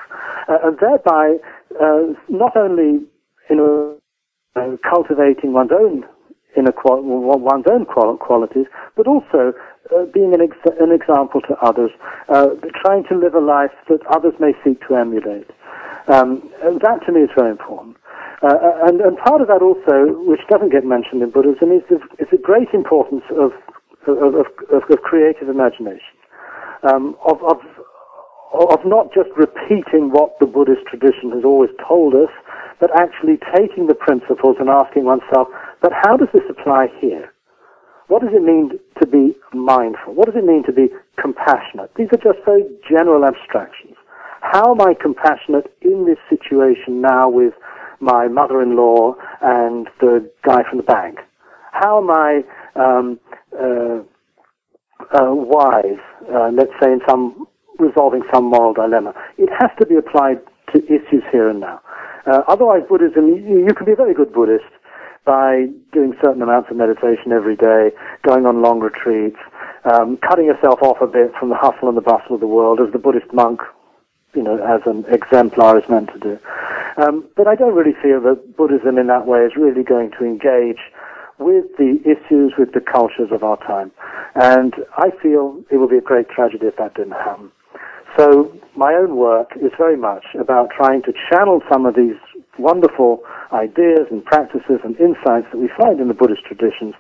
Uh, 0.49 0.59
and 0.65 0.79
thereby, 0.79 1.37
uh, 1.81 2.15
not 2.29 2.57
only 2.57 3.07
you 3.51 3.57
know, 3.57 4.00
uh, 4.57 4.77
cultivating 4.89 5.53
one's 5.53 5.73
own 5.73 6.05
one's 6.57 7.67
own 7.71 7.85
qual- 7.87 8.17
qualities, 8.17 8.67
but 8.97 9.07
also 9.07 9.53
uh, 9.95 10.05
being 10.13 10.35
an, 10.35 10.41
ex- 10.41 10.77
an, 10.81 10.93
example 10.93 11.41
to 11.43 11.55
others, 11.63 11.91
uh, 12.29 12.49
trying 12.83 13.05
to 13.05 13.17
live 13.17 13.35
a 13.35 13.41
life 13.41 13.71
that 13.89 14.01
others 14.11 14.35
may 14.41 14.53
seek 14.65 14.81
to 14.89 14.95
emulate. 14.95 15.49
Um, 16.09 16.51
that 16.63 17.01
to 17.07 17.13
me 17.13 17.23
is 17.23 17.31
very 17.37 17.51
important. 17.51 17.97
Uh, 18.43 18.57
and, 18.89 19.01
and, 19.01 19.19
part 19.19 19.41
of 19.41 19.49
that 19.49 19.61
also, 19.61 20.17
which 20.25 20.41
doesn't 20.49 20.73
get 20.73 20.85
mentioned 20.85 21.23
in 21.23 21.31
Buddhism, 21.31 21.73
is 21.73 21.83
the, 21.91 22.01
is 22.19 22.27
the 22.33 22.39
great 22.39 22.73
importance 22.73 23.25
of, 23.37 23.53
of, 24.09 24.35
of, 24.35 24.47
of 24.73 25.03
creative 25.03 25.49
imagination, 25.49 26.17
um, 26.83 27.15
of, 27.29 27.37
of, 27.45 27.61
of 28.55 28.81
not 28.87 29.13
just 29.13 29.29
repeating 29.37 30.11
what 30.11 30.39
the 30.41 30.47
Buddhist 30.47 30.83
tradition 30.89 31.31
has 31.31 31.45
always 31.45 31.71
told 31.87 32.15
us, 32.15 32.33
but 32.81 32.91
actually 32.99 33.39
taking 33.55 33.87
the 33.87 33.95
principles 33.95 34.57
and 34.59 34.69
asking 34.69 35.05
oneself, 35.05 35.49
but 35.83 35.93
how 35.93 36.17
does 36.17 36.29
this 36.33 36.45
apply 36.49 36.89
here? 37.01 37.33
What 38.09 38.23
does 38.23 38.33
it 38.35 38.43
mean 38.43 38.71
to 39.01 39.07
be 39.07 39.37
mindful? 39.53 40.15
What 40.15 40.27
does 40.27 40.35
it 40.35 40.45
mean 40.45 40.65
to 40.65 40.73
be 40.73 40.89
compassionate? 41.21 41.93
These 41.97 42.09
are 42.13 42.19
just 42.19 42.45
very 42.45 42.65
general 42.89 43.25
abstractions. 43.25 43.95
How 44.41 44.73
am 44.73 44.81
I 44.81 44.95
compassionate 45.01 45.71
in 45.83 46.07
this 46.07 46.19
situation 46.29 47.01
now 47.01 47.29
with 47.29 47.53
my 48.01 48.27
mother-in-law 48.27 49.15
and 49.43 49.87
the 50.01 50.29
guy 50.45 50.63
from 50.69 50.79
the 50.79 50.85
bank? 50.85 51.19
How 51.73 51.99
am 52.03 52.11
I 52.11 52.41
um, 52.75 53.21
uh, 53.55 54.01
uh, 55.15 55.35
wise, 55.35 56.01
uh, 56.35 56.51
let's 56.53 56.73
say, 56.83 56.91
in 56.91 57.01
some 57.09 57.47
resolving 57.79 58.23
some 58.33 58.45
moral 58.45 58.73
dilemma? 58.73 59.15
It 59.39 59.51
has 59.61 59.71
to 59.81 59.87
be 59.87 59.97
applied 59.97 60.41
to 60.73 60.85
issues 60.87 61.23
here 61.31 61.49
and 61.49 61.61
now. 61.61 61.81
Uh, 62.27 62.43
otherwise, 62.49 62.83
Buddhism, 62.89 63.29
you, 63.29 63.65
you 63.67 63.75
can 63.75 63.87
be 63.87 63.93
a 63.93 63.97
very 63.97 64.15
good 64.15 64.33
Buddhist 64.33 64.65
by 65.25 65.67
doing 65.93 66.15
certain 66.23 66.43
amounts 66.43 66.71
of 66.71 66.77
meditation 66.77 67.33
every 67.33 67.57
day, 67.57 67.91
going 68.23 68.47
on 68.47 68.63
long 68.63 68.81
retreats, 68.81 69.39
um, 69.85 70.17
cutting 70.19 70.47
yourself 70.47 70.83
off 70.83 71.01
a 71.01 71.07
bit 71.07 71.33
from 71.39 71.51
the 71.51 71.57
hustle 71.57 71.89
and 71.89 71.97
the 71.97 72.03
bustle 72.03 72.35
of 72.35 72.41
the 72.41 72.47
world, 72.47 72.81
as 72.81 72.93
the 72.93 72.99
Buddhist 72.99 73.33
monk 73.33 73.61
you 74.35 74.43
know, 74.43 74.57
as 74.59 74.81
an 74.87 75.05
exemplar 75.09 75.79
is 75.79 75.89
meant 75.89 76.09
to 76.13 76.19
do. 76.19 76.39
Um, 76.97 77.29
but 77.37 77.47
I 77.47 77.55
don't 77.55 77.75
really 77.75 77.97
feel 78.01 78.21
that 78.23 78.57
Buddhism 78.57 78.99
in 78.99 79.07
that 79.09 79.27
way 79.27 79.41
is 79.41 79.53
really 79.57 79.83
going 79.83 80.11
to 80.19 80.25
engage 80.25 80.81
with 81.39 81.65
the 81.79 81.99
issues, 82.05 82.53
with 82.59 82.73
the 82.73 82.81
cultures 82.81 83.31
of 83.33 83.43
our 83.43 83.57
time. 83.59 83.91
And 84.35 84.75
I 84.97 85.11
feel 85.23 85.63
it 85.71 85.79
would 85.79 85.91
be 85.91 85.97
a 85.97 86.03
great 86.03 86.29
tragedy 86.29 86.67
if 86.67 86.77
that 86.77 86.95
didn't 86.95 87.13
happen. 87.13 87.51
So 88.17 88.53
my 88.77 88.95
own 88.95 89.17
work 89.17 89.51
is 89.57 89.73
very 89.79 89.97
much 89.97 90.25
about 90.39 90.71
trying 90.77 91.03
to 91.03 91.13
channel 91.31 91.61
some 91.71 91.87
of 91.87 91.95
these 91.95 92.17
wonderful 92.59 93.23
ideas 93.53 94.07
and 94.11 94.25
practices 94.25 94.81
and 94.85 94.99
insights 94.99 95.47
that 95.53 95.59
we 95.59 95.71
find 95.79 96.01
in 96.01 96.09
the 96.09 96.15
Buddhist 96.15 96.43
traditions 96.45 96.95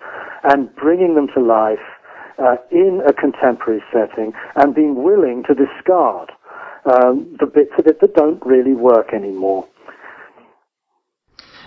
and 0.44 0.74
bringing 0.76 1.14
them 1.14 1.28
to 1.34 1.40
life 1.40 1.78
uh, 2.38 2.56
in 2.70 3.02
a 3.06 3.12
contemporary 3.12 3.82
setting 3.92 4.32
and 4.56 4.74
being 4.74 5.02
willing 5.02 5.44
to 5.46 5.54
discard 5.54 6.30
um, 6.86 7.36
the 7.38 7.46
bits 7.46 7.72
of 7.78 7.86
it 7.86 8.00
that 8.00 8.14
don't 8.14 8.44
really 8.44 8.72
work 8.72 9.12
anymore. 9.12 9.68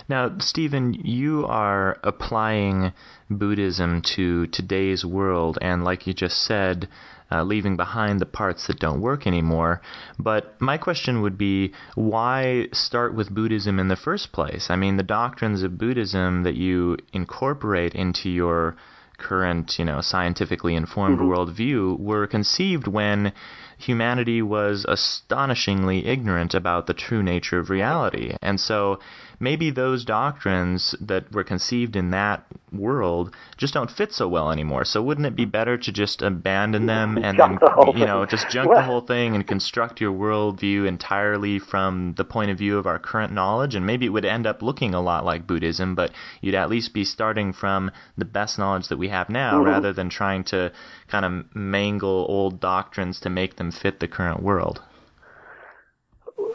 Now, 0.08 0.36
Stephen, 0.38 0.92
you 0.92 1.46
are 1.46 1.98
applying 2.02 2.92
Buddhism 3.30 4.02
to 4.02 4.46
today's 4.48 5.02
world, 5.04 5.56
and 5.62 5.82
like 5.82 6.06
you 6.06 6.12
just 6.12 6.42
said, 6.42 6.88
uh, 7.34 7.42
leaving 7.42 7.76
behind 7.76 8.20
the 8.20 8.26
parts 8.26 8.66
that 8.66 8.78
don't 8.78 9.00
work 9.00 9.26
anymore. 9.26 9.80
But 10.18 10.60
my 10.60 10.78
question 10.78 11.22
would 11.22 11.36
be 11.36 11.72
why 11.94 12.68
start 12.72 13.14
with 13.14 13.34
Buddhism 13.34 13.78
in 13.78 13.88
the 13.88 13.96
first 13.96 14.32
place? 14.32 14.70
I 14.70 14.76
mean, 14.76 14.96
the 14.96 15.02
doctrines 15.02 15.62
of 15.62 15.78
Buddhism 15.78 16.44
that 16.44 16.54
you 16.54 16.96
incorporate 17.12 17.94
into 17.94 18.30
your 18.30 18.76
current, 19.18 19.78
you 19.78 19.84
know, 19.84 20.00
scientifically 20.00 20.74
informed 20.74 21.18
mm-hmm. 21.18 21.30
worldview 21.30 21.98
were 21.98 22.26
conceived 22.26 22.86
when 22.86 23.32
humanity 23.78 24.40
was 24.42 24.84
astonishingly 24.88 26.06
ignorant 26.06 26.54
about 26.54 26.86
the 26.86 26.94
true 26.94 27.22
nature 27.22 27.58
of 27.58 27.70
reality. 27.70 28.34
And 28.40 28.60
so 28.60 28.98
maybe 29.40 29.70
those 29.70 30.04
doctrines 30.04 30.94
that 31.00 31.32
were 31.32 31.44
conceived 31.44 31.96
in 31.96 32.10
that 32.10 32.44
world 32.72 33.34
just 33.56 33.74
don't 33.74 33.90
fit 33.90 34.12
so 34.12 34.28
well 34.28 34.50
anymore. 34.50 34.84
So 34.84 35.02
wouldn't 35.02 35.26
it 35.26 35.36
be 35.36 35.44
better 35.44 35.78
to 35.78 35.92
just 35.92 36.22
abandon 36.22 36.86
them 36.86 37.16
and 37.22 37.38
then, 37.38 37.58
the 37.60 37.92
you 37.96 38.06
know, 38.06 38.26
just 38.26 38.48
junk 38.48 38.70
well, 38.70 38.78
the 38.78 38.84
whole 38.84 39.00
thing 39.00 39.34
and 39.34 39.46
construct 39.46 40.00
your 40.00 40.12
worldview 40.12 40.86
entirely 40.86 41.58
from 41.58 42.14
the 42.16 42.24
point 42.24 42.50
of 42.50 42.58
view 42.58 42.78
of 42.78 42.86
our 42.86 42.98
current 42.98 43.32
knowledge? 43.32 43.74
And 43.74 43.86
maybe 43.86 44.06
it 44.06 44.10
would 44.10 44.24
end 44.24 44.46
up 44.46 44.62
looking 44.62 44.94
a 44.94 45.00
lot 45.00 45.24
like 45.24 45.46
Buddhism, 45.46 45.94
but 45.94 46.10
you'd 46.40 46.54
at 46.54 46.70
least 46.70 46.94
be 46.94 47.04
starting 47.04 47.52
from 47.52 47.90
the 48.16 48.24
best 48.24 48.58
knowledge 48.58 48.88
that 48.88 48.98
we 48.98 49.08
have 49.08 49.28
now 49.28 49.54
mm-hmm. 49.54 49.68
rather 49.68 49.92
than 49.92 50.08
trying 50.08 50.44
to 50.44 50.72
kind 51.08 51.24
of 51.24 51.54
mangle 51.54 52.26
old 52.28 52.60
doctrines 52.60 53.20
to 53.20 53.30
make 53.30 53.56
them 53.56 53.70
fit 53.70 54.00
the 54.00 54.08
current 54.08 54.42
world. 54.42 54.82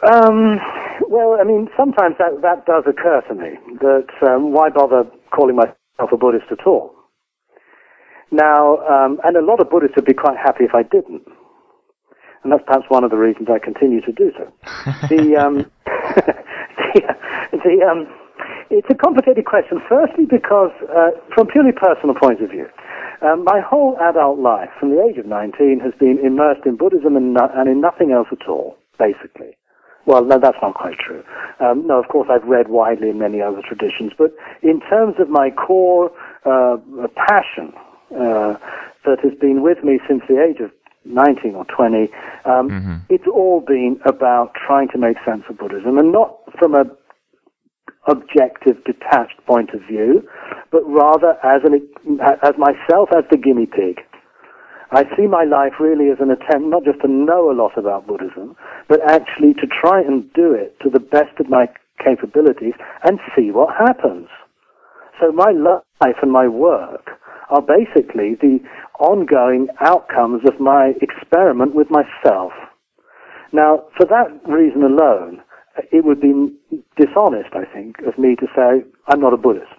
Um, 0.04 0.60
well, 1.10 1.38
I 1.42 1.44
mean, 1.44 1.68
sometimes 1.76 2.16
that, 2.20 2.46
that 2.46 2.70
does 2.70 2.86
occur 2.86 3.22
to 3.28 3.34
me, 3.34 3.58
that 3.82 4.14
um, 4.30 4.54
why 4.54 4.70
bother 4.70 5.10
calling 5.34 5.56
myself 5.56 6.14
a 6.14 6.18
Buddhist 6.18 6.46
at 6.52 6.68
all? 6.68 6.94
Now, 8.32 8.78
um, 8.86 9.20
and 9.24 9.36
a 9.36 9.42
lot 9.42 9.60
of 9.60 9.72
Buddhists 9.72 9.96
would 9.96 10.06
be 10.06 10.14
quite 10.14 10.38
happy 10.38 10.66
if 10.66 10.76
I 10.76 10.84
didn't. 10.84 11.26
And 12.44 12.54
that's 12.54 12.62
perhaps 12.66 12.86
one 12.90 13.04
of 13.04 13.10
the 13.10 13.18
reasons 13.18 13.50
I 13.50 13.58
continue 13.58 14.02
to 14.02 14.14
do 14.14 14.32
so. 14.38 14.46
the, 15.10 15.36
um, 15.36 15.66
the, 16.94 17.02
the, 17.58 17.74
um, 17.90 18.06
it's 18.70 18.88
a 18.92 18.96
complicated 18.96 19.46
question. 19.46 19.82
Firstly, 19.90 20.26
because 20.30 20.72
uh, 20.94 21.18
from 21.34 21.48
purely 21.48 21.74
personal 21.74 22.14
point 22.14 22.40
of 22.42 22.52
view, 22.52 22.68
um, 23.26 23.44
my 23.44 23.60
whole 23.66 23.98
adult 23.98 24.38
life, 24.38 24.70
from 24.80 24.94
the 24.94 25.02
age 25.02 25.18
of 25.18 25.26
19, 25.26 25.82
has 25.82 25.92
been 26.00 26.22
immersed 26.24 26.70
in 26.70 26.78
Buddhism 26.78 27.18
and, 27.18 27.34
no, 27.34 27.50
and 27.58 27.68
in 27.68 27.82
nothing 27.82 28.12
else 28.12 28.28
at 28.32 28.48
all, 28.48 28.78
basically. 29.00 29.59
Well, 30.10 30.26
no, 30.26 30.40
that's 30.40 30.58
not 30.60 30.74
quite 30.74 30.98
true. 30.98 31.24
Um, 31.60 31.86
no, 31.86 32.00
of 32.00 32.08
course, 32.08 32.28
I've 32.32 32.44
read 32.44 32.68
widely 32.68 33.12
in 33.12 33.20
many 33.20 33.44
other 33.44 33.62
traditions, 33.62 34.12
but 34.18 34.34
in 34.64 34.82
terms 34.90 35.14
of 35.20 35.30
my 35.30 35.52
core 35.52 36.12
uh, 36.46 36.78
passion 37.16 37.72
uh, 38.10 38.58
that 39.06 39.20
has 39.22 39.38
been 39.40 39.62
with 39.62 39.84
me 39.84 40.00
since 40.08 40.24
the 40.28 40.44
age 40.44 40.62
of 40.62 40.72
19 41.06 41.54
or 41.54 41.64
20, 41.66 42.12
um, 42.44 42.70
mm-hmm. 42.70 42.96
it's 43.10 43.28
all 43.32 43.62
been 43.62 44.02
about 44.04 44.56
trying 44.56 44.88
to 44.88 44.98
make 44.98 45.18
sense 45.24 45.44
of 45.48 45.60
Buddhism, 45.60 46.00
and 46.00 46.12
not 46.12 46.40
from 46.58 46.74
a 46.74 46.86
objective, 48.08 48.84
detached 48.86 49.46
point 49.46 49.70
of 49.76 49.82
view, 49.82 50.28
but 50.72 50.82
rather 50.88 51.38
as 51.44 51.62
an 51.66 51.88
as 52.42 52.56
myself 52.58 53.10
as 53.16 53.26
the 53.30 53.38
guinea 53.38 53.68
pig. 53.68 54.00
I 54.92 55.04
see 55.16 55.28
my 55.28 55.44
life 55.44 55.74
really 55.80 56.10
as 56.10 56.18
an 56.20 56.32
attempt 56.32 56.68
not 56.68 56.84
just 56.84 57.02
to 57.02 57.08
know 57.08 57.52
a 57.52 57.54
lot 57.54 57.78
about 57.78 58.08
Buddhism, 58.08 58.56
but 58.88 59.00
actually 59.08 59.54
to 59.56 59.68
try 59.68 60.02
and 60.02 60.32
do 60.34 60.52
it 60.54 60.80
to 60.82 60.90
the 60.90 61.00
best 61.00 61.40
of 61.40 61.50
my 61.50 61.68
capabilities 62.04 62.74
and 63.04 63.20
see 63.36 63.52
what 63.52 63.76
happens. 63.76 64.28
So 65.22 65.32
my 65.32 65.52
life 65.52 66.16
and 66.22 66.32
my 66.32 66.48
work 66.48 67.12
are 67.50 67.62
basically 67.62 68.36
the 68.36 68.60
ongoing 69.00 69.68
outcomes 69.80 70.42
of 70.48 70.60
my 70.60 70.94
experiment 71.02 71.76
with 71.76 71.88
myself. 71.90 72.52
Now, 73.52 73.86
for 73.98 74.06
that 74.06 74.42
reason 74.48 74.84
alone, 74.84 75.42
it 75.92 76.06
would 76.06 76.22
be 76.22 76.34
dishonest, 76.98 77.50
I 77.54 77.66
think, 77.74 77.98
of 78.08 78.18
me 78.18 78.36
to 78.36 78.48
say 78.56 78.86
I'm 79.08 79.22
not 79.22 79.34
a 79.34 79.38
Buddhist. 79.38 79.79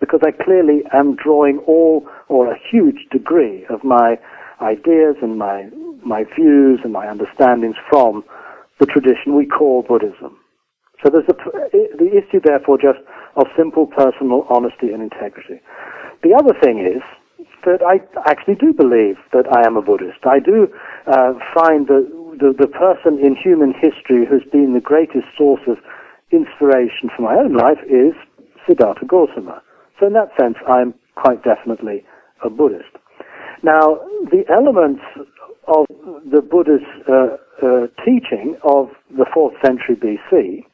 Because 0.00 0.20
I 0.24 0.32
clearly 0.32 0.82
am 0.92 1.16
drawing 1.16 1.58
all 1.66 2.06
or 2.28 2.50
a 2.50 2.56
huge 2.70 3.06
degree 3.10 3.66
of 3.68 3.84
my 3.84 4.18
ideas 4.60 5.16
and 5.22 5.38
my, 5.38 5.68
my 6.04 6.24
views 6.36 6.80
and 6.82 6.92
my 6.92 7.08
understandings 7.08 7.76
from 7.88 8.24
the 8.78 8.86
tradition 8.86 9.36
we 9.36 9.46
call 9.46 9.82
Buddhism. 9.82 10.38
So 11.02 11.10
there's 11.10 11.28
a, 11.28 11.36
the 11.96 12.10
issue, 12.12 12.40
therefore, 12.44 12.76
just 12.76 13.00
of 13.36 13.46
simple 13.56 13.86
personal 13.86 14.46
honesty 14.50 14.92
and 14.92 15.02
integrity. 15.02 15.60
The 16.22 16.34
other 16.34 16.52
thing 16.60 16.80
is 16.80 17.02
that 17.64 17.80
I 17.80 18.00
actually 18.28 18.56
do 18.56 18.72
believe 18.72 19.16
that 19.32 19.48
I 19.50 19.66
am 19.66 19.76
a 19.76 19.82
Buddhist. 19.82 20.24
I 20.24 20.40
do 20.40 20.68
uh, 21.06 21.32
find 21.54 21.86
that 21.88 22.04
the, 22.40 22.52
the 22.56 22.68
person 22.68 23.18
in 23.20 23.36
human 23.36 23.72
history 23.72 24.24
who's 24.28 24.44
been 24.52 24.74
the 24.74 24.80
greatest 24.80 25.26
source 25.36 25.60
of 25.66 25.76
inspiration 26.32 27.08
for 27.16 27.22
my 27.22 27.34
own 27.34 27.54
life 27.54 27.80
is 27.84 28.12
Siddhartha 28.66 29.06
Gautama. 29.06 29.62
So 30.00 30.06
in 30.06 30.14
that 30.14 30.30
sense, 30.40 30.56
I'm 30.66 30.94
quite 31.14 31.44
definitely 31.44 32.04
a 32.42 32.48
Buddhist. 32.48 32.96
Now, 33.62 34.00
the 34.32 34.44
elements 34.48 35.02
of 35.68 35.84
the 36.24 36.40
Buddha's 36.40 36.80
uh, 37.06 37.36
uh, 37.60 37.86
teaching 38.04 38.56
of 38.64 38.88
the 39.10 39.26
4th 39.36 39.60
century 39.64 39.96
BC, 40.00 40.64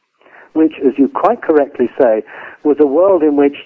which, 0.53 0.73
as 0.79 0.93
you 0.97 1.09
quite 1.13 1.41
correctly 1.41 1.87
say, 2.01 2.23
was 2.63 2.77
a 2.79 2.87
world 2.87 3.21
in 3.21 3.35
which 3.35 3.57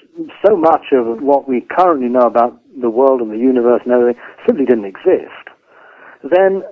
so 0.45 0.57
much 0.57 0.91
of 0.91 1.21
what 1.21 1.47
we 1.47 1.65
currently 1.77 2.09
know 2.09 2.25
about 2.25 2.59
the 2.81 2.89
world 2.89 3.21
and 3.21 3.31
the 3.31 3.37
universe 3.37 3.81
and 3.85 3.93
everything 3.93 4.21
simply 4.47 4.65
didn't 4.65 4.85
exist, 4.85 5.45
then 6.23 6.63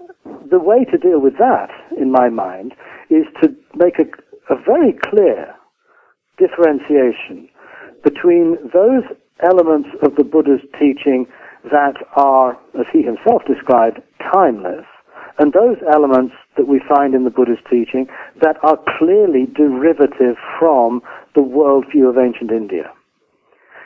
the 0.50 0.60
way 0.60 0.84
to 0.86 0.98
deal 0.98 1.22
with 1.22 1.38
that, 1.38 1.70
in 1.96 2.12
my 2.12 2.30
mind, 2.30 2.74
is 3.10 3.26
to 3.42 3.50
make 3.76 4.00
a, 4.00 4.10
a 4.52 4.58
very 4.66 4.98
clear 5.10 5.54
differentiation 6.40 7.48
between 8.04 8.58
those 8.74 9.04
elements 9.42 9.90
of 10.04 10.16
the 10.16 10.24
Buddha's 10.24 10.62
teaching 10.80 11.26
that 11.72 11.96
are, 12.16 12.54
as 12.80 12.86
he 12.92 13.02
himself 13.02 13.44
described, 13.48 14.00
timeless, 14.32 14.86
and 15.40 15.54
those 15.54 15.78
elements 15.94 16.36
that 16.58 16.68
we 16.68 16.82
find 16.88 17.16
in 17.16 17.24
the 17.24 17.30
Buddha's 17.30 17.64
teaching 17.70 18.08
that 18.42 18.58
are 18.64 18.78
clearly 18.98 19.48
derivative 19.56 20.36
from 20.60 21.02
the 21.36 21.42
worldview 21.42 22.10
of 22.10 22.18
ancient 22.18 22.52
India. 22.52 22.92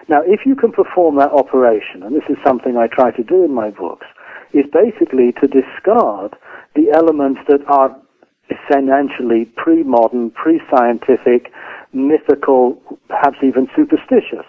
Now, 0.10 0.22
if 0.26 0.42
you 0.46 0.56
can 0.56 0.72
perform 0.72 1.18
that 1.18 1.32
operation, 1.32 2.04
and 2.04 2.16
this 2.16 2.28
is 2.30 2.38
something 2.46 2.76
I 2.76 2.88
try 2.88 3.12
to 3.12 3.24
do 3.24 3.46
in 3.46 3.54
my 3.54 3.70
books, 3.70 4.08
is 4.54 4.66
basically 4.74 5.34
to 5.42 5.48
discard 5.48 6.36
the 6.76 6.92
elements 6.94 7.42
that 7.48 7.62
are 7.68 7.96
essentially 8.50 9.46
pre-modern, 9.56 10.32
pre-scientific, 10.32 11.52
mythical, 11.94 12.82
perhaps 13.08 13.38
even 13.44 13.68
superstitious 13.76 14.46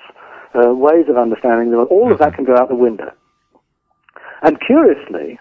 uh, 0.55 0.73
ways 0.75 1.07
of 1.09 1.17
understanding 1.17 1.71
them. 1.71 1.87
All 1.91 2.13
of 2.13 2.19
that 2.19 2.33
mm-hmm. 2.33 2.45
can 2.45 2.45
go 2.45 2.57
out 2.57 2.69
the 2.69 2.75
window. 2.75 3.13
And 4.43 4.59
curiously, 4.61 5.39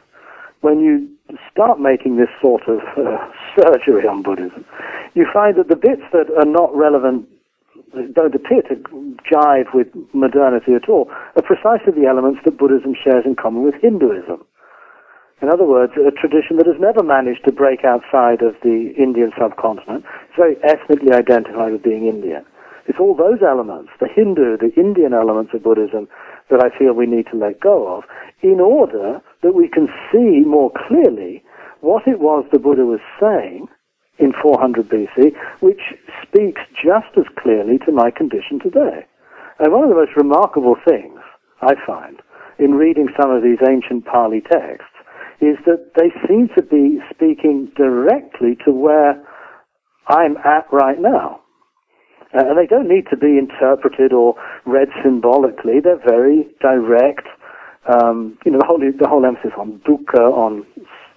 when 0.62 0.80
you 0.80 1.10
start 1.52 1.80
making 1.80 2.18
this 2.18 2.30
sort 2.42 2.64
of 2.68 2.80
uh, 2.98 3.18
surgery 3.56 4.08
on 4.08 4.24
Buddhism, 4.24 4.66
you 5.14 5.28
find 5.32 5.58
that 5.58 5.68
the 5.68 5.76
bits 5.76 6.04
that 6.12 6.32
are 6.38 6.50
not 6.50 6.76
relevant 6.76 7.28
don't 8.14 8.34
appear 8.34 8.62
to 8.64 8.76
jive 9.30 9.74
with 9.74 9.88
modernity 10.14 10.74
at 10.74 10.90
all 10.90 11.10
are 11.36 11.44
precisely 11.44 11.94
the 11.94 12.08
elements 12.08 12.40
that 12.46 12.58
Buddhism 12.58 12.96
shares 12.96 13.24
in 13.26 13.36
common 13.36 13.64
with 13.64 13.76
Hinduism. 13.82 14.44
In 15.44 15.50
other 15.50 15.66
words, 15.66 15.92
a 16.00 16.10
tradition 16.16 16.56
that 16.56 16.68
has 16.68 16.80
never 16.80 17.04
managed 17.04 17.44
to 17.44 17.52
break 17.52 17.84
outside 17.84 18.42
of 18.42 18.56
the 18.64 18.96
Indian 18.96 19.34
subcontinent. 19.38 20.06
It's 20.30 20.40
very 20.40 20.56
ethnically 20.64 21.12
identified 21.12 21.74
with 21.74 21.84
being 21.84 22.08
Indian. 22.08 22.46
It's 22.88 22.98
all 22.98 23.14
those 23.14 23.44
elements, 23.44 23.92
the 24.00 24.08
Hindu, 24.08 24.56
the 24.56 24.72
Indian 24.80 25.12
elements 25.12 25.52
of 25.54 25.62
Buddhism, 25.62 26.08
that 26.50 26.64
I 26.64 26.72
feel 26.80 26.94
we 26.94 27.08
need 27.08 27.28
to 27.34 27.38
let 27.38 27.60
go 27.60 27.94
of 27.94 28.06
in 28.42 28.62
order 28.62 29.20
that 29.42 29.54
we 29.54 29.68
can 29.68 29.90
see 30.14 30.48
more 30.48 30.72
clearly 30.88 31.44
what 31.82 32.08
it 32.08 32.20
was 32.20 32.46
the 32.54 32.58
Buddha 32.60 32.86
was 32.86 33.04
saying 33.20 33.68
in 34.20 34.32
400 34.42 34.88
BC, 34.88 35.36
which 35.60 35.92
speaks 36.24 36.62
just 36.72 37.12
as 37.18 37.28
clearly 37.38 37.80
to 37.80 37.92
my 37.92 38.12
condition 38.12 38.62
today. 38.64 39.04
And 39.60 39.74
one 39.74 39.84
of 39.84 39.90
the 39.90 40.00
most 40.08 40.16
remarkable 40.16 40.78
things 40.88 41.20
I 41.62 41.76
find 41.86 42.22
in 42.60 42.76
reading 42.76 43.10
some 43.20 43.30
of 43.30 43.44
these 43.44 43.60
ancient 43.68 44.06
Pali 44.06 44.40
texts 44.40 44.93
is 45.42 45.58
that 45.66 45.92
they 45.96 46.10
seem 46.28 46.50
to 46.56 46.62
be 46.62 47.00
speaking 47.10 47.72
directly 47.76 48.58
to 48.66 48.72
where 48.72 49.22
I'm 50.08 50.38
at 50.38 50.66
right 50.72 51.00
now. 51.00 51.42
Uh, 52.34 52.50
and 52.50 52.58
they 52.58 52.66
don't 52.66 52.90
need 52.90 53.06
to 53.10 53.18
be 53.18 53.38
interpreted 53.38 54.12
or 54.12 54.36
read 54.66 54.90
symbolically. 55.04 55.80
They're 55.80 56.02
very 56.04 56.48
direct. 56.62 57.28
Um, 57.88 58.38
you 58.46 58.52
know, 58.52 58.60
the 58.60 58.66
whole, 58.66 58.80
the 58.80 59.08
whole 59.08 59.26
emphasis 59.26 59.52
on 59.58 59.80
dukkha, 59.88 60.32
on, 60.32 60.66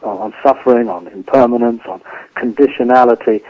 on 0.02 0.34
suffering, 0.44 0.88
on 0.88 1.06
impermanence, 1.08 1.80
on 1.88 2.02
conditionality. 2.36 3.40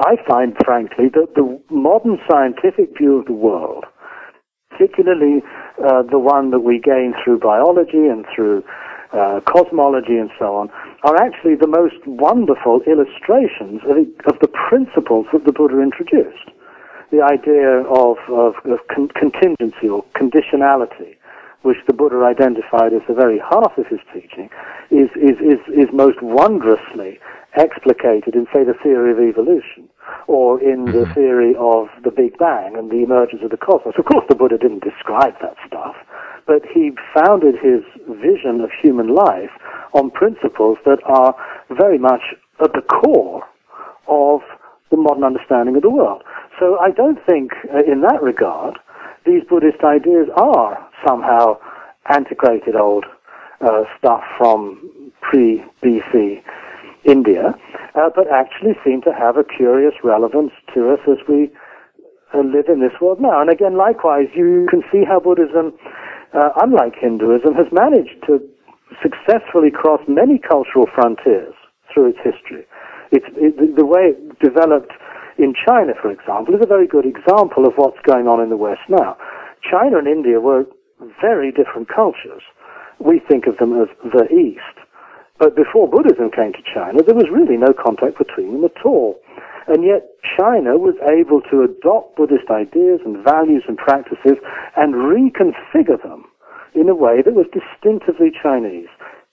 I 0.00 0.16
find, 0.28 0.54
frankly, 0.64 1.08
that 1.14 1.34
the 1.34 1.60
modern 1.70 2.18
scientific 2.30 2.96
view 2.96 3.18
of 3.18 3.26
the 3.26 3.32
world, 3.32 3.84
particularly 4.70 5.42
uh, 5.82 6.02
the 6.02 6.18
one 6.18 6.50
that 6.50 6.60
we 6.60 6.78
gain 6.78 7.14
through 7.24 7.40
biology 7.40 8.06
and 8.06 8.26
through 8.34 8.62
uh, 9.12 9.40
cosmology, 9.46 10.16
and 10.16 10.30
so 10.38 10.56
on, 10.56 10.70
are 11.02 11.16
actually 11.16 11.54
the 11.54 11.66
most 11.66 11.96
wonderful 12.06 12.82
illustrations 12.86 13.80
of, 13.84 13.96
of 14.32 14.38
the 14.40 14.48
principles 14.68 15.26
that 15.32 15.44
the 15.44 15.52
Buddha 15.52 15.80
introduced. 15.80 16.50
The 17.10 17.22
idea 17.22 17.82
of, 17.88 18.18
of, 18.28 18.54
of 18.66 18.80
con- 18.94 19.08
contingency 19.08 19.88
or 19.88 20.04
conditionality, 20.14 21.16
which 21.62 21.78
the 21.86 21.94
Buddha 21.94 22.22
identified 22.24 22.92
as 22.92 23.02
the 23.08 23.14
very 23.14 23.38
heart 23.38 23.72
of 23.78 23.86
his 23.86 24.00
teaching, 24.12 24.50
is, 24.90 25.08
is, 25.16 25.40
is, 25.40 25.60
is 25.72 25.88
most 25.92 26.20
wondrously 26.22 27.18
explicated 27.56 28.34
in, 28.34 28.46
say, 28.52 28.62
the 28.62 28.76
theory 28.82 29.12
of 29.12 29.18
evolution 29.18 29.88
or 30.26 30.60
in 30.60 30.84
mm-hmm. 30.84 30.98
the 30.98 31.14
theory 31.14 31.54
of 31.58 31.88
the 32.04 32.10
Big 32.10 32.38
Bang 32.38 32.76
and 32.76 32.90
the 32.90 33.02
emergence 33.02 33.42
of 33.42 33.50
the 33.50 33.56
cosmos. 33.56 33.94
Of 33.98 34.04
course, 34.04 34.24
the 34.28 34.34
Buddha 34.34 34.58
didn't 34.58 34.84
describe 34.84 35.34
that 35.40 35.56
stuff, 35.66 35.96
but 36.48 36.62
he 36.74 36.90
founded 37.14 37.54
his 37.54 37.84
vision 38.08 38.60
of 38.60 38.70
human 38.82 39.14
life 39.14 39.52
on 39.92 40.10
principles 40.10 40.78
that 40.84 40.98
are 41.04 41.36
very 41.70 41.98
much 41.98 42.34
at 42.64 42.72
the 42.72 42.82
core 42.82 43.44
of 44.08 44.40
the 44.90 44.96
modern 44.96 45.22
understanding 45.22 45.76
of 45.76 45.82
the 45.82 45.90
world. 45.90 46.24
So 46.58 46.78
I 46.80 46.90
don't 46.90 47.18
think, 47.26 47.52
uh, 47.72 47.84
in 47.86 48.00
that 48.00 48.22
regard, 48.22 48.78
these 49.26 49.44
Buddhist 49.48 49.84
ideas 49.84 50.28
are 50.36 50.78
somehow 51.06 51.58
antiquated 52.08 52.74
old 52.74 53.04
uh, 53.60 53.84
stuff 53.98 54.22
from 54.38 55.12
pre-BC 55.20 56.42
India, 57.04 57.54
uh, 57.94 58.10
but 58.14 58.26
actually 58.32 58.72
seem 58.84 59.02
to 59.02 59.12
have 59.12 59.36
a 59.36 59.44
curious 59.44 59.94
relevance 60.02 60.52
to 60.74 60.90
us 60.90 61.00
as 61.06 61.18
we 61.28 61.50
uh, 62.34 62.40
live 62.40 62.68
in 62.68 62.80
this 62.80 62.92
world 63.00 63.20
now. 63.20 63.40
And 63.40 63.50
again, 63.50 63.76
likewise, 63.76 64.28
you 64.34 64.66
can 64.70 64.82
see 64.92 65.04
how 65.04 65.20
Buddhism, 65.20 65.72
uh, 66.34 66.50
unlike 66.62 66.94
Hinduism, 67.00 67.54
has 67.54 67.66
managed 67.72 68.22
to 68.26 68.40
successfully 69.02 69.70
cross 69.70 70.00
many 70.08 70.38
cultural 70.38 70.86
frontiers 70.94 71.54
through 71.92 72.10
its 72.10 72.18
history. 72.24 72.64
It's, 73.12 73.26
it, 73.36 73.76
the 73.76 73.86
way 73.86 74.12
it 74.12 74.38
developed 74.40 74.92
in 75.38 75.54
China, 75.54 75.94
for 76.00 76.10
example, 76.10 76.54
is 76.54 76.60
a 76.62 76.66
very 76.66 76.86
good 76.86 77.06
example 77.06 77.64
of 77.64 77.74
what's 77.76 78.00
going 78.04 78.26
on 78.26 78.42
in 78.42 78.50
the 78.50 78.56
West 78.56 78.82
now. 78.88 79.16
China 79.62 79.98
and 79.98 80.08
India 80.08 80.40
were 80.40 80.64
very 81.20 81.52
different 81.52 81.88
cultures. 81.88 82.42
We 82.98 83.20
think 83.20 83.46
of 83.46 83.56
them 83.58 83.80
as 83.80 83.88
the 84.02 84.26
East. 84.34 84.76
But 85.38 85.54
before 85.54 85.86
Buddhism 85.86 86.30
came 86.34 86.52
to 86.52 86.62
China, 86.66 86.98
there 87.06 87.14
was 87.14 87.30
really 87.30 87.56
no 87.56 87.72
contact 87.72 88.18
between 88.18 88.52
them 88.52 88.64
at 88.64 88.84
all. 88.84 89.20
And 89.68 89.84
yet 89.84 90.08
China 90.38 90.78
was 90.78 90.96
able 91.04 91.42
to 91.52 91.62
adopt 91.62 92.16
Buddhist 92.16 92.50
ideas 92.50 93.00
and 93.04 93.22
values 93.22 93.64
and 93.68 93.76
practices 93.76 94.40
and 94.76 94.94
reconfigure 94.94 96.00
them 96.02 96.24
in 96.74 96.88
a 96.88 96.94
way 96.94 97.20
that 97.22 97.34
was 97.34 97.46
distinctively 97.52 98.32
Chinese. 98.32 98.88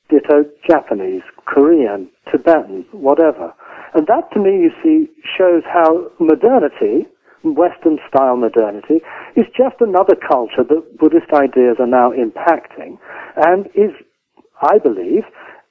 Ditto 0.10 0.46
Japanese, 0.70 1.24
Korean, 1.46 2.10
Tibetan, 2.32 2.86
whatever. 2.92 3.54
And 3.94 4.06
that 4.08 4.30
to 4.34 4.40
me, 4.40 4.68
you 4.68 4.72
see, 4.84 5.10
shows 5.38 5.64
how 5.66 6.12
modernity, 6.20 7.08
Western 7.44 7.98
style 8.08 8.36
modernity, 8.36 9.02
is 9.36 9.46
just 9.56 9.80
another 9.80 10.16
culture 10.16 10.64
that 10.68 10.98
Buddhist 11.00 11.32
ideas 11.34 11.78
are 11.80 11.88
now 11.88 12.12
impacting 12.12 13.00
and 13.36 13.68
is, 13.74 13.92
I 14.62 14.78
believe, 14.78 15.24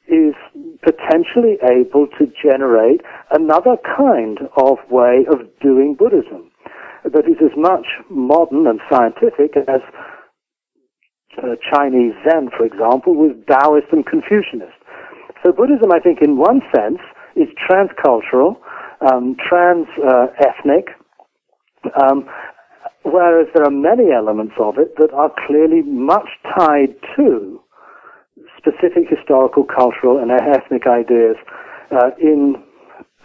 is 0.06 0.34
potentially 0.82 1.56
able 1.64 2.06
to 2.18 2.26
generate 2.42 3.00
another 3.30 3.76
kind 3.96 4.38
of 4.56 4.78
way 4.90 5.24
of 5.30 5.40
doing 5.60 5.96
Buddhism 5.98 6.50
that 7.04 7.24
is 7.28 7.36
as 7.40 7.56
much 7.56 7.86
modern 8.10 8.66
and 8.66 8.80
scientific 8.90 9.56
as 9.68 9.80
uh, 11.38 11.56
Chinese 11.72 12.14
Zen, 12.24 12.50
for 12.56 12.64
example, 12.64 13.14
was 13.14 13.36
Taoist 13.50 13.88
and 13.92 14.06
Confucianist. 14.06 14.76
So 15.44 15.52
Buddhism, 15.52 15.92
I 15.92 16.00
think, 16.00 16.20
in 16.22 16.38
one 16.38 16.60
sense, 16.74 17.00
is 17.36 17.48
transcultural, 17.68 18.56
um, 19.00 19.36
trans-ethnic, 19.36 20.88
uh, 21.84 22.06
um, 22.06 22.28
whereas 23.02 23.48
there 23.54 23.64
are 23.64 23.70
many 23.70 24.12
elements 24.12 24.54
of 24.58 24.78
it 24.78 24.96
that 24.96 25.12
are 25.12 25.30
clearly 25.46 25.82
much 25.82 26.28
tied 26.56 26.94
to 27.16 27.60
specific 28.64 29.08
historical, 29.08 29.64
cultural, 29.64 30.18
and 30.18 30.30
ethnic 30.32 30.86
ideas 30.86 31.36
uh, 31.92 32.10
in 32.18 32.56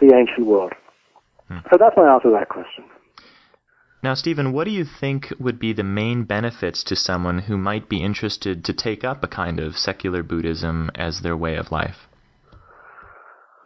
the 0.00 0.14
ancient 0.14 0.46
world. 0.46 0.72
Hmm. 1.48 1.58
So 1.70 1.78
that's 1.78 1.96
my 1.96 2.12
answer 2.12 2.28
to 2.28 2.36
that 2.38 2.48
question. 2.48 2.84
Now, 4.02 4.14
Stephen, 4.14 4.52
what 4.52 4.64
do 4.64 4.70
you 4.70 4.84
think 4.84 5.32
would 5.38 5.58
be 5.58 5.74
the 5.74 5.84
main 5.84 6.24
benefits 6.24 6.82
to 6.84 6.96
someone 6.96 7.40
who 7.40 7.58
might 7.58 7.88
be 7.88 8.02
interested 8.02 8.64
to 8.64 8.72
take 8.72 9.04
up 9.04 9.22
a 9.22 9.28
kind 9.28 9.60
of 9.60 9.76
secular 9.76 10.22
Buddhism 10.22 10.90
as 10.94 11.20
their 11.20 11.36
way 11.36 11.56
of 11.56 11.70
life? 11.70 12.08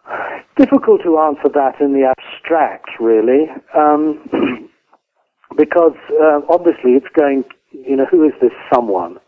Difficult 0.57 1.03
to 1.05 1.19
answer 1.19 1.49
that 1.55 1.81
in 1.81 1.93
the 1.93 2.13
abstract, 2.19 2.91
really, 2.99 3.47
um, 3.77 4.29
because 5.57 5.97
uh, 6.21 6.41
obviously 6.49 6.93
it's 6.93 7.07
going, 7.17 7.45
you 7.71 7.95
know, 7.95 8.07
who 8.11 8.25
is 8.25 8.33
this 8.41 8.53
someone? 8.73 9.19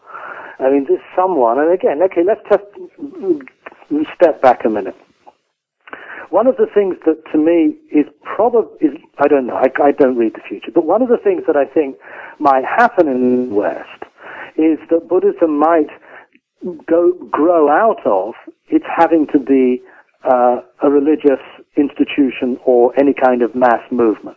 I 0.59 0.70
mean, 0.70 0.86
this 0.88 1.00
someone, 1.14 1.59
and 1.59 1.72
again, 1.72 2.00
okay, 2.02 2.22
let's 2.24 2.40
just 2.50 2.64
step 4.14 4.40
back 4.40 4.64
a 4.64 4.70
minute. 4.70 4.96
One 6.30 6.46
of 6.46 6.57
the 6.57 6.66
things 6.66 6.96
that 7.07 7.22
to 7.32 7.38
me 7.38 7.76
is 7.92 8.07
probably, 8.24 8.74
is, 8.80 8.94
I 9.18 9.28
don't 9.28 9.46
know, 9.46 9.54
I, 9.54 9.68
I 9.82 9.92
don't 9.92 10.16
read 10.16 10.34
the 10.34 10.40
future, 10.48 10.72
but 10.74 10.84
one 10.84 11.02
of 11.02 11.09
the 11.09 11.18
things 11.22 11.42
that 11.46 11.57
I 11.57 11.66
think 11.66 11.96
might 12.38 12.64
happen 12.64 13.07
in 13.07 13.48
the 13.48 13.54
West 13.54 14.02
is 14.57 14.78
that 14.90 15.09
Buddhism 15.09 15.59
might 15.59 15.88
go, 16.86 17.12
grow 17.30 17.68
out 17.68 18.04
of 18.04 18.34
its 18.68 18.84
having 18.96 19.26
to 19.32 19.38
be 19.38 19.82
uh, 20.24 20.61
a 20.82 20.90
religious 20.90 21.42
institution 21.76 22.59
or 22.64 22.98
any 22.98 23.14
kind 23.14 23.42
of 23.42 23.54
mass 23.54 23.80
movement. 23.90 24.36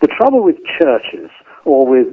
The 0.00 0.08
trouble 0.08 0.42
with 0.42 0.56
churches 0.80 1.30
or 1.64 1.86
with 1.86 2.08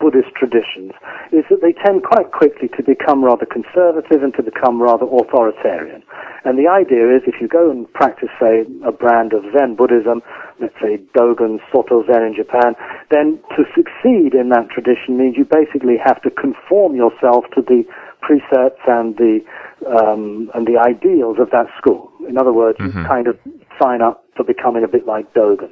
Buddhist 0.00 0.34
traditions 0.34 0.92
is 1.32 1.44
that 1.50 1.60
they 1.60 1.74
tend 1.84 2.02
quite 2.02 2.32
quickly 2.32 2.68
to 2.76 2.82
become 2.82 3.24
rather 3.24 3.46
conservative 3.46 4.22
and 4.22 4.32
to 4.34 4.42
become 4.42 4.80
rather 4.80 5.04
authoritarian. 5.04 6.02
And 6.44 6.58
the 6.58 6.70
idea 6.70 7.10
is 7.14 7.22
if 7.26 7.40
you 7.40 7.48
go 7.48 7.70
and 7.70 7.90
practice, 7.92 8.30
say, 8.40 8.64
a 8.86 8.92
brand 8.92 9.32
of 9.32 9.44
Zen 9.52 9.74
Buddhism, 9.74 10.22
let's 10.60 10.74
say 10.80 10.98
Dogen 11.16 11.58
Soto 11.72 12.04
Zen 12.06 12.22
in 12.22 12.34
Japan, 12.34 12.74
then 13.10 13.38
to 13.56 13.64
succeed 13.74 14.34
in 14.34 14.48
that 14.50 14.70
tradition 14.70 15.18
means 15.18 15.36
you 15.36 15.44
basically 15.44 15.96
have 15.98 16.22
to 16.22 16.30
conform 16.30 16.94
yourself 16.94 17.44
to 17.54 17.62
the 17.62 17.84
precepts 18.20 18.82
and 18.86 19.16
the 19.16 19.40
um, 19.86 20.50
and 20.54 20.66
the 20.66 20.78
ideals 20.78 21.38
of 21.38 21.50
that 21.50 21.66
school. 21.78 22.10
In 22.28 22.36
other 22.36 22.52
words, 22.52 22.78
mm-hmm. 22.78 22.98
you 22.98 23.04
kind 23.06 23.26
of 23.28 23.38
sign 23.80 24.02
up 24.02 24.24
for 24.36 24.44
becoming 24.44 24.84
a 24.84 24.88
bit 24.88 25.06
like 25.06 25.32
Dogen. 25.34 25.70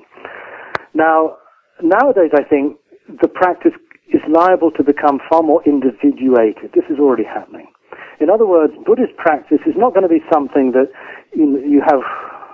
Now, 0.95 1.37
nowadays, 1.83 2.31
I 2.35 2.43
think 2.43 2.79
the 3.09 3.29
practice 3.29 3.73
is 4.09 4.23
liable 4.29 4.71
to 4.73 4.83
become 4.83 5.21
far 5.29 5.43
more 5.43 5.63
individuated. 5.65 6.73
This 6.75 6.85
is 6.91 6.99
already 6.99 7.25
happening. 7.25 7.67
In 8.21 8.31
other 8.31 8.47
words, 8.47 8.73
Buddhist 8.87 9.17
practice 9.17 9.61
is 9.67 9.75
not 9.77 9.93
going 9.93 10.03
to 10.03 10.09
be 10.09 10.25
something 10.33 10.73
that 10.73 10.89
you, 11.35 11.83
have, 11.85 12.01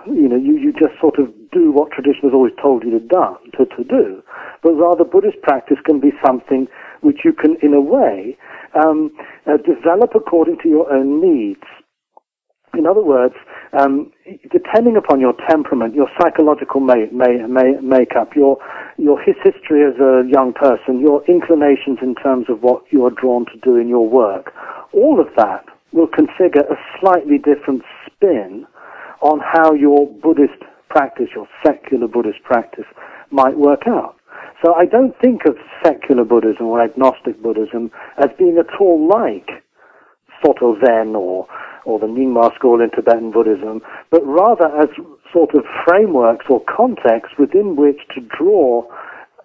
you 0.05 0.27
know, 0.27 0.35
you, 0.35 0.57
you 0.57 0.73
just 0.73 0.99
sort 0.99 1.19
of 1.19 1.31
do 1.51 1.71
what 1.71 1.91
tradition 1.91 2.23
has 2.23 2.33
always 2.33 2.53
told 2.61 2.83
you 2.83 2.91
to, 2.91 2.99
done, 2.99 3.37
to, 3.57 3.65
to 3.77 3.83
do, 3.83 4.21
but 4.61 4.73
rather 4.73 5.03
Buddhist 5.03 5.41
practice 5.41 5.77
can 5.85 5.99
be 5.99 6.11
something 6.25 6.67
which 7.01 7.19
you 7.23 7.31
can, 7.31 7.55
in 7.61 7.73
a 7.73 7.81
way, 7.81 8.37
um, 8.75 9.11
uh, 9.47 9.57
develop 9.57 10.11
according 10.15 10.57
to 10.63 10.69
your 10.69 10.91
own 10.91 11.21
needs. 11.21 11.63
In 12.75 12.87
other 12.87 13.03
words, 13.03 13.35
um, 13.79 14.11
depending 14.51 14.97
upon 14.97 15.19
your 15.19 15.33
temperament, 15.47 15.93
your 15.93 16.09
psychological 16.19 16.81
may, 16.81 17.05
may, 17.11 17.37
may, 17.47 17.79
makeup, 17.81 18.35
your, 18.35 18.57
your 18.97 19.21
history 19.21 19.85
as 19.85 19.99
a 19.99 20.23
young 20.27 20.53
person, 20.53 20.99
your 20.99 21.23
inclinations 21.25 21.99
in 22.01 22.15
terms 22.15 22.47
of 22.49 22.63
what 22.63 22.83
you 22.89 23.05
are 23.05 23.11
drawn 23.11 23.45
to 23.45 23.57
do 23.61 23.75
in 23.75 23.87
your 23.87 24.07
work, 24.09 24.51
all 24.91 25.19
of 25.19 25.27
that 25.37 25.65
will 25.91 26.07
configure 26.07 26.65
a 26.71 26.75
slightly 26.99 27.37
different 27.37 27.83
spin 28.05 28.65
on 29.21 29.39
how 29.39 29.73
your 29.73 30.07
Buddhist 30.07 30.63
practice, 30.89 31.29
your 31.35 31.47
secular 31.65 32.07
Buddhist 32.07 32.41
practice, 32.43 32.85
might 33.29 33.55
work 33.55 33.87
out. 33.87 34.15
So 34.65 34.73
I 34.73 34.85
don't 34.85 35.15
think 35.19 35.45
of 35.45 35.57
secular 35.83 36.23
Buddhism 36.23 36.65
or 36.67 36.81
agnostic 36.81 37.41
Buddhism 37.41 37.91
as 38.17 38.29
being 38.37 38.57
at 38.57 38.79
all 38.79 39.07
like 39.07 39.63
Soto 40.43 40.77
Zen 40.83 41.15
or, 41.15 41.47
or 41.85 41.99
the 41.99 42.07
Nyingma 42.07 42.53
school 42.55 42.81
in 42.81 42.89
Tibetan 42.91 43.31
Buddhism, 43.31 43.81
but 44.11 44.25
rather 44.25 44.67
as 44.77 44.89
sort 45.31 45.55
of 45.55 45.63
frameworks 45.85 46.45
or 46.49 46.61
contexts 46.65 47.37
within 47.39 47.75
which 47.75 48.01
to 48.15 48.21
draw 48.21 48.85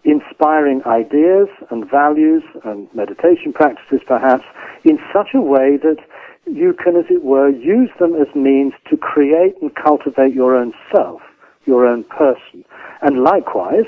inspiring 0.05 0.83
ideas 0.87 1.49
and 1.71 1.89
values 1.91 2.43
and 2.65 2.89
meditation 2.95 3.53
practices 3.53 4.01
perhaps 4.07 4.45
in 4.85 4.99
such 5.13 5.29
a 5.35 5.41
way 5.41 5.77
that 5.77 5.99
you 6.47 6.73
can, 6.73 6.97
as 6.97 7.05
it 7.11 7.23
were, 7.23 7.51
use 7.51 7.91
them 8.01 8.15
as 8.15 8.35
means 8.35 8.73
to 8.89 8.97
create 8.97 9.55
and 9.61 9.75
cultivate 9.75 10.33
your 10.33 10.57
own 10.57 10.73
self, 10.95 11.21
your 11.67 11.87
own 11.87 12.05
person. 12.05 12.65
And 13.03 13.23
likewise, 13.23 13.85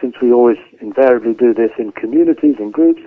since 0.00 0.14
we 0.20 0.32
always 0.32 0.56
invariably 0.80 1.34
do 1.34 1.54
this 1.54 1.70
in 1.78 1.92
communities, 1.92 2.56
in 2.58 2.72
groups, 2.72 3.00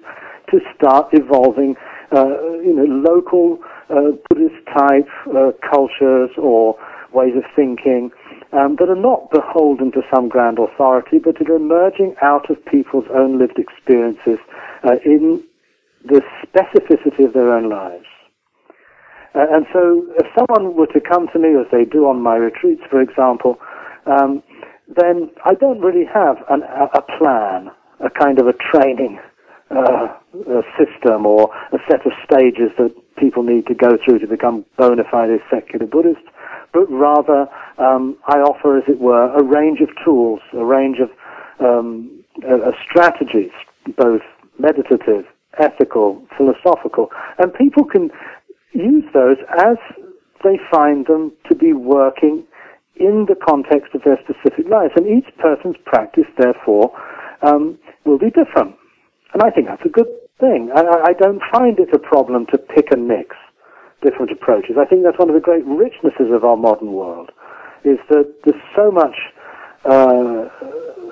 to 0.51 0.59
start 0.75 1.09
evolving 1.11 1.75
you 2.11 2.73
know, 2.75 2.85
local 2.85 3.59
uh, 3.89 4.11
Buddhist 4.29 4.55
type 4.77 5.07
uh, 5.29 5.51
cultures 5.69 6.31
or 6.37 6.77
ways 7.13 7.33
of 7.35 7.43
thinking 7.55 8.11
um, 8.51 8.75
that 8.79 8.89
are 8.89 8.99
not 8.99 9.31
beholden 9.31 9.91
to 9.91 10.01
some 10.13 10.29
grand 10.29 10.59
authority, 10.59 11.17
but 11.17 11.37
that 11.39 11.49
are 11.49 11.55
emerging 11.55 12.15
out 12.21 12.49
of 12.49 12.63
people's 12.65 13.05
own 13.13 13.39
lived 13.39 13.57
experiences 13.57 14.39
uh, 14.83 14.95
in 15.05 15.43
the 16.03 16.21
specificity 16.43 17.25
of 17.25 17.33
their 17.33 17.51
own 17.51 17.69
lives. 17.69 18.05
Uh, 19.33 19.45
and 19.51 19.65
so, 19.73 20.05
if 20.17 20.27
someone 20.37 20.75
were 20.75 20.87
to 20.87 21.01
come 21.01 21.27
to 21.33 21.39
me, 21.39 21.49
as 21.59 21.65
they 21.71 21.83
do 21.83 22.07
on 22.07 22.21
my 22.21 22.35
retreats, 22.35 22.81
for 22.89 23.01
example, 23.01 23.57
um, 24.05 24.41
then 24.87 25.29
I 25.43 25.55
don't 25.55 25.81
really 25.81 26.05
have 26.05 26.37
an, 26.49 26.63
a, 26.63 26.99
a 26.99 27.01
plan, 27.17 27.71
a 27.99 28.09
kind 28.09 28.39
of 28.39 28.47
a 28.47 28.53
training 28.53 29.19
uh, 29.71 30.07
a 30.47 30.61
system 30.77 31.25
or 31.25 31.49
a 31.71 31.77
set 31.89 32.05
of 32.05 32.11
stages 32.23 32.71
that 32.77 32.93
people 33.17 33.43
need 33.43 33.65
to 33.67 33.73
go 33.73 33.97
through 34.03 34.19
to 34.19 34.27
become 34.27 34.65
bona 34.77 35.03
fide 35.09 35.39
secular 35.49 35.87
Buddhists, 35.87 36.27
but 36.73 36.89
rather 36.91 37.47
um, 37.77 38.17
I 38.27 38.39
offer, 38.39 38.77
as 38.77 38.83
it 38.87 38.99
were, 38.99 39.33
a 39.35 39.43
range 39.43 39.79
of 39.81 39.89
tools, 40.03 40.39
a 40.53 40.65
range 40.65 40.97
of 40.99 41.09
um, 41.59 42.23
strategies, 42.89 43.51
both 43.97 44.21
meditative, 44.59 45.25
ethical, 45.57 46.25
philosophical, 46.37 47.09
and 47.39 47.53
people 47.53 47.85
can 47.85 48.11
use 48.73 49.05
those 49.13 49.37
as 49.57 49.77
they 50.43 50.59
find 50.71 51.07
them 51.07 51.31
to 51.49 51.55
be 51.55 51.73
working 51.73 52.43
in 52.97 53.25
the 53.27 53.35
context 53.35 53.93
of 53.93 54.01
their 54.03 54.19
specific 54.23 54.69
lives. 54.69 54.93
And 54.95 55.07
each 55.07 55.27
person's 55.37 55.75
practice, 55.85 56.27
therefore, 56.37 56.91
um, 57.41 57.79
will 58.05 58.19
be 58.19 58.29
different. 58.29 58.75
And 59.35 59.43
I 59.43 59.51
think 59.51 59.67
that's 59.67 59.83
a 59.83 59.89
good 59.89 60.07
thing. 60.39 60.71
I, 60.73 61.11
I 61.11 61.13
don't 61.13 61.41
find 61.51 61.77
it 61.77 61.89
a 61.93 61.99
problem 61.99 62.45
to 62.53 62.57
pick 62.57 62.87
and 62.91 63.05
mix 63.05 63.35
different 64.01 64.31
approaches. 64.31 64.77
I 64.79 64.85
think 64.85 65.03
that's 65.03 65.19
one 65.19 65.27
of 65.27 65.35
the 65.35 65.41
great 65.41 65.65
richnesses 65.65 66.33
of 66.33 66.45
our 66.45 66.55
modern 66.55 66.93
world, 66.93 67.31
is 67.83 67.99
that 68.07 68.33
there's 68.45 68.61
so 68.73 68.91
much, 68.91 69.17
uh, 69.83 70.47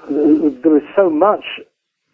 there 0.08 0.78
is 0.78 0.88
so 0.96 1.10
much 1.10 1.44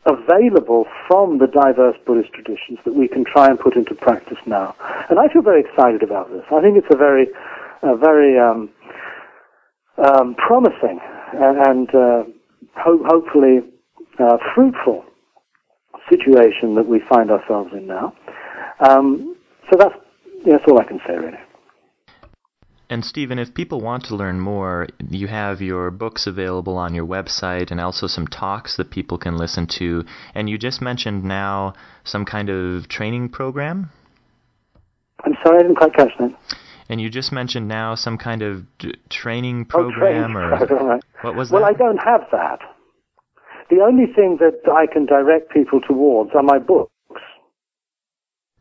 available 0.08 0.88
from 1.08 1.38
the 1.38 1.46
diverse 1.46 1.96
Buddhist 2.08 2.34
traditions 2.34 2.80
that 2.86 2.96
we 2.96 3.08
can 3.08 3.24
try 3.24 3.48
and 3.48 3.60
put 3.60 3.76
into 3.76 3.94
practice 3.94 4.40
now. 4.48 4.76
And 5.12 5.20
I 5.20 5.32
feel 5.32 5.44
very 5.44 5.62
excited 5.62 6.02
about 6.02 6.32
this. 6.32 6.44
I 6.52 6.60
think 6.60 6.76
it's 6.76 6.92
a 6.92 6.98
very, 6.98 7.28
a 7.84 7.96
very 7.96 8.40
um, 8.40 8.72
um, 10.00 10.34
promising 10.34 11.00
and 11.34 11.88
uh, 11.94 12.24
ho- 12.78 13.06
hopefully 13.06 13.60
uh, 14.18 14.38
fruitful 14.56 15.06
situation 16.10 16.76
that 16.76 16.88
we 16.88 17.02
find 17.10 17.32
ourselves 17.32 17.72
in 17.74 17.88
now. 17.88 18.14
Um, 18.80 19.36
so 19.70 19.78
that's, 19.78 19.96
yeah, 20.46 20.58
that's 20.58 20.64
all 20.68 20.80
I 20.80 20.86
can 20.86 21.00
say, 21.06 21.16
really. 21.16 21.38
And 22.92 23.06
Stephen, 23.06 23.38
if 23.38 23.54
people 23.54 23.82
want 23.82 24.06
to 24.06 24.16
learn 24.16 24.40
more, 24.40 24.88
you 25.10 25.28
have 25.28 25.62
your 25.62 25.92
books 25.92 26.26
available 26.26 26.76
on 26.76 26.96
your 26.96 27.06
website 27.06 27.70
and 27.70 27.80
also 27.80 28.08
some 28.08 28.26
talks 28.26 28.78
that 28.78 28.90
people 28.90 29.20
can 29.20 29.38
listen 29.38 29.68
to. 29.68 30.06
And 30.34 30.50
you 30.50 30.58
just 30.58 30.82
mentioned 30.82 31.24
now 31.24 31.74
some 32.04 32.26
kind 32.26 32.50
of 32.50 32.88
training 32.88 33.30
program? 33.30 33.92
I'm 35.24 35.36
sorry, 35.44 35.60
I 35.60 35.62
didn't 35.62 35.76
quite 35.76 35.94
catch 35.94 36.12
that. 36.18 36.34
And 36.90 37.00
you 37.00 37.12
just 37.12 37.32
mentioned 37.32 37.68
now 37.68 37.94
some 37.94 38.18
kind 38.18 38.42
of 38.42 38.66
d- 38.80 38.96
training 39.10 39.66
program, 39.66 39.92
oh, 39.96 40.00
training 40.00 40.36
or 40.36 40.88
right. 40.88 41.04
what 41.22 41.36
was 41.36 41.52
well, 41.52 41.62
that? 41.62 41.76
Well, 41.80 41.88
I 41.90 41.94
don't 41.94 41.98
have 41.98 42.26
that. 42.32 42.60
The 43.70 43.82
only 43.82 44.06
thing 44.08 44.38
that 44.40 44.62
I 44.72 44.92
can 44.92 45.06
direct 45.06 45.52
people 45.52 45.80
towards 45.82 46.32
are 46.36 46.44
my 46.44 46.58
books. 46.58 46.92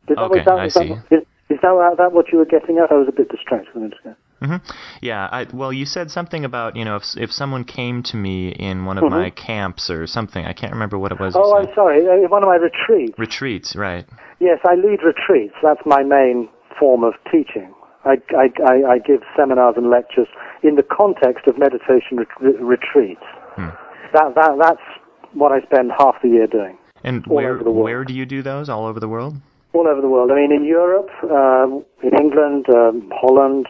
Is 0.08 0.16
okay, 0.16 0.44
that, 0.44 0.58
I 0.58 0.68
see. 0.68 0.88
That, 0.88 1.04
is, 1.10 1.22
is 1.50 1.58
that, 1.62 1.94
that 1.98 2.12
what 2.12 2.26
you 2.32 2.38
were 2.38 2.46
getting 2.46 2.78
at? 2.78 2.90
I 2.90 2.94
was 2.94 3.08
a 3.08 3.12
bit 3.12 3.28
distracted 3.28 3.74
a 3.74 3.78
minute 3.78 3.98
ago. 4.00 4.14
Mm-hmm. 4.40 4.70
Yeah. 5.02 5.28
I, 5.30 5.46
well, 5.52 5.72
you 5.72 5.84
said 5.84 6.10
something 6.10 6.44
about 6.44 6.76
you 6.76 6.84
know 6.84 6.96
if 6.96 7.04
if 7.16 7.32
someone 7.32 7.64
came 7.64 8.02
to 8.04 8.16
me 8.16 8.50
in 8.50 8.84
one 8.84 8.96
of 8.96 9.04
mm-hmm. 9.04 9.14
my 9.14 9.30
camps 9.30 9.90
or 9.90 10.06
something. 10.06 10.44
I 10.44 10.52
can't 10.52 10.72
remember 10.72 10.98
what 10.98 11.12
it 11.12 11.20
was. 11.20 11.34
Oh, 11.36 11.56
I'm 11.56 11.68
sorry. 11.74 12.06
Uh, 12.06 12.28
one 12.28 12.42
of 12.42 12.48
my 12.48 12.56
retreats. 12.56 13.18
Retreats, 13.18 13.76
right? 13.76 14.06
Yes, 14.40 14.60
I 14.64 14.74
lead 14.74 15.00
retreats. 15.02 15.54
That's 15.62 15.80
my 15.84 16.02
main 16.02 16.48
form 16.78 17.02
of 17.02 17.14
teaching. 17.30 17.74
I, 18.04 18.16
I, 18.30 18.48
I, 18.64 18.92
I 18.92 18.98
give 18.98 19.20
seminars 19.36 19.74
and 19.76 19.90
lectures 19.90 20.28
in 20.62 20.76
the 20.76 20.84
context 20.84 21.46
of 21.48 21.58
meditation 21.58 22.18
ret- 22.18 22.60
retreats. 22.60 23.26
Hmm. 23.56 23.74
That, 24.12 24.34
that, 24.36 24.56
that's 24.58 24.86
what 25.34 25.52
I 25.52 25.60
spend 25.62 25.92
half 25.98 26.16
the 26.22 26.28
year 26.28 26.46
doing. 26.46 26.78
And 27.04 27.24
where, 27.26 27.58
where 27.58 28.04
do 28.04 28.12
you 28.12 28.26
do 28.26 28.42
those? 28.42 28.68
All 28.68 28.86
over 28.86 29.00
the 29.00 29.08
world? 29.08 29.34
All 29.72 29.86
over 29.86 30.00
the 30.00 30.08
world. 30.08 30.30
I 30.32 30.36
mean, 30.36 30.52
in 30.52 30.64
Europe, 30.64 31.10
uh, 31.22 31.66
in 32.02 32.18
England, 32.18 32.66
um, 32.70 33.10
Holland. 33.14 33.66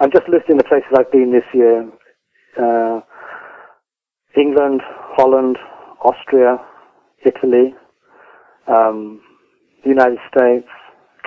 I'm 0.00 0.10
just 0.10 0.28
listing 0.28 0.56
the 0.56 0.64
places 0.64 0.90
I've 0.98 1.10
been 1.12 1.32
this 1.32 1.44
year. 1.54 1.88
Uh, 2.58 3.00
England, 4.36 4.80
Holland, 5.16 5.58
Austria, 6.04 6.58
Italy, 7.24 7.74
um, 8.66 9.20
the 9.84 9.90
United 9.90 10.18
States, 10.28 10.68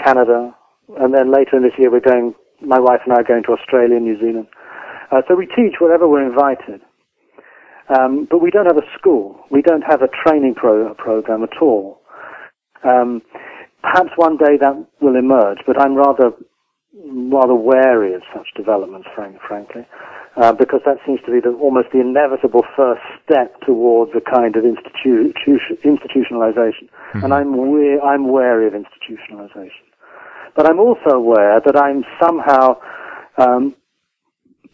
Canada, 0.03 0.53
and 0.99 1.13
then 1.13 1.31
later 1.31 1.57
in 1.57 1.63
this 1.63 1.73
year 1.77 1.91
we're 1.91 1.99
going, 1.99 2.33
my 2.61 2.79
wife 2.79 3.01
and 3.05 3.13
I 3.13 3.21
are 3.21 3.23
going 3.23 3.43
to 3.43 3.53
Australia 3.53 3.95
and 3.95 4.05
New 4.05 4.19
Zealand. 4.19 4.47
Uh, 5.11 5.21
so 5.27 5.35
we 5.35 5.45
teach 5.45 5.75
wherever 5.79 6.07
we're 6.07 6.25
invited. 6.25 6.81
Um, 7.89 8.27
but 8.29 8.41
we 8.41 8.49
don't 8.49 8.65
have 8.65 8.77
a 8.77 8.87
school. 8.97 9.39
We 9.51 9.61
don't 9.61 9.83
have 9.83 10.01
a 10.01 10.09
training 10.23 10.55
pro- 10.55 10.93
program 10.95 11.43
at 11.43 11.61
all. 11.61 12.01
Um, 12.83 13.21
perhaps 13.81 14.09
one 14.15 14.37
day 14.37 14.57
that 14.59 14.85
will 15.01 15.15
emerge, 15.15 15.59
but 15.67 15.79
I'm 15.79 15.95
rather 15.95 16.31
rather 17.29 17.53
wary 17.53 18.13
of 18.13 18.21
such 18.33 18.47
developments, 18.55 19.07
frank, 19.13 19.37
frankly, 19.45 19.85
uh, 20.37 20.53
because 20.53 20.79
that 20.85 20.95
seems 21.05 21.19
to 21.25 21.31
be 21.31 21.41
the, 21.41 21.51
almost 21.61 21.89
the 21.91 21.99
inevitable 21.99 22.63
first 22.75 23.01
step 23.23 23.59
towards 23.61 24.11
a 24.15 24.21
kind 24.21 24.55
of 24.55 24.63
institu- 24.63 25.33
institutionalization. 25.83 26.87
Mm-hmm. 26.87 27.23
And 27.23 27.33
I'm 27.33 27.71
we- 27.71 27.99
I'm 27.99 28.29
wary 28.29 28.67
of 28.67 28.73
institutionalization. 28.73 29.85
But 30.55 30.69
I'm 30.69 30.79
also 30.79 31.09
aware 31.11 31.59
that 31.65 31.75
I'm 31.75 32.05
somehow 32.19 32.79
um, 33.37 33.75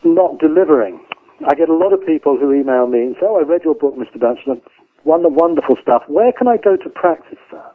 not 0.03 0.39
delivering 0.39 0.99
I 1.47 1.55
get 1.55 1.69
a 1.69 1.75
lot 1.75 1.93
of 1.93 2.05
people 2.05 2.37
who 2.37 2.53
email 2.53 2.87
me 2.87 3.01
and 3.01 3.15
say, 3.15 3.25
"Oh, 3.25 3.37
I 3.37 3.43
read 3.43 3.63
your 3.63 3.75
book, 3.75 3.95
Mr. 3.95 4.19
Batchelor. 4.19 4.57
Wonderful 5.03 5.77
stuff. 5.81 6.03
Where 6.07 6.31
can 6.31 6.47
I 6.47 6.57
go 6.57 6.75
to 6.77 6.89
practice 6.89 7.39
that?" 7.51 7.73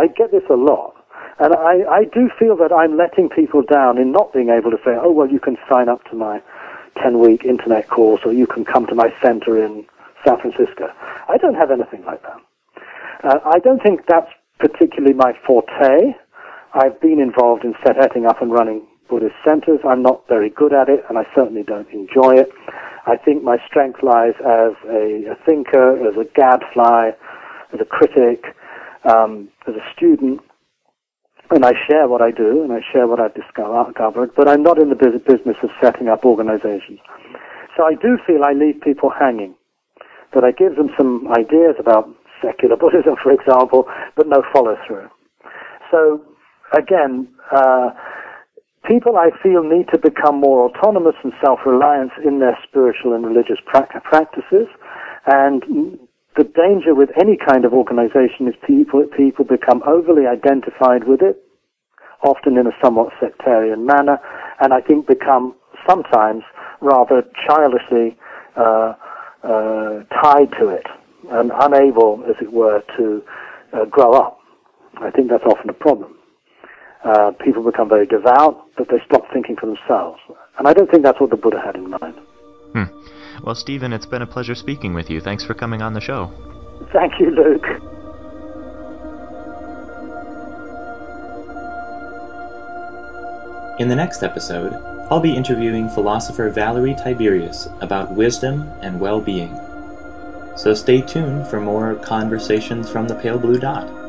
I 0.00 0.06
get 0.06 0.30
this 0.30 0.48
a 0.48 0.54
lot, 0.54 0.94
and 1.38 1.54
I, 1.54 1.82
I 1.90 2.04
do 2.04 2.30
feel 2.38 2.56
that 2.56 2.72
I'm 2.72 2.96
letting 2.96 3.28
people 3.28 3.62
down 3.62 3.98
in 3.98 4.12
not 4.12 4.32
being 4.32 4.48
able 4.48 4.70
to 4.70 4.78
say, 4.84 4.96
"Oh, 5.00 5.10
well, 5.10 5.28
you 5.28 5.40
can 5.40 5.56
sign 5.70 5.88
up 5.88 6.04
to 6.10 6.16
my 6.16 6.40
10-week 6.96 7.44
internet 7.44 7.88
course, 7.88 8.22
or 8.24 8.32
you 8.32 8.46
can 8.46 8.64
come 8.64 8.86
to 8.86 8.94
my 8.94 9.12
center 9.20 9.62
in 9.62 9.84
San 10.24 10.38
Francisco." 10.38 10.90
I 11.28 11.36
don't 11.38 11.54
have 11.54 11.70
anything 11.70 12.04
like 12.04 12.22
that. 12.22 12.40
Uh, 13.24 13.38
I 13.44 13.58
don't 13.58 13.82
think 13.82 14.06
that's 14.06 14.30
particularly 14.58 15.14
my 15.14 15.32
forte. 15.46 16.14
I've 16.74 17.00
been 17.00 17.20
involved 17.20 17.64
in 17.64 17.74
setting 17.84 18.26
up 18.26 18.40
and 18.40 18.52
running 18.52 18.86
Buddhist 19.12 19.36
centers. 19.46 19.80
I'm 19.84 20.02
not 20.02 20.26
very 20.26 20.48
good 20.48 20.72
at 20.72 20.88
it, 20.88 21.04
and 21.10 21.18
I 21.18 21.24
certainly 21.36 21.62
don't 21.62 21.88
enjoy 21.90 22.40
it. 22.40 22.48
I 23.04 23.18
think 23.18 23.42
my 23.44 23.58
strength 23.68 24.02
lies 24.02 24.32
as 24.40 24.72
a, 24.88 25.28
a 25.28 25.36
thinker, 25.44 26.00
as 26.08 26.16
a 26.16 26.24
gadfly, 26.34 27.10
as 27.74 27.80
a 27.80 27.84
critic, 27.84 28.56
um, 29.04 29.50
as 29.68 29.74
a 29.74 29.84
student, 29.94 30.40
and 31.50 31.62
I 31.62 31.72
share 31.86 32.08
what 32.08 32.22
I 32.22 32.30
do, 32.30 32.64
and 32.64 32.72
I 32.72 32.80
share 32.90 33.06
what 33.06 33.20
I've 33.20 33.34
discovered, 33.34 34.30
but 34.34 34.48
I'm 34.48 34.62
not 34.62 34.80
in 34.80 34.88
the 34.88 34.96
business 34.96 35.56
of 35.62 35.68
setting 35.82 36.08
up 36.08 36.24
organizations. 36.24 36.98
So 37.76 37.84
I 37.84 37.92
do 38.00 38.16
feel 38.26 38.44
I 38.44 38.52
leave 38.52 38.80
people 38.80 39.10
hanging, 39.10 39.54
that 40.32 40.44
I 40.44 40.52
give 40.52 40.76
them 40.76 40.88
some 40.96 41.28
ideas 41.36 41.76
about 41.78 42.08
secular 42.40 42.76
Buddhism, 42.80 43.16
for 43.22 43.32
example, 43.32 43.84
but 44.16 44.26
no 44.26 44.42
follow 44.54 44.76
through. 44.86 45.08
So 45.90 46.24
again, 46.72 47.28
uh, 47.50 47.90
people 48.86 49.16
I 49.16 49.30
feel 49.42 49.62
need 49.62 49.86
to 49.92 49.98
become 49.98 50.40
more 50.40 50.68
autonomous 50.68 51.14
and 51.22 51.32
self-reliant 51.44 52.12
in 52.24 52.40
their 52.40 52.58
spiritual 52.68 53.14
and 53.14 53.24
religious 53.24 53.58
pra- 53.66 53.88
practices. 54.04 54.68
And 55.26 55.98
the 56.36 56.44
danger 56.44 56.94
with 56.94 57.10
any 57.20 57.36
kind 57.36 57.64
of 57.64 57.72
organization 57.72 58.48
is 58.48 58.54
people, 58.66 59.04
people 59.16 59.44
become 59.44 59.82
overly 59.86 60.26
identified 60.26 61.04
with 61.04 61.22
it, 61.22 61.42
often 62.22 62.56
in 62.56 62.66
a 62.66 62.72
somewhat 62.82 63.12
sectarian 63.20 63.86
manner, 63.86 64.18
and 64.60 64.72
I 64.72 64.80
think 64.80 65.06
become 65.06 65.54
sometimes 65.88 66.42
rather 66.80 67.22
childishly 67.46 68.16
uh, 68.56 68.94
uh, 69.42 70.02
tied 70.22 70.50
to 70.58 70.68
it 70.68 70.86
and 71.30 71.52
unable, 71.54 72.24
as 72.28 72.36
it 72.40 72.52
were, 72.52 72.82
to 72.96 73.22
uh, 73.72 73.84
grow 73.86 74.12
up. 74.14 74.38
I 75.00 75.10
think 75.10 75.30
that's 75.30 75.44
often 75.44 75.70
a 75.70 75.72
problem 75.72 76.16
uh, 77.04 77.32
people 77.44 77.62
become 77.64 77.88
very 77.88 78.06
devout, 78.06 78.64
but 78.76 78.88
they 78.88 79.00
stop 79.06 79.24
thinking 79.32 79.56
for 79.56 79.66
themselves. 79.66 80.20
And 80.58 80.68
I 80.68 80.72
don't 80.72 80.90
think 80.90 81.02
that's 81.02 81.20
what 81.20 81.30
the 81.30 81.36
Buddha 81.36 81.60
had 81.60 81.76
in 81.76 81.90
mind. 81.90 82.14
Hmm. 82.72 82.84
Well, 83.42 83.54
Stephen, 83.54 83.92
it's 83.92 84.06
been 84.06 84.22
a 84.22 84.26
pleasure 84.26 84.54
speaking 84.54 84.94
with 84.94 85.10
you. 85.10 85.20
Thanks 85.20 85.44
for 85.44 85.54
coming 85.54 85.82
on 85.82 85.94
the 85.94 86.00
show. 86.00 86.30
Thank 86.92 87.18
you, 87.18 87.30
Luke. 87.30 87.66
In 93.80 93.88
the 93.88 93.96
next 93.96 94.22
episode, 94.22 94.74
I'll 95.10 95.20
be 95.20 95.34
interviewing 95.34 95.88
philosopher 95.88 96.50
Valerie 96.50 96.94
Tiberius 96.94 97.68
about 97.80 98.12
wisdom 98.12 98.70
and 98.80 99.00
well 99.00 99.20
being. 99.20 99.54
So 100.56 100.74
stay 100.74 101.00
tuned 101.00 101.48
for 101.48 101.60
more 101.60 101.96
conversations 101.96 102.88
from 102.90 103.08
the 103.08 103.14
Pale 103.14 103.38
Blue 103.38 103.58
Dot. 103.58 104.01